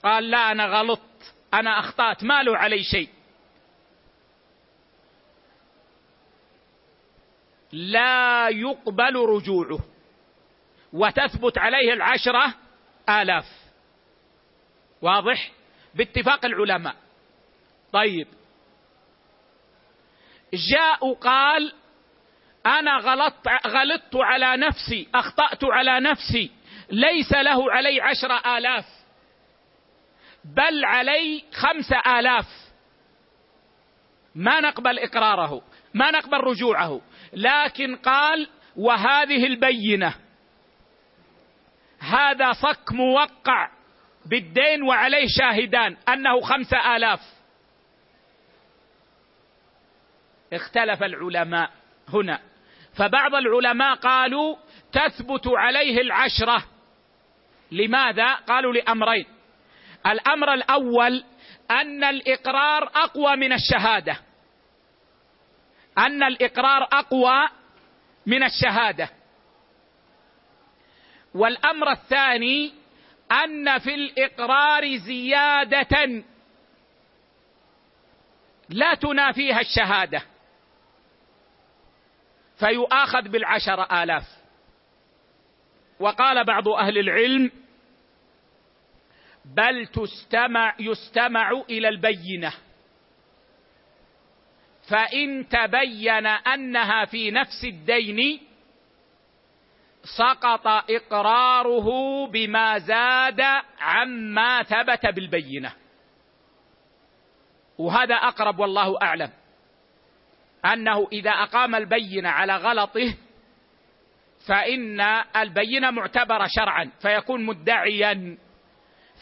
قال 0.04 0.30
لا 0.30 0.52
أنا 0.52 0.66
غلطت. 0.66 1.34
أنا 1.54 1.80
أخطأت. 1.80 2.24
ما 2.24 2.44
له 2.44 2.58
علي 2.58 2.84
شيء. 2.84 3.10
لا 7.72 8.50
يقبل 8.50 9.16
رجوعه. 9.16 9.80
وتثبت 10.94 11.58
عليه 11.58 11.94
العشرة 11.94 12.54
آلاف. 13.10 13.46
واضح؟ 15.02 15.52
باتفاق 15.96 16.46
العلماء. 16.46 16.96
طيب. 17.94 18.28
جاء 20.54 21.14
قال 21.14 21.74
أنا 22.66 22.98
غلطت 22.98 23.48
غلطت 23.68 24.16
على 24.16 24.58
نفسي 24.58 25.08
أخطأت 25.16 25.64
على 25.64 26.00
نفسي. 26.00 26.52
ليس 26.90 27.32
له 27.32 27.72
علي 27.72 28.02
عشر 28.02 28.58
آلاف 28.58 28.86
بل 30.46 30.86
علي 30.86 31.44
خمس 31.54 31.94
آلاف. 32.08 32.46
ما 34.36 34.60
نقبل 34.60 35.00
إقراره 35.00 35.62
ما 35.94 36.12
نقبل 36.12 36.38
رجوعه. 36.38 37.02
لكن 37.34 37.96
قال 37.96 38.50
وهذه 38.76 39.46
البينة 39.46 40.16
هذا 42.00 42.52
صك 42.52 42.92
موقع 42.92 43.70
بالدين 44.26 44.84
وعليه 44.84 45.28
شاهدان 45.40 45.98
أنه 46.10 46.42
خمس 46.42 46.74
آلاف. 46.74 47.20
اختلف 50.54 51.04
العلماء 51.04 51.72
هنا 52.10 52.40
فبعض 52.96 53.36
العلماء 53.36 53.96
قالوا 53.96 54.56
تثبت 54.92 55.48
عليه 55.48 56.02
العشرة. 56.02 56.73
لماذا؟ 57.74 58.34
قالوا 58.34 58.74
لأمرين. 58.74 59.26
الأمر 60.08 60.54
الأول 60.54 61.24
أن 61.72 62.04
الإقرار 62.04 62.84
أقوى 62.84 63.36
من 63.36 63.54
الشهادة. 63.54 64.20
أن 65.98 66.24
الإقرار 66.24 66.84
أقوى 66.84 67.50
من 68.26 68.44
الشهادة. 68.44 69.10
والأمر 71.36 71.92
الثاني 71.92 72.74
أن 73.32 73.80
في 73.80 73.96
الإقرار 73.96 74.98
زيادة. 74.98 76.24
لا 78.70 78.94
تنافيها 78.94 79.60
الشهادة. 79.60 80.22
فيؤاخذ 82.60 83.30
بالعشر 83.30 84.04
آلاف. 84.04 84.24
وقال 86.00 86.44
بعض 86.44 86.68
أهل 86.70 86.98
العلم 86.98 87.52
بل 89.46 89.88
تستمع 89.88 90.76
يستمع 90.80 91.52
إلى 91.70 91.90
البينة. 91.90 92.54
فإن 94.90 95.48
تبين 95.50 96.28
أنها 96.28 97.06
في 97.06 97.32
نفس 97.32 97.64
الدين 97.64 98.40
سقط 100.18 100.68
إقراره 100.68 101.88
بما 102.28 102.78
زاد 102.80 103.42
عما 103.80 104.64
ثبت 104.64 105.06
بالبينة. 105.06 105.74
وهذا 107.78 108.16
أقرب 108.16 108.60
والله 108.60 109.02
أعلم. 109.02 109.30
أنه 110.66 111.08
إذا 111.12 111.32
أقام 111.32 111.76
البينه 111.76 112.30
على 112.30 112.56
غلطه 112.58 113.16
فإن 114.48 115.02
البينه 115.36 115.92
معتبره 115.92 116.48
شرعا 116.48 116.92
فيكون 117.02 117.46
مدعيا. 117.46 118.38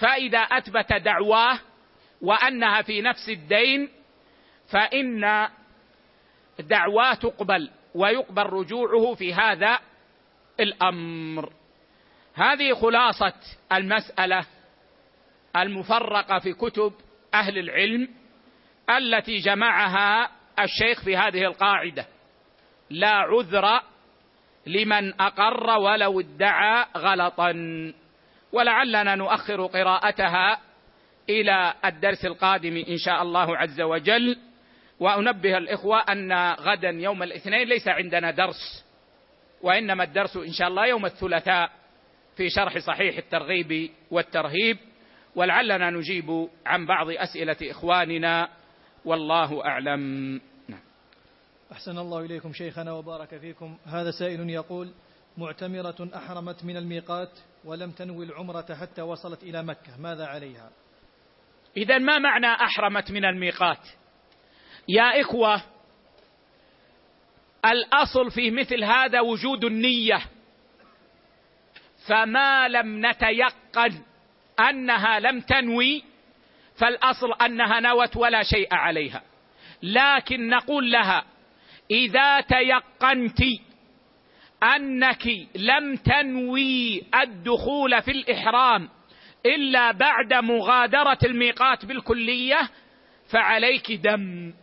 فإذا 0.01 0.39
أثبت 0.39 0.93
دعواه 0.93 1.59
وأنها 2.21 2.81
في 2.81 3.01
نفس 3.01 3.29
الدين 3.29 3.89
فإن 4.69 5.47
دعواه 6.59 7.13
تقبل 7.13 7.69
ويقبل 7.95 8.43
رجوعه 8.43 9.15
في 9.15 9.33
هذا 9.33 9.79
الأمر. 10.59 11.53
هذه 12.33 12.73
خلاصة 12.73 13.33
المسألة 13.71 14.45
المفرقة 15.55 16.39
في 16.39 16.53
كتب 16.53 16.93
أهل 17.33 17.57
العلم 17.57 18.09
التي 18.89 19.37
جمعها 19.37 20.31
الشيخ 20.59 21.03
في 21.03 21.17
هذه 21.17 21.45
القاعدة. 21.45 22.05
لا 22.89 23.11
عذر 23.11 23.81
لمن 24.67 25.21
أقر 25.21 25.79
ولو 25.79 26.19
ادعى 26.19 26.85
غلطا. 26.97 27.51
ولعلنا 28.53 29.15
نؤخر 29.15 29.65
قراءتها 29.65 30.59
إلى 31.29 31.73
الدرس 31.85 32.25
القادم 32.25 32.83
إن 32.89 32.97
شاء 32.97 33.21
الله 33.21 33.57
عز 33.57 33.81
وجل. 33.81 34.37
وأنبه 34.99 35.57
الإخوة 35.57 35.99
أن 35.99 36.33
غدا 36.53 36.89
يوم 36.89 37.23
الاثنين 37.23 37.67
ليس 37.67 37.87
عندنا 37.87 38.31
درس 38.31 38.85
وإنما 39.61 40.03
الدرس 40.03 40.37
إن 40.37 40.53
شاء 40.53 40.67
الله 40.67 40.85
يوم 40.85 41.05
الثلاثاء 41.05 41.71
في 42.37 42.49
شرح 42.49 42.77
صحيح 42.77 43.17
الترغيب 43.17 43.89
والترهيب. 44.11 44.77
ولعلنا 45.35 45.89
نجيب 45.89 46.47
عن 46.65 46.85
بعض 46.85 47.09
أسئلة 47.09 47.57
إخواننا 47.63 48.49
والله 49.05 49.65
أعلم. 49.65 50.01
نعم. 50.67 50.79
أحسن 51.71 51.97
الله 51.97 52.25
إليكم 52.25 52.53
شيخنا 52.53 52.91
وبارك 52.91 53.37
فيكم. 53.37 53.77
هذا 53.85 54.11
سائل 54.11 54.49
يقول 54.49 54.91
معتمرة 55.37 56.09
أحرمت 56.15 56.65
من 56.65 56.77
الميقات 56.77 57.29
ولم 57.65 57.91
تنوي 57.91 58.25
العمرة 58.25 58.75
حتى 58.81 59.01
وصلت 59.01 59.43
إلى 59.43 59.63
مكة. 59.63 59.97
ماذا 59.99 60.25
عليها؟ 60.25 60.71
اذا 61.77 61.97
ما 61.97 62.19
معنى 62.19 62.47
أحرمت 62.47 63.11
من 63.11 63.25
الميقات؟ 63.25 63.88
يا 64.89 65.21
إخوة 65.21 65.61
الأصل 67.65 68.31
في 68.31 68.51
مثل 68.51 68.83
هذا 68.83 69.21
وجود 69.21 69.63
النية. 69.63 70.21
فما 72.07 72.67
لم 72.67 73.05
نتيقن 73.05 74.03
أنها 74.59 75.19
لم 75.19 75.41
تنوي 75.41 76.03
فالأصل 76.75 77.33
أنها 77.33 77.79
نوت 77.79 78.17
ولا 78.17 78.43
شيء 78.43 78.73
عليها. 78.73 79.23
لكن 79.83 80.49
نقول 80.49 80.91
لها 80.91 81.25
إذا 81.91 82.41
تيقنت 82.41 83.39
أنك 84.63 85.27
لم 85.55 85.95
تنوي 85.95 87.03
الدخول 87.23 88.01
في 88.01 88.11
الإحرام 88.11 88.89
إلا 89.45 89.91
بعد 89.91 90.33
مغادرة 90.33 91.17
الميقات 91.25 91.85
بالكلية 91.85 92.69
فعليك 93.31 93.91
دم. 93.91 94.53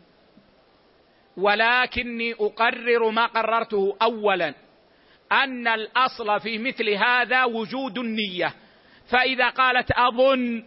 ولكني 1.36 2.32
أقرر 2.32 3.10
ما 3.10 3.26
قررته 3.26 3.96
اولا 4.02 4.54
أن 5.32 5.68
الأصل 5.68 6.40
في 6.40 6.58
مثل 6.58 6.90
هذا 6.90 7.44
وجود 7.44 7.98
النية. 7.98 8.54
فإذا 9.10 9.48
قالت 9.48 9.90
أظن 9.90 10.64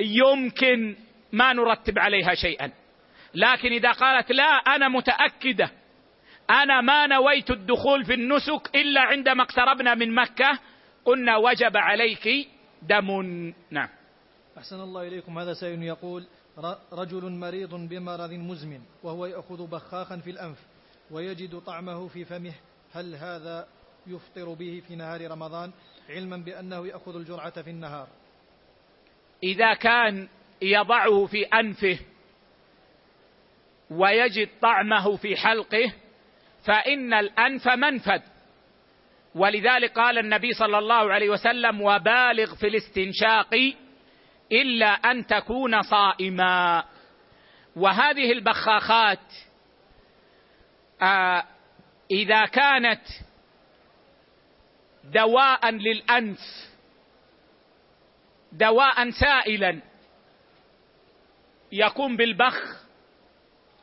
يمكن 0.00 0.96
ما 1.32 1.52
نرتب 1.52 1.98
عليها 1.98 2.34
شيئا. 2.34 2.72
لكن 3.34 3.72
إذا 3.72 3.92
قالت 3.92 4.32
لا 4.32 4.44
أنا 4.44 4.88
متأكدة 4.88 5.70
أنا 6.50 6.80
ما 6.80 7.06
نويت 7.06 7.50
الدخول 7.50 8.04
في 8.04 8.14
النسك 8.14 8.70
إلا 8.74 9.00
عندما 9.00 9.42
اقتربنا 9.42 9.94
من 9.94 10.14
مكة. 10.14 10.58
قلنا 11.04 11.36
وجب 11.36 11.76
عليك 11.76 12.48
دم. 12.82 13.52
نعم. 13.70 13.88
أحسن 14.58 14.80
الله 14.80 15.08
إليكم. 15.08 15.38
هذا 15.38 15.54
سائل 15.54 15.82
يقول 15.82 16.26
رجل 16.92 17.30
مريض 17.30 17.74
بمرض 17.74 18.32
مزمن 18.32 18.80
وهو 19.02 19.26
يأخذ 19.26 19.70
بخاخا 19.70 20.16
في 20.16 20.30
الأنف 20.30 20.58
ويجد 21.10 21.60
طعمه 21.60 22.08
في 22.08 22.24
فمه. 22.24 22.54
هل 22.92 23.14
هذا 23.14 23.66
يفطر 24.06 24.54
به 24.54 24.82
في 24.88 24.96
نهار 24.96 25.30
رمضان؟ 25.30 25.70
علما 26.08 26.36
بأنه 26.36 26.86
يأخذ 26.86 27.16
الجرعة 27.16 27.62
في 27.62 27.70
النهار. 27.70 28.08
إذا 29.42 29.74
كان 29.74 30.28
يضعه 30.62 31.26
في 31.26 31.42
أنفه 31.42 31.98
ويجد 33.90 34.48
طعمه 34.62 35.16
في 35.16 35.36
حلقه 35.36 35.92
فإن 36.64 37.14
الأنف 37.14 37.68
منفذ. 37.68 38.20
ولذلك 39.34 39.92
قال 39.92 40.18
النبي 40.18 40.52
صلى 40.52 40.78
الله 40.78 41.12
عليه 41.12 41.30
وسلم 41.30 41.82
وبالغ 41.82 42.54
في 42.54 42.66
الاستنشاق 42.66 43.74
إلا 44.52 44.86
أن 44.86 45.26
تكون 45.26 45.82
صائما. 45.82 46.84
وهذه 47.76 48.32
البخاخات 48.32 49.32
آه 51.02 51.44
إذا 52.10 52.46
كانت 52.46 53.02
دواء 55.04 55.70
للأنف 55.70 56.38
دواء 58.52 59.10
سائلا 59.10 59.82
يكون 61.72 62.16
بالبخ 62.16 62.84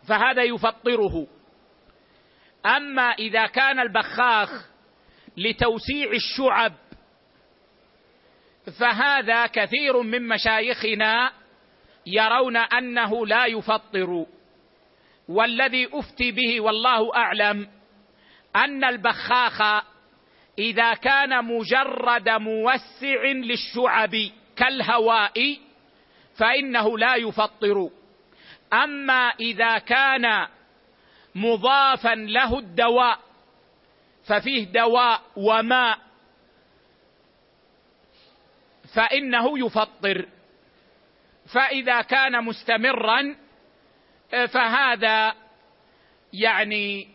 فهذا 0.07 0.43
يفطره. 0.43 1.27
أما 2.65 3.11
إذا 3.11 3.45
كان 3.45 3.79
البخاخ 3.79 4.49
لتوسيع 5.37 6.11
الشعب 6.11 6.73
فهذا 8.79 9.47
كثير 9.47 10.01
من 10.01 10.27
مشايخنا 10.27 11.31
يرون 12.05 12.57
أنه 12.57 13.27
لا 13.27 13.45
يفطر. 13.45 14.25
والذي 15.27 15.89
أفتي 15.93 16.31
به 16.31 16.61
والله 16.61 17.15
أعلم 17.15 17.67
أن 18.55 18.83
البخاخ 18.83 19.83
إذا 20.59 20.93
كان 20.93 21.45
مجرد 21.45 22.29
موسع 22.29 23.23
للشعب 23.23 24.15
كالهواء 24.55 25.57
فإنه 26.37 26.97
لا 26.97 27.15
يفطر. 27.15 27.89
أما 28.73 29.33
إذا 29.39 29.77
كان 29.77 30.47
مضافا 31.35 32.15
له 32.15 32.59
الدواء 32.59 33.19
ففيه 34.27 34.65
دواء 34.65 35.21
وماء 35.35 35.99
فإنه 38.95 39.65
يفطر. 39.65 40.25
فإذا 41.53 42.01
كان 42.01 42.43
مستمرا 42.43 43.35
فهذا 44.53 45.35
يعني 46.33 47.07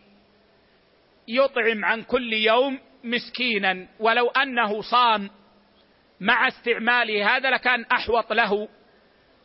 يطعم 1.28 1.84
عن 1.84 2.02
كل 2.02 2.32
يوم 2.32 2.78
مسكينا. 3.04 3.88
ولو 4.00 4.28
أنه 4.28 4.82
صام 4.82 5.30
مع 6.20 6.48
استعماله 6.48 7.36
هذا 7.36 7.50
لكان 7.50 7.82
أحوط 7.82 8.32
له 8.32 8.68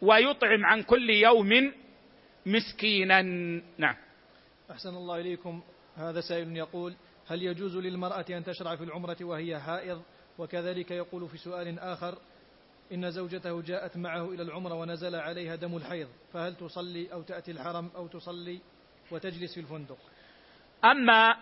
ويطعم 0.02 0.66
عن 0.66 0.84
كل 0.84 1.10
يوم 1.10 1.74
مسكينا. 2.46 3.22
نعم. 3.78 3.96
أحسن 4.72 4.96
الله 4.96 5.20
إليكم. 5.20 5.62
هذا 5.96 6.22
سائل 6.22 6.58
يقول 6.58 6.96
هل 7.28 7.44
يجوز 7.44 7.78
للمرأة 7.78 8.26
أن 8.30 8.44
تشرع 8.44 8.76
في 8.76 8.84
العمرة 8.84 9.18
وهي 9.22 9.60
حائض 9.60 10.02
وكذلك 10.38 10.92
يقول 10.92 11.30
في 11.30 11.38
سؤال 11.38 11.80
آخر 11.80 12.18
إن 12.92 13.12
زوجته 13.12 13.62
جاءت 13.62 13.98
معه 13.98 14.30
إلى 14.32 14.44
العمرة 14.44 14.74
ونزل 14.74 15.16
عليها 15.16 15.56
دم 15.56 15.78
الحيض 15.78 16.08
فهل 16.34 16.56
تصلي 16.56 17.14
أو 17.14 17.22
تأتي 17.22 17.52
الحرم 17.52 17.92
أو 17.96 18.08
تصلي 18.08 18.60
وتجلس 19.12 19.54
في 19.54 19.60
الفندق؟ 19.60 19.98
أما 20.86 21.38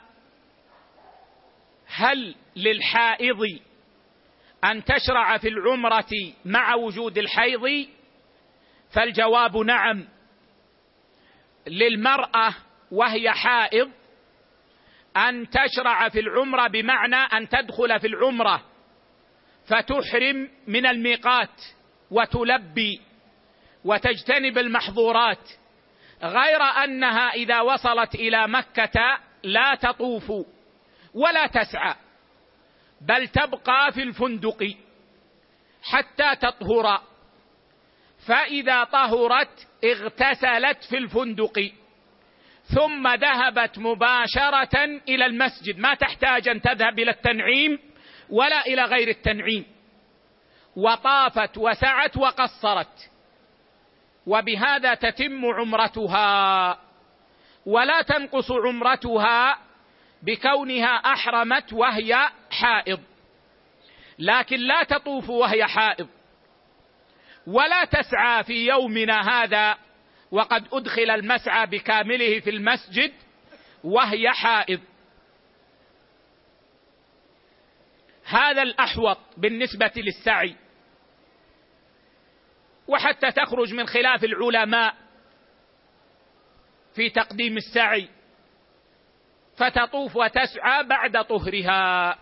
هل 1.85 2.35
للحائض 2.55 3.41
أن 4.63 4.83
تشرع 4.83 5.37
في 5.37 5.47
العمرة 5.47 6.33
مع 6.45 6.75
وجود 6.75 7.17
الحيض؟ 7.17 7.87
فالجواب 8.89 9.57
نعم. 9.57 10.07
للمرأة 11.67 12.55
وهي 12.91 13.31
حائض 13.31 13.91
أن 15.17 15.47
تشرع 15.49 16.09
في 16.09 16.19
العمرة 16.19 16.67
بمعنى 16.67 17.15
أن 17.15 17.49
تدخل 17.49 17.99
في 17.99 18.07
العمرة 18.07 18.63
فتحرم 19.67 20.49
من 20.67 20.85
الميقات 20.85 21.61
وتلبي 22.11 23.01
وتجتنب 23.85 24.57
المحظورات 24.57 25.49
غير 26.23 26.61
أنها 26.61 27.29
إذا 27.33 27.61
وصلت 27.61 28.15
إلى 28.15 28.47
مكة 28.47 29.19
لا 29.43 29.75
تطوف 29.75 30.31
ولا 31.13 31.47
تسعى 31.47 31.95
بل 33.01 33.27
تبقى 33.27 33.91
في 33.91 34.03
الفندق 34.03 34.75
حتى 35.83 36.35
تطهر. 36.35 37.01
فإذا 38.27 38.83
طهرت 38.83 39.67
اغتسلت 39.83 40.83
في 40.89 40.97
الفندق. 40.97 41.71
ثم 42.75 43.07
ذهبت 43.07 43.79
مباشرة 43.79 44.85
إلى 45.09 45.25
المسجد. 45.25 45.79
ما 45.79 45.93
تحتاج 45.93 46.49
أن 46.49 46.61
تذهب 46.61 46.99
إلى 46.99 47.11
التنعيم 47.11 47.79
ولا 48.29 48.65
إلى 48.65 48.83
غير 48.83 49.07
التنعيم. 49.07 49.65
وطافت 50.75 51.57
وسعت 51.57 52.17
وقصرت. 52.17 53.09
وبهذا 54.27 54.93
تتم 54.93 55.45
عمرتها. 55.45 56.79
ولا 57.65 58.01
تنقص 58.01 58.51
عمرتها 58.51 59.57
بكونها 60.23 60.95
أحرمت 60.95 61.73
وهي 61.73 62.29
حائض. 62.51 62.99
لكن 64.19 64.57
لا 64.57 64.83
تطوف 64.83 65.29
وهي 65.29 65.65
حائض. 65.65 66.07
ولا 67.47 67.85
تسعى 67.85 68.43
في 68.43 68.67
يومنا 68.67 69.29
هذا 69.29 69.77
وقد 70.31 70.67
أدخل 70.73 71.09
المسعى 71.11 71.65
بكامله 71.65 72.39
في 72.39 72.49
المسجد 72.49 73.13
وهي 73.83 74.31
حائض. 74.31 74.79
هذا 78.25 78.61
الأحوط 78.61 79.17
بالنسبة 79.37 79.91
للسعي. 79.95 80.55
وحتى 82.87 83.31
تخرج 83.31 83.73
من 83.73 83.87
خلاف 83.87 84.23
العلماء 84.23 84.95
في 86.95 87.09
تقديم 87.09 87.57
السعي 87.57 88.09
فتطوف 89.57 90.15
وتسعى 90.15 90.83
بعد 90.83 91.25
طهرها. 91.25 92.17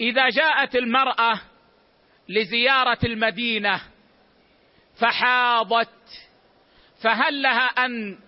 إذا 0.00 0.28
جاءت 0.28 0.76
المرأة 0.76 1.40
لزيارة 2.28 2.98
المدينة 3.04 3.80
فحاضت 5.00 5.88
فهل 7.04 7.42
لها 7.42 7.66
أن 7.66 8.18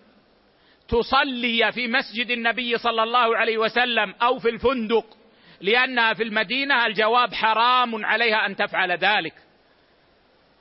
تصلي 0.89 1.73
في 1.73 1.89
مسجد 1.89 2.31
النبي 2.31 2.79
صلى 2.79 3.03
الله 3.03 3.37
عليه 3.37 3.59
وسلم 3.59 4.15
أو 4.23 4.39
في 4.39 4.49
الفندق؟ 4.49 5.17
لأنها 5.61 6.15
في 6.15 6.23
المدينة 6.23 6.87
الجواب 6.87 7.35
حرام 7.35 8.05
عليها 8.05 8.47
أن 8.47 8.57
تفعل 8.57 8.93
ذلك. 8.93 9.35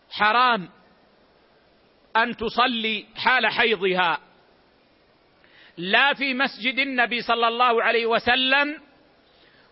حرام 0.10 0.70
أن 2.18 2.38
تصلي 2.38 3.06
حال 3.16 3.48
حيضها. 3.48 4.20
لا 5.78 6.14
في 6.14 6.34
مسجد 6.34 6.80
النبي 6.80 7.22
صلى 7.22 7.48
الله 7.48 7.84
عليه 7.84 8.06
وسلم 8.06 8.82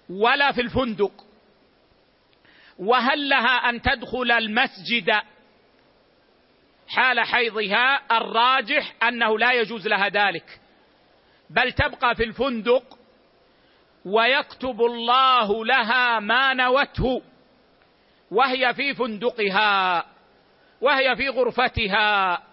ولا 0.10 0.52
في 0.52 0.62
الفندق. 0.62 1.12
وهل 2.80 3.30
لها 3.30 3.70
أن 3.70 3.82
تدخل 3.82 4.32
المسجد 4.32 5.12
حال 6.88 7.20
حيضها 7.20 8.18
الراجح 8.18 8.94
أنه 9.04 9.40
لا 9.40 9.54
يجوز 9.54 9.88
لها 9.88 10.10
ذلك. 10.10 10.60
بل 11.50 11.72
تبقى 11.72 12.16
في 12.16 12.24
الفندق 12.24 12.84
ويكتب 14.06 14.82
الله 14.82 15.66
لها 15.66 16.20
ما 16.20 16.54
نوته 16.54 17.22
وهي 18.32 18.74
في 18.74 18.94
فندقها 18.94 20.06
وهي 20.82 21.16
في 21.16 21.30
غرفتها 21.30 22.44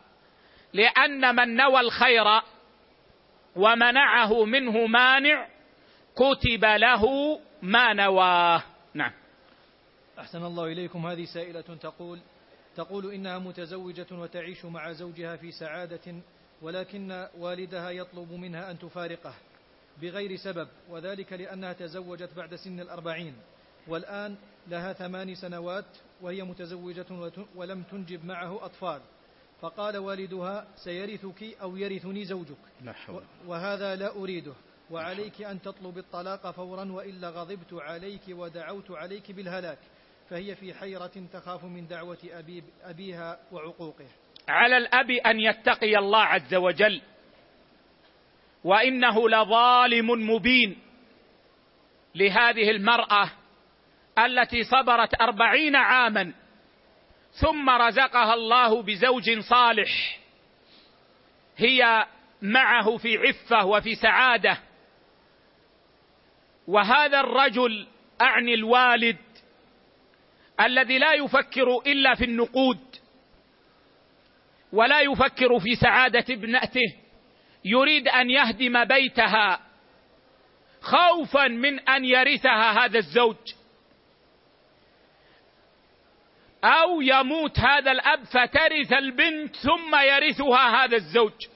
لأن 0.73 1.37
من 1.37 1.57
نوى 1.57 1.81
الخير 1.81 2.41
ومنعه 3.57 4.45
منه 4.45 4.87
مانع 4.87 5.49
كتب 6.15 6.65
له 6.65 7.05
ما 7.63 7.93
نواه. 7.93 8.63
نعم. 8.95 9.13
أحسن 10.19 10.45
الله 10.45 10.65
إليكم. 10.65 11.07
هذه 11.07 11.25
سائلة 11.25 11.61
تقول 11.61 12.19
تقول 12.81 13.13
إنها 13.13 13.39
متزوجة 13.39 14.07
وتعيش 14.13 14.65
مع 14.65 14.93
زوجها 14.93 15.37
في 15.37 15.53
سعادة 15.53 16.15
ولكن 16.63 17.27
والدها 17.39 17.91
يطلب 17.91 18.33
منها 18.33 18.71
أن 18.71 18.79
تفارقه 18.79 19.35
بغير 20.03 20.37
سبب 20.37 20.69
وذلك 20.91 21.33
لأنها 21.33 21.73
تزوجت 21.73 22.31
بعد 22.37 22.55
سن 22.55 22.81
الأربعين 22.81 23.35
والآن 23.89 24.37
لها 24.69 24.93
ثمان 24.93 25.35
سنوات 25.35 25.85
وهي 26.21 26.43
متزوجة 26.43 27.07
ولم 27.55 27.83
تنجب 27.83 28.25
معه 28.25 28.65
أطفال. 28.65 29.01
فقال 29.61 29.97
والدها 29.97 30.67
سيرثك 30.77 31.43
أو 31.63 31.77
يرثني 31.77 32.25
زوجك. 32.25 32.57
وهذا 33.47 33.97
لا 33.97 34.17
أريده. 34.17 34.53
وعليك 34.91 35.43
أن 35.43 35.63
تطلب 35.63 35.99
الطلاق 35.99 36.51
فورا 36.51 36.93
وإلا 36.93 37.31
غضبت 37.31 37.73
عليك 37.73 38.23
ودعوت 38.29 38.91
عليك 38.91 39.33
بالهلاك. 39.33 39.79
فهي 40.31 40.55
في 40.55 40.75
حيرة 40.75 41.13
تخاف 41.33 41.65
من 41.65 41.87
دعوة 41.87 42.19
أبي 42.25 42.65
أبيها 42.83 43.39
وعقوقه. 43.53 44.07
على 44.49 44.77
الأب 44.77 45.11
أن 45.11 45.41
يتقي 45.41 45.99
الله 45.99 46.23
عز 46.23 46.55
وجل. 46.55 47.03
وإنه 48.65 49.29
لظالم 49.29 50.31
مبين 50.31 50.79
لهذه 52.15 52.71
المرأة 52.71 53.31
التي 54.19 54.63
صبرت 54.63 55.21
أربعين 55.21 55.77
عاما 55.77 56.33
ثم 57.33 57.71
رزقها 57.71 58.35
الله 58.35 58.83
بزوج 58.83 59.39
صالح. 59.39 60.21
هي 61.57 62.07
معه 62.43 62.97
في 62.97 63.17
عفة 63.17 63.67
وفي 63.67 63.95
سعادة. 63.95 64.59
وهذا 66.67 67.21
الرجل 67.21 67.87
أعني 68.21 68.55
الوالد 68.55 69.30
الذي 70.61 70.99
لا 70.99 71.13
يفكر 71.13 71.79
إلا 71.87 72.15
في 72.15 72.25
النقود 72.25 72.97
ولا 74.73 75.01
يفكر 75.01 75.59
في 75.59 75.75
سعادة 75.75 76.25
ابنته 76.31 76.97
يريد 77.65 78.09
أن 78.09 78.31
يهدم 78.31 78.85
بيتها 78.85 79.61
خوفا 80.81 81.49
من 81.49 81.81
أن 81.81 82.05
يرثها 82.05 82.85
هذا 82.85 82.99
الزوج. 82.99 83.37
أو 86.65 87.01
يموت 87.01 87.59
هذا 87.59 87.93
الأب 87.93 88.25
فترث 88.25 88.93
البنت 88.93 89.57
ثم 89.57 89.95
يرثها 89.95 90.85
هذا 90.85 90.97
الزوج. 90.97 91.47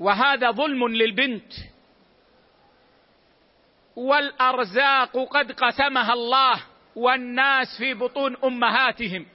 وهذا 0.00 0.50
ظلم 0.50 0.88
للبنت. 0.88 1.52
والأرزاق 3.98 5.28
قد 5.30 5.52
قسمها 5.52 6.12
الله 6.12 6.62
والناس 6.96 7.66
في 7.78 7.94
بطون 7.94 8.36
أمهاتهم. 8.44 9.26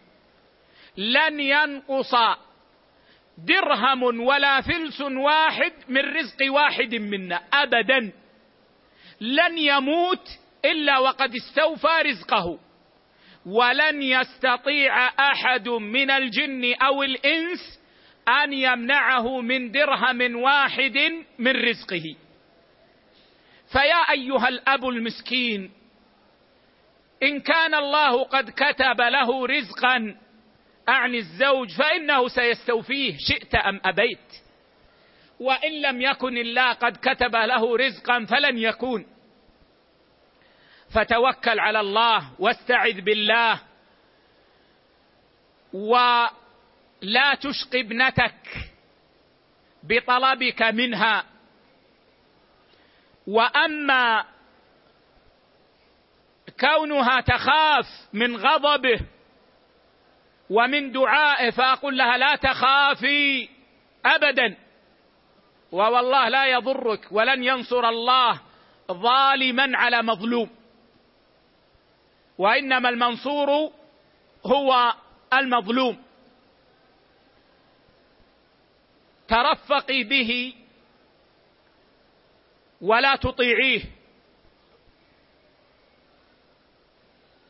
لن 0.98 1.40
ينقص 1.40 2.16
درهم 3.38 4.04
ولا 4.04 4.62
فلس 4.62 5.02
واحد 5.02 5.74
من 5.90 6.02
رزق 6.02 6.54
واحد 6.54 6.96
منا 6.96 7.42
ابدا. 7.54 8.12
لن 9.22 9.58
يموت 9.58 10.28
إلا 10.66 11.00
وقد 11.00 11.36
استوفى 11.36 12.02
رزقه. 12.06 12.60
ولن 13.46 14.02
يستطيع 14.02 15.08
أحد 15.08 15.70
من 15.70 16.12
الجن 16.12 16.74
أو 16.74 17.04
الإنس 17.04 17.80
أن 18.44 18.54
يمنعه 18.54 19.42
من 19.42 19.72
درهم 19.72 20.36
واحد 20.36 20.98
من 21.40 21.52
رزقه. 21.52 22.16
فيا 23.74 24.12
أيها 24.12 24.48
الأب 24.48 24.86
المسكين 24.86 25.72
إن 27.24 27.40
كان 27.40 27.76
الله 27.76 28.24
قد 28.24 28.50
كتب 28.50 29.02
له 29.02 29.48
رزقا 29.48 30.16
أعني 30.90 31.18
الزوج 31.18 31.70
فإنه 31.78 32.28
سيستوفيه 32.28 33.18
شئت 33.18 33.56
أم 33.56 33.82
أبيت. 33.86 34.28
وإن 35.40 35.82
لم 35.82 36.02
يكن 36.02 36.38
الله 36.38 36.74
قد 36.74 36.98
كتب 36.98 37.36
له 37.36 37.78
رزقا 37.78 38.26
فلن 38.26 38.58
يكون. 38.58 39.06
فتوكل 40.94 41.60
على 41.60 41.80
الله 41.80 42.32
واستعذ 42.40 43.02
بالله. 43.02 43.62
ولا 45.74 47.36
تشق 47.42 47.76
ابنتك 47.76 48.70
بطلبك 49.84 50.62
منها. 50.62 51.33
وأما 53.28 54.26
كونها 56.60 57.22
تخاف 57.22 57.86
من 58.14 58.38
غضبه 58.38 59.00
ومن 60.50 60.92
دعائه 60.92 61.50
فأقول 61.50 61.98
لها 61.98 62.18
لا 62.18 62.36
تخافي 62.36 63.50
ابدا. 64.06 64.58
ووالله 65.72 66.30
لا 66.30 66.46
يضرك 66.46 67.08
ولن 67.12 67.44
ينصر 67.44 67.90
الله 67.90 68.42
ظالما 68.92 69.78
على 69.78 70.02
مظلوم. 70.02 70.50
وإنما 72.38 72.90
المنصور 72.90 73.72
هو 74.46 74.94
المظلوم. 75.34 76.04
ترفقي 79.28 80.04
به 80.04 80.54
ولا 82.84 83.16
تطيعيه. 83.16 83.82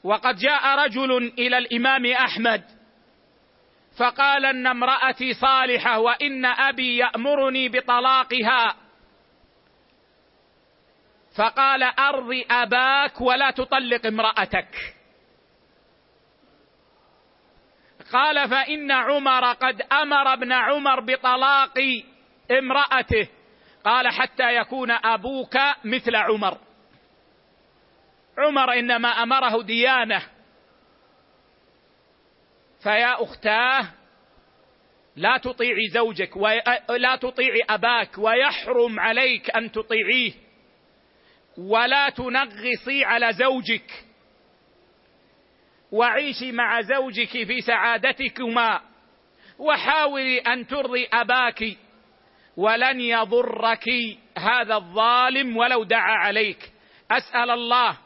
وقد 0.03 0.35
جاء 0.35 0.85
رجل 0.85 1.33
إلى 1.39 1.57
الإمام 1.57 2.05
أحمد 2.05 2.63
فقال 3.97 4.45
إن 4.45 4.67
امرأتي 4.67 5.33
صالحة 5.33 5.99
وإن 5.99 6.45
أبي 6.45 6.97
يأمرني 6.97 7.69
بطلاقها. 7.69 8.75
فقال 11.37 11.83
أرض 11.83 12.43
أباك 12.51 13.21
ولا 13.21 13.51
تطلق 13.51 14.05
امرأتك. 14.05 14.95
قال 18.13 18.49
فإن 18.49 18.91
عمر 18.91 19.53
قد 19.53 19.81
أمر 19.81 20.33
ابن 20.33 20.51
عمر 20.51 20.99
بطلاق 20.99 21.77
امرأته. 22.51 23.27
قال 23.85 24.07
حتى 24.07 24.55
يكون 24.55 24.91
أبوك 24.91 25.57
مثل 25.83 26.15
عمر. 26.15 26.57
عمر 28.37 28.73
إنما 28.73 29.07
أمره 29.07 29.61
ديانة. 29.61 30.21
فيا 32.83 33.23
أختاه 33.23 33.87
لا 35.15 35.37
تطيعي 35.37 35.87
زوجك 35.93 36.35
ولا 36.89 37.15
تطيعي 37.15 37.61
أباك 37.69 38.17
ويحرم 38.17 38.99
عليك 38.99 39.49
أن 39.49 39.71
تطيعيه. 39.71 40.33
ولا 41.57 42.09
تنغصي 42.09 43.03
على 43.03 43.33
زوجك. 43.33 44.05
وعيشي 45.91 46.51
مع 46.51 46.81
زوجك 46.81 47.29
في 47.29 47.61
سعادتكما. 47.61 48.81
وحاولي 49.59 50.39
أن 50.39 50.67
ترضي 50.67 51.07
أباك 51.13 51.77
ولن 52.57 53.01
يضرك 53.01 53.89
هذا 54.37 54.75
الظالم 54.75 55.57
ولو 55.57 55.83
دعا 55.83 56.17
عليك. 56.17 56.71
أسأل 57.11 57.49
الله 57.49 57.97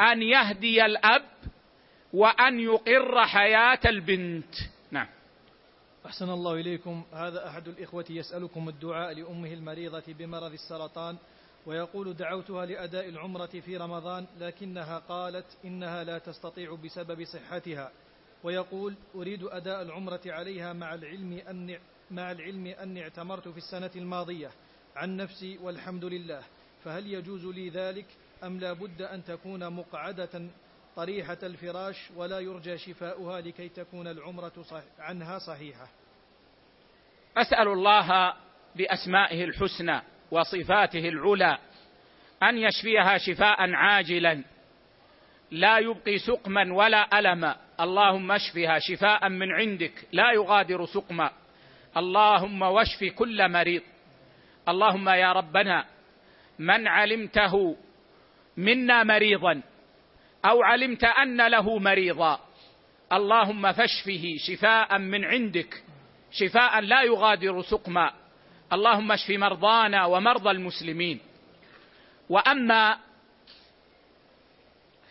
أن 0.00 0.22
يهدي 0.22 0.86
الأب 0.86 1.24
وأن 2.12 2.60
يقر 2.60 3.24
حياة 3.26 3.80
البنت. 3.86 4.54
نعم. 4.90 5.06
أحسن 6.06 6.30
الله 6.30 6.54
إليكم. 6.54 7.02
هذا 7.12 7.48
أحد 7.48 7.68
الإخوة 7.68 8.04
يسألكم 8.10 8.68
الدعاء 8.68 9.12
لأمه 9.12 9.52
المريضة 9.52 10.04
بمرض 10.08 10.52
السرطان 10.52 11.16
ويقول 11.66 12.14
دعوتها 12.14 12.66
لأداء 12.66 13.08
العمرة 13.08 13.46
في 13.46 13.76
رمضان 13.76 14.26
لكنها 14.38 14.98
قالت 14.98 15.46
إنها 15.64 16.04
لا 16.04 16.18
تستطيع 16.18 16.74
بسبب 16.74 17.24
صحتها 17.24 17.90
ويقول 18.44 18.94
أريد 19.14 19.44
أداء 19.44 19.82
العمرة 19.82 20.20
عليها 20.26 20.72
مع 20.72 20.94
العلم 20.94 21.32
أن 21.50 21.78
مع 22.10 22.32
العلم 22.32 22.66
أني 22.66 23.02
اعتمرت 23.02 23.48
في 23.48 23.56
السنة 23.56 23.90
الماضية 23.96 24.50
عن 24.96 25.16
نفسي 25.16 25.58
والحمد 25.58 26.04
لله 26.04 26.42
فهل 26.84 27.06
يجوز 27.06 27.46
لي 27.46 27.68
ذلك 27.68 28.06
أم 28.44 28.60
لا 28.60 28.72
بد 28.72 29.02
أن 29.02 29.24
تكون 29.24 29.72
مقعدة 29.72 30.42
طريحة 30.96 31.38
الفراش 31.42 32.10
ولا 32.16 32.40
يرجى 32.40 32.78
شفاؤها 32.78 33.40
لكي 33.40 33.68
تكون 33.68 34.08
العمرة 34.08 34.52
صح 34.62 34.82
عنها 34.98 35.38
صحيحة؟ 35.38 35.88
أسأل 37.36 37.68
الله 37.68 38.34
بأسمائه 38.76 39.44
الحسنى 39.44 40.02
وصفاته 40.30 41.08
العلى 41.08 41.58
أن 42.42 42.58
يشفيها 42.58 43.18
شفاء 43.18 43.72
عاجلا 43.72 44.44
لا 45.50 45.78
يبقي 45.78 46.18
سقما 46.18 46.74
ولا 46.74 47.18
ألما 47.18 47.56
اللهم 47.80 48.32
اشفها 48.32 48.78
شفاء 48.78 49.28
من 49.28 49.52
عندك 49.52 49.92
لا 50.12 50.32
يغادر 50.32 50.86
سقما. 50.86 51.30
اللهم 51.96 52.62
واشف 52.62 53.04
كل 53.04 53.48
مريض. 53.48 53.82
اللهم 54.68 55.08
يا 55.08 55.32
ربنا 55.32 55.84
من 56.58 56.88
علمته 56.88 57.76
منا 58.56 59.04
مريضا 59.04 59.62
أو 60.44 60.62
علمت 60.62 61.04
أن 61.04 61.46
له 61.46 61.78
مريضا 61.78 62.40
اللهم 63.12 63.72
فاشفه 63.72 64.36
شفاء 64.38 64.98
من 64.98 65.24
عندك 65.24 65.82
شفاء 66.30 66.80
لا 66.80 67.02
يغادر 67.02 67.62
سقما. 67.62 68.12
اللهم 68.72 69.12
اشف 69.12 69.30
مرضانا 69.30 70.04
ومرضى 70.04 70.50
المسلمين. 70.50 71.20
وأما 72.28 72.98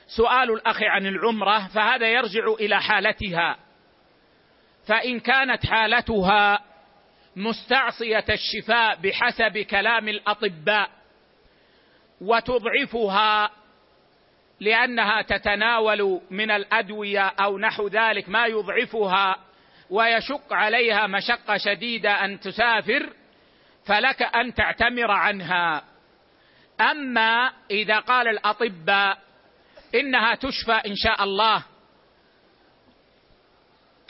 سؤال 0.07 0.51
الأخ 0.51 0.83
عن 0.83 1.05
العمرة 1.05 1.67
فهذا 1.67 2.07
يرجع 2.07 2.53
إلى 2.59 2.81
حالتها. 2.81 3.57
فإن 4.87 5.19
كانت 5.19 5.65
حالتها 5.65 6.74
مستعصية 7.35 8.25
الشفاء 8.29 8.95
بحسب 8.95 9.57
كلام 9.57 10.07
الأطباء 10.09 10.89
وتضعفها 12.21 13.51
لأنها 14.59 15.21
تتناول 15.21 16.21
من 16.31 16.51
الأدوية 16.51 17.25
أو 17.25 17.57
نحو 17.57 17.87
ذلك 17.87 18.29
ما 18.29 18.45
يضعفها 18.45 19.35
ويشق 19.89 20.53
عليها 20.53 21.07
مشقة 21.07 21.57
شديدة 21.57 22.25
أن 22.25 22.39
تسافر 22.39 23.09
فلك 23.85 24.21
أن 24.21 24.53
تعتمر 24.53 25.11
عنها. 25.11 25.83
أما 26.81 27.51
إذا 27.71 27.99
قال 27.99 28.27
الأطباء 28.27 29.17
إنها 29.95 30.35
تشفى 30.35 30.71
إن 30.73 30.95
شاء 30.95 31.23
الله 31.23 31.63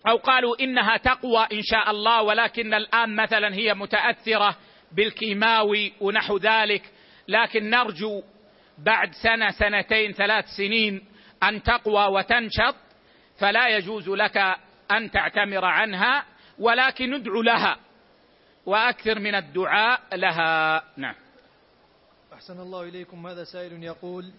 أو 0.08 0.18
قالوا 0.18 0.56
إنها 0.60 0.98
تقوى 0.98 1.48
إن 1.54 1.62
شاء 1.62 1.92
الله 1.92 2.22
ولكن 2.22 2.74
الآن 2.74 3.16
مثلا 3.16 3.56
هي 3.56 3.74
متأثرة 3.74 4.58
بالكيماوي 4.92 5.94
ونحو 6.02 6.38
ذلك. 6.38 6.84
لكن 7.28 7.70
نرجو 7.70 8.24
بعد 8.78 9.14
سنة 9.14 9.52
سنتين 9.52 10.12
ثلاث 10.12 10.46
سنين 10.58 11.06
أن 11.44 11.64
تقوى 11.64 12.06
وتنشط 12.06 12.76
فلا 13.40 13.68
يجوز 13.68 14.10
لك 14.10 14.38
أن 14.92 15.12
تعتمر 15.12 15.66
عنها 15.66 16.26
ولكن 16.60 17.14
ادعو 17.14 17.42
لها 17.42 17.78
وأكثر 18.66 19.20
من 19.20 19.36
الدعاء 19.36 20.02
لها. 20.14 20.84
نعم. 20.98 21.16
أحسن 22.34 22.60
الله 22.60 22.84
إليكم. 22.84 23.28
هذا 23.28 23.44
سائل 23.44 23.84
يقول 23.84 24.32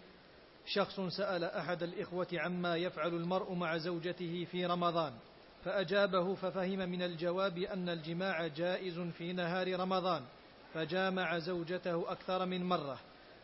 شخص 0.67 1.01
سأل 1.01 1.45
أحد 1.45 1.83
الإخوة 1.83 2.29
عما 2.33 2.77
يفعل 2.77 3.09
المرء 3.09 3.55
مع 3.55 3.77
زوجته 3.77 4.47
في 4.51 4.67
رمضان. 4.67 5.13
فأجابه 5.67 6.35
ففهم 6.35 6.79
من 6.79 7.03
الجواب 7.03 7.59
أن 7.59 7.89
الجماع 7.89 8.47
جائز 8.47 8.99
في 8.99 9.33
نهار 9.33 9.81
رمضان 9.81 10.23
فجامع 10.75 11.39
زوجته 11.39 12.13
أكثر 12.13 12.47
من 12.47 12.65
مرة. 12.65 12.99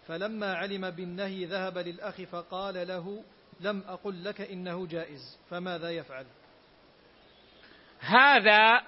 فلما 0.07 0.55
علم 0.55 0.90
بالنهي 0.90 1.44
ذهب 1.44 1.78
للأخ 1.78 2.23
فقال 2.23 2.89
له 2.89 3.24
لم 3.61 3.82
أقل 3.86 4.24
لك 4.24 4.40
إنه 4.40 4.86
جائز 4.86 5.39
فماذا 5.51 5.90
يفعل؟ 5.90 6.27
هذا 8.01 8.82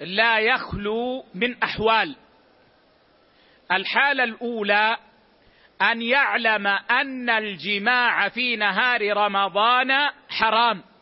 لا 0.00 0.38
يخلو 0.38 1.24
من 1.34 1.62
أحوال. 1.62 2.16
الحالة 3.72 4.24
الأولى 4.24 4.96
أن 5.82 6.02
يعلم 6.02 6.66
أن 6.66 7.30
الجماع 7.30 8.28
في 8.28 8.56
نهار 8.56 9.16
رمضان 9.16 9.90
حرام. 10.28 10.93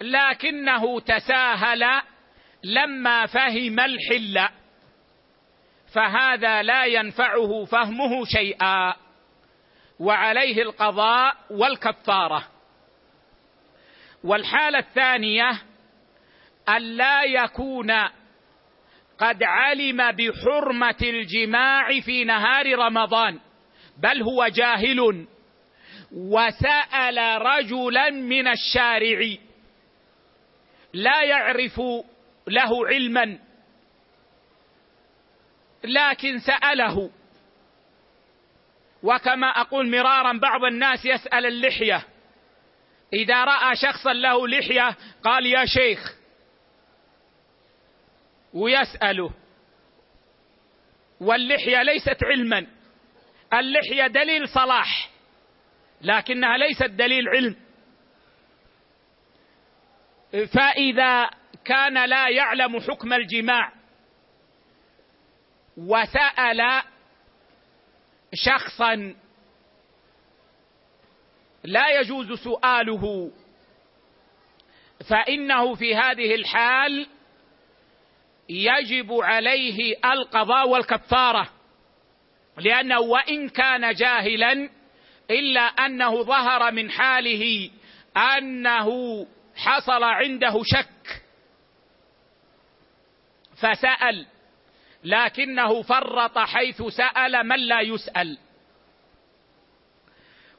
لكنه 0.00 1.00
تساهل 1.00 2.02
لما 2.64 3.26
فهم 3.26 3.80
الحل. 3.80 4.48
فهذا 5.94 6.62
لا 6.62 6.84
ينفعه 6.84 7.64
فهمه 7.64 8.24
شيئا 8.24 8.94
وعليه 10.00 10.62
القضاء 10.62 11.36
والكفارة. 11.50 12.44
والحالة 14.24 14.78
الثانية 14.78 15.50
أن 16.68 16.82
لا 16.82 17.22
يكون 17.22 17.92
قد 19.18 19.42
علم 19.42 20.12
بحرمة 20.12 20.96
الجماع 21.02 22.00
في 22.00 22.24
نهار 22.24 22.78
رمضان 22.78 23.40
بل 24.02 24.22
هو 24.22 24.46
جاهل 24.46 25.26
وسأل 26.12 27.42
رجلا 27.42 28.10
من 28.10 28.48
الشارع 28.48 29.36
لا 30.92 31.22
يعرف 31.24 31.80
له 32.46 32.86
علما. 32.86 33.38
لكن 35.84 36.38
سأله. 36.38 37.10
وكما 39.02 39.46
أقول 39.46 39.90
مرارا 39.90 40.38
بعض 40.38 40.64
الناس 40.64 41.04
يسأل 41.04 41.46
اللحية. 41.46 42.04
إذا 43.12 43.44
رأى 43.44 43.76
شخصا 43.76 44.12
له 44.12 44.48
لحية 44.48 44.96
قال 45.24 45.46
يا 45.46 45.64
شيخ. 45.64 46.14
ويسأله. 48.54 49.30
واللحية 51.20 51.82
ليست 51.82 52.24
علما. 52.24 52.66
اللحية 53.52 54.06
دليل 54.06 54.48
صلاح. 54.48 55.10
لكنها 56.00 56.56
ليست 56.56 56.84
دليل 56.90 57.28
علم. 57.28 57.56
فإذا 60.32 61.30
كان 61.64 62.04
لا 62.04 62.28
يعلم 62.28 62.80
حكم 62.80 63.12
الجماع 63.12 63.72
وسأل 65.76 66.82
شخصا 68.34 69.14
لا 71.64 72.00
يجوز 72.00 72.32
سؤاله 72.32 73.30
فإنه 75.10 75.74
في 75.74 75.94
هذه 75.96 76.34
الحال 76.34 77.06
يجب 78.48 79.12
عليه 79.12 79.96
القضاء 80.04 80.68
والكفارة 80.68 81.48
لأنه 82.58 83.00
وإن 83.00 83.48
كان 83.48 83.94
جاهلا 83.94 84.70
إلا 85.30 85.60
أنه 85.60 86.22
ظهر 86.22 86.72
من 86.72 86.90
حاله 86.90 87.70
أنه 88.16 89.26
حصل 89.58 90.04
عنده 90.04 90.62
شك. 90.64 91.22
فسأل 93.56 94.26
لكنه 95.04 95.82
فرط 95.82 96.38
حيث 96.38 96.82
سأل 96.82 97.46
من 97.48 97.56
لا 97.56 97.80
يسأل. 97.80 98.38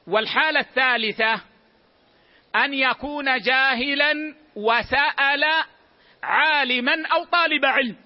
والحالة 0.06 0.60
الثالثة 0.60 1.40
أن 2.56 2.74
يكون 2.74 3.38
جاهلا 3.38 4.34
وسأل 4.56 5.44
عالما 6.22 7.06
أو 7.12 7.24
طالب 7.24 7.64
علم. 7.64 7.96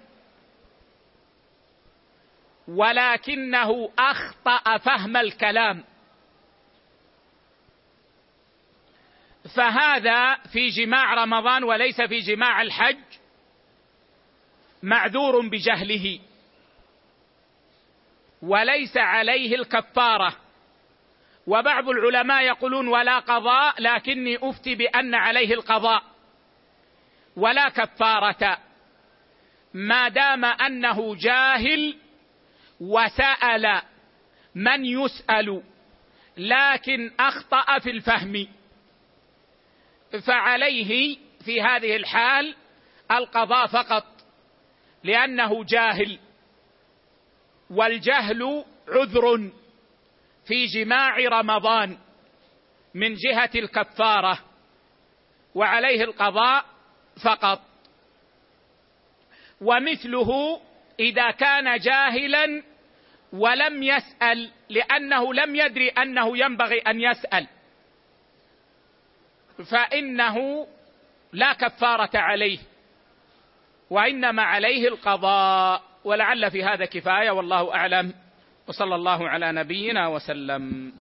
ولكنه 2.68 3.90
أخطأ 3.98 4.78
فهم 4.78 5.16
الكلام. 5.16 5.84
فهذا 9.56 10.34
في 10.34 10.68
جماع 10.68 11.14
رمضان 11.14 11.64
وليس 11.64 12.00
في 12.00 12.18
جماع 12.18 12.62
الحج 12.62 12.98
معذور 14.82 15.48
بجهله 15.48 16.20
وليس 18.42 18.96
عليه 18.96 19.54
الكفارة. 19.54 20.36
وبعض 21.46 21.88
العلماء 21.88 22.42
يقولون 22.42 22.88
ولا 22.88 23.18
قضاء 23.18 23.82
لكني 23.82 24.38
أفتي 24.42 24.74
بأن 24.74 25.14
عليه 25.14 25.54
القضاء 25.54 26.02
ولا 27.36 27.68
كفارة. 27.68 28.58
ما 29.74 30.08
دام 30.08 30.44
أنه 30.44 31.16
جاهل 31.16 31.96
وسأل 32.80 33.82
من 34.54 34.84
يسأل 34.84 35.62
لكن 36.36 37.10
أخطأ 37.20 37.78
في 37.78 37.90
الفهم. 37.90 38.46
فعليه 40.20 41.18
في 41.44 41.62
هذه 41.62 41.96
الحال 41.96 42.56
القضاء 43.10 43.66
فقط 43.66 44.04
لأنه 45.04 45.64
جاهل 45.64 46.18
والجهل 47.70 48.64
عذر 48.88 49.50
في 50.46 50.66
جماع 50.66 51.16
رمضان 51.18 51.98
من 52.94 53.14
جهة 53.14 53.50
الكفارة 53.54 54.38
وعليه 55.54 56.04
القضاء 56.04 56.64
فقط. 57.24 57.60
ومثله 59.60 60.60
إذا 61.00 61.30
كان 61.30 61.78
جاهلا 61.78 62.62
ولم 63.32 63.82
يسأل 63.82 64.50
لأنه 64.68 65.34
لم 65.34 65.56
يدري 65.56 65.88
أنه 65.88 66.38
ينبغي 66.38 66.78
أن 66.78 67.00
يسأل. 67.00 67.48
فإنه 69.62 70.66
لا 71.32 71.52
كفارة 71.52 72.18
عليه 72.18 72.58
وإنما 73.90 74.42
عليه 74.42 74.88
القضاء 74.88 75.82
ولعل 76.04 76.50
في 76.50 76.64
هذا 76.64 76.84
كفاية 76.84 77.30
والله 77.30 77.74
أعلم. 77.74 78.14
وصلى 78.68 78.94
الله 78.94 79.28
على 79.28 79.52
نبينا 79.52 80.08
وسلم. 80.08 80.92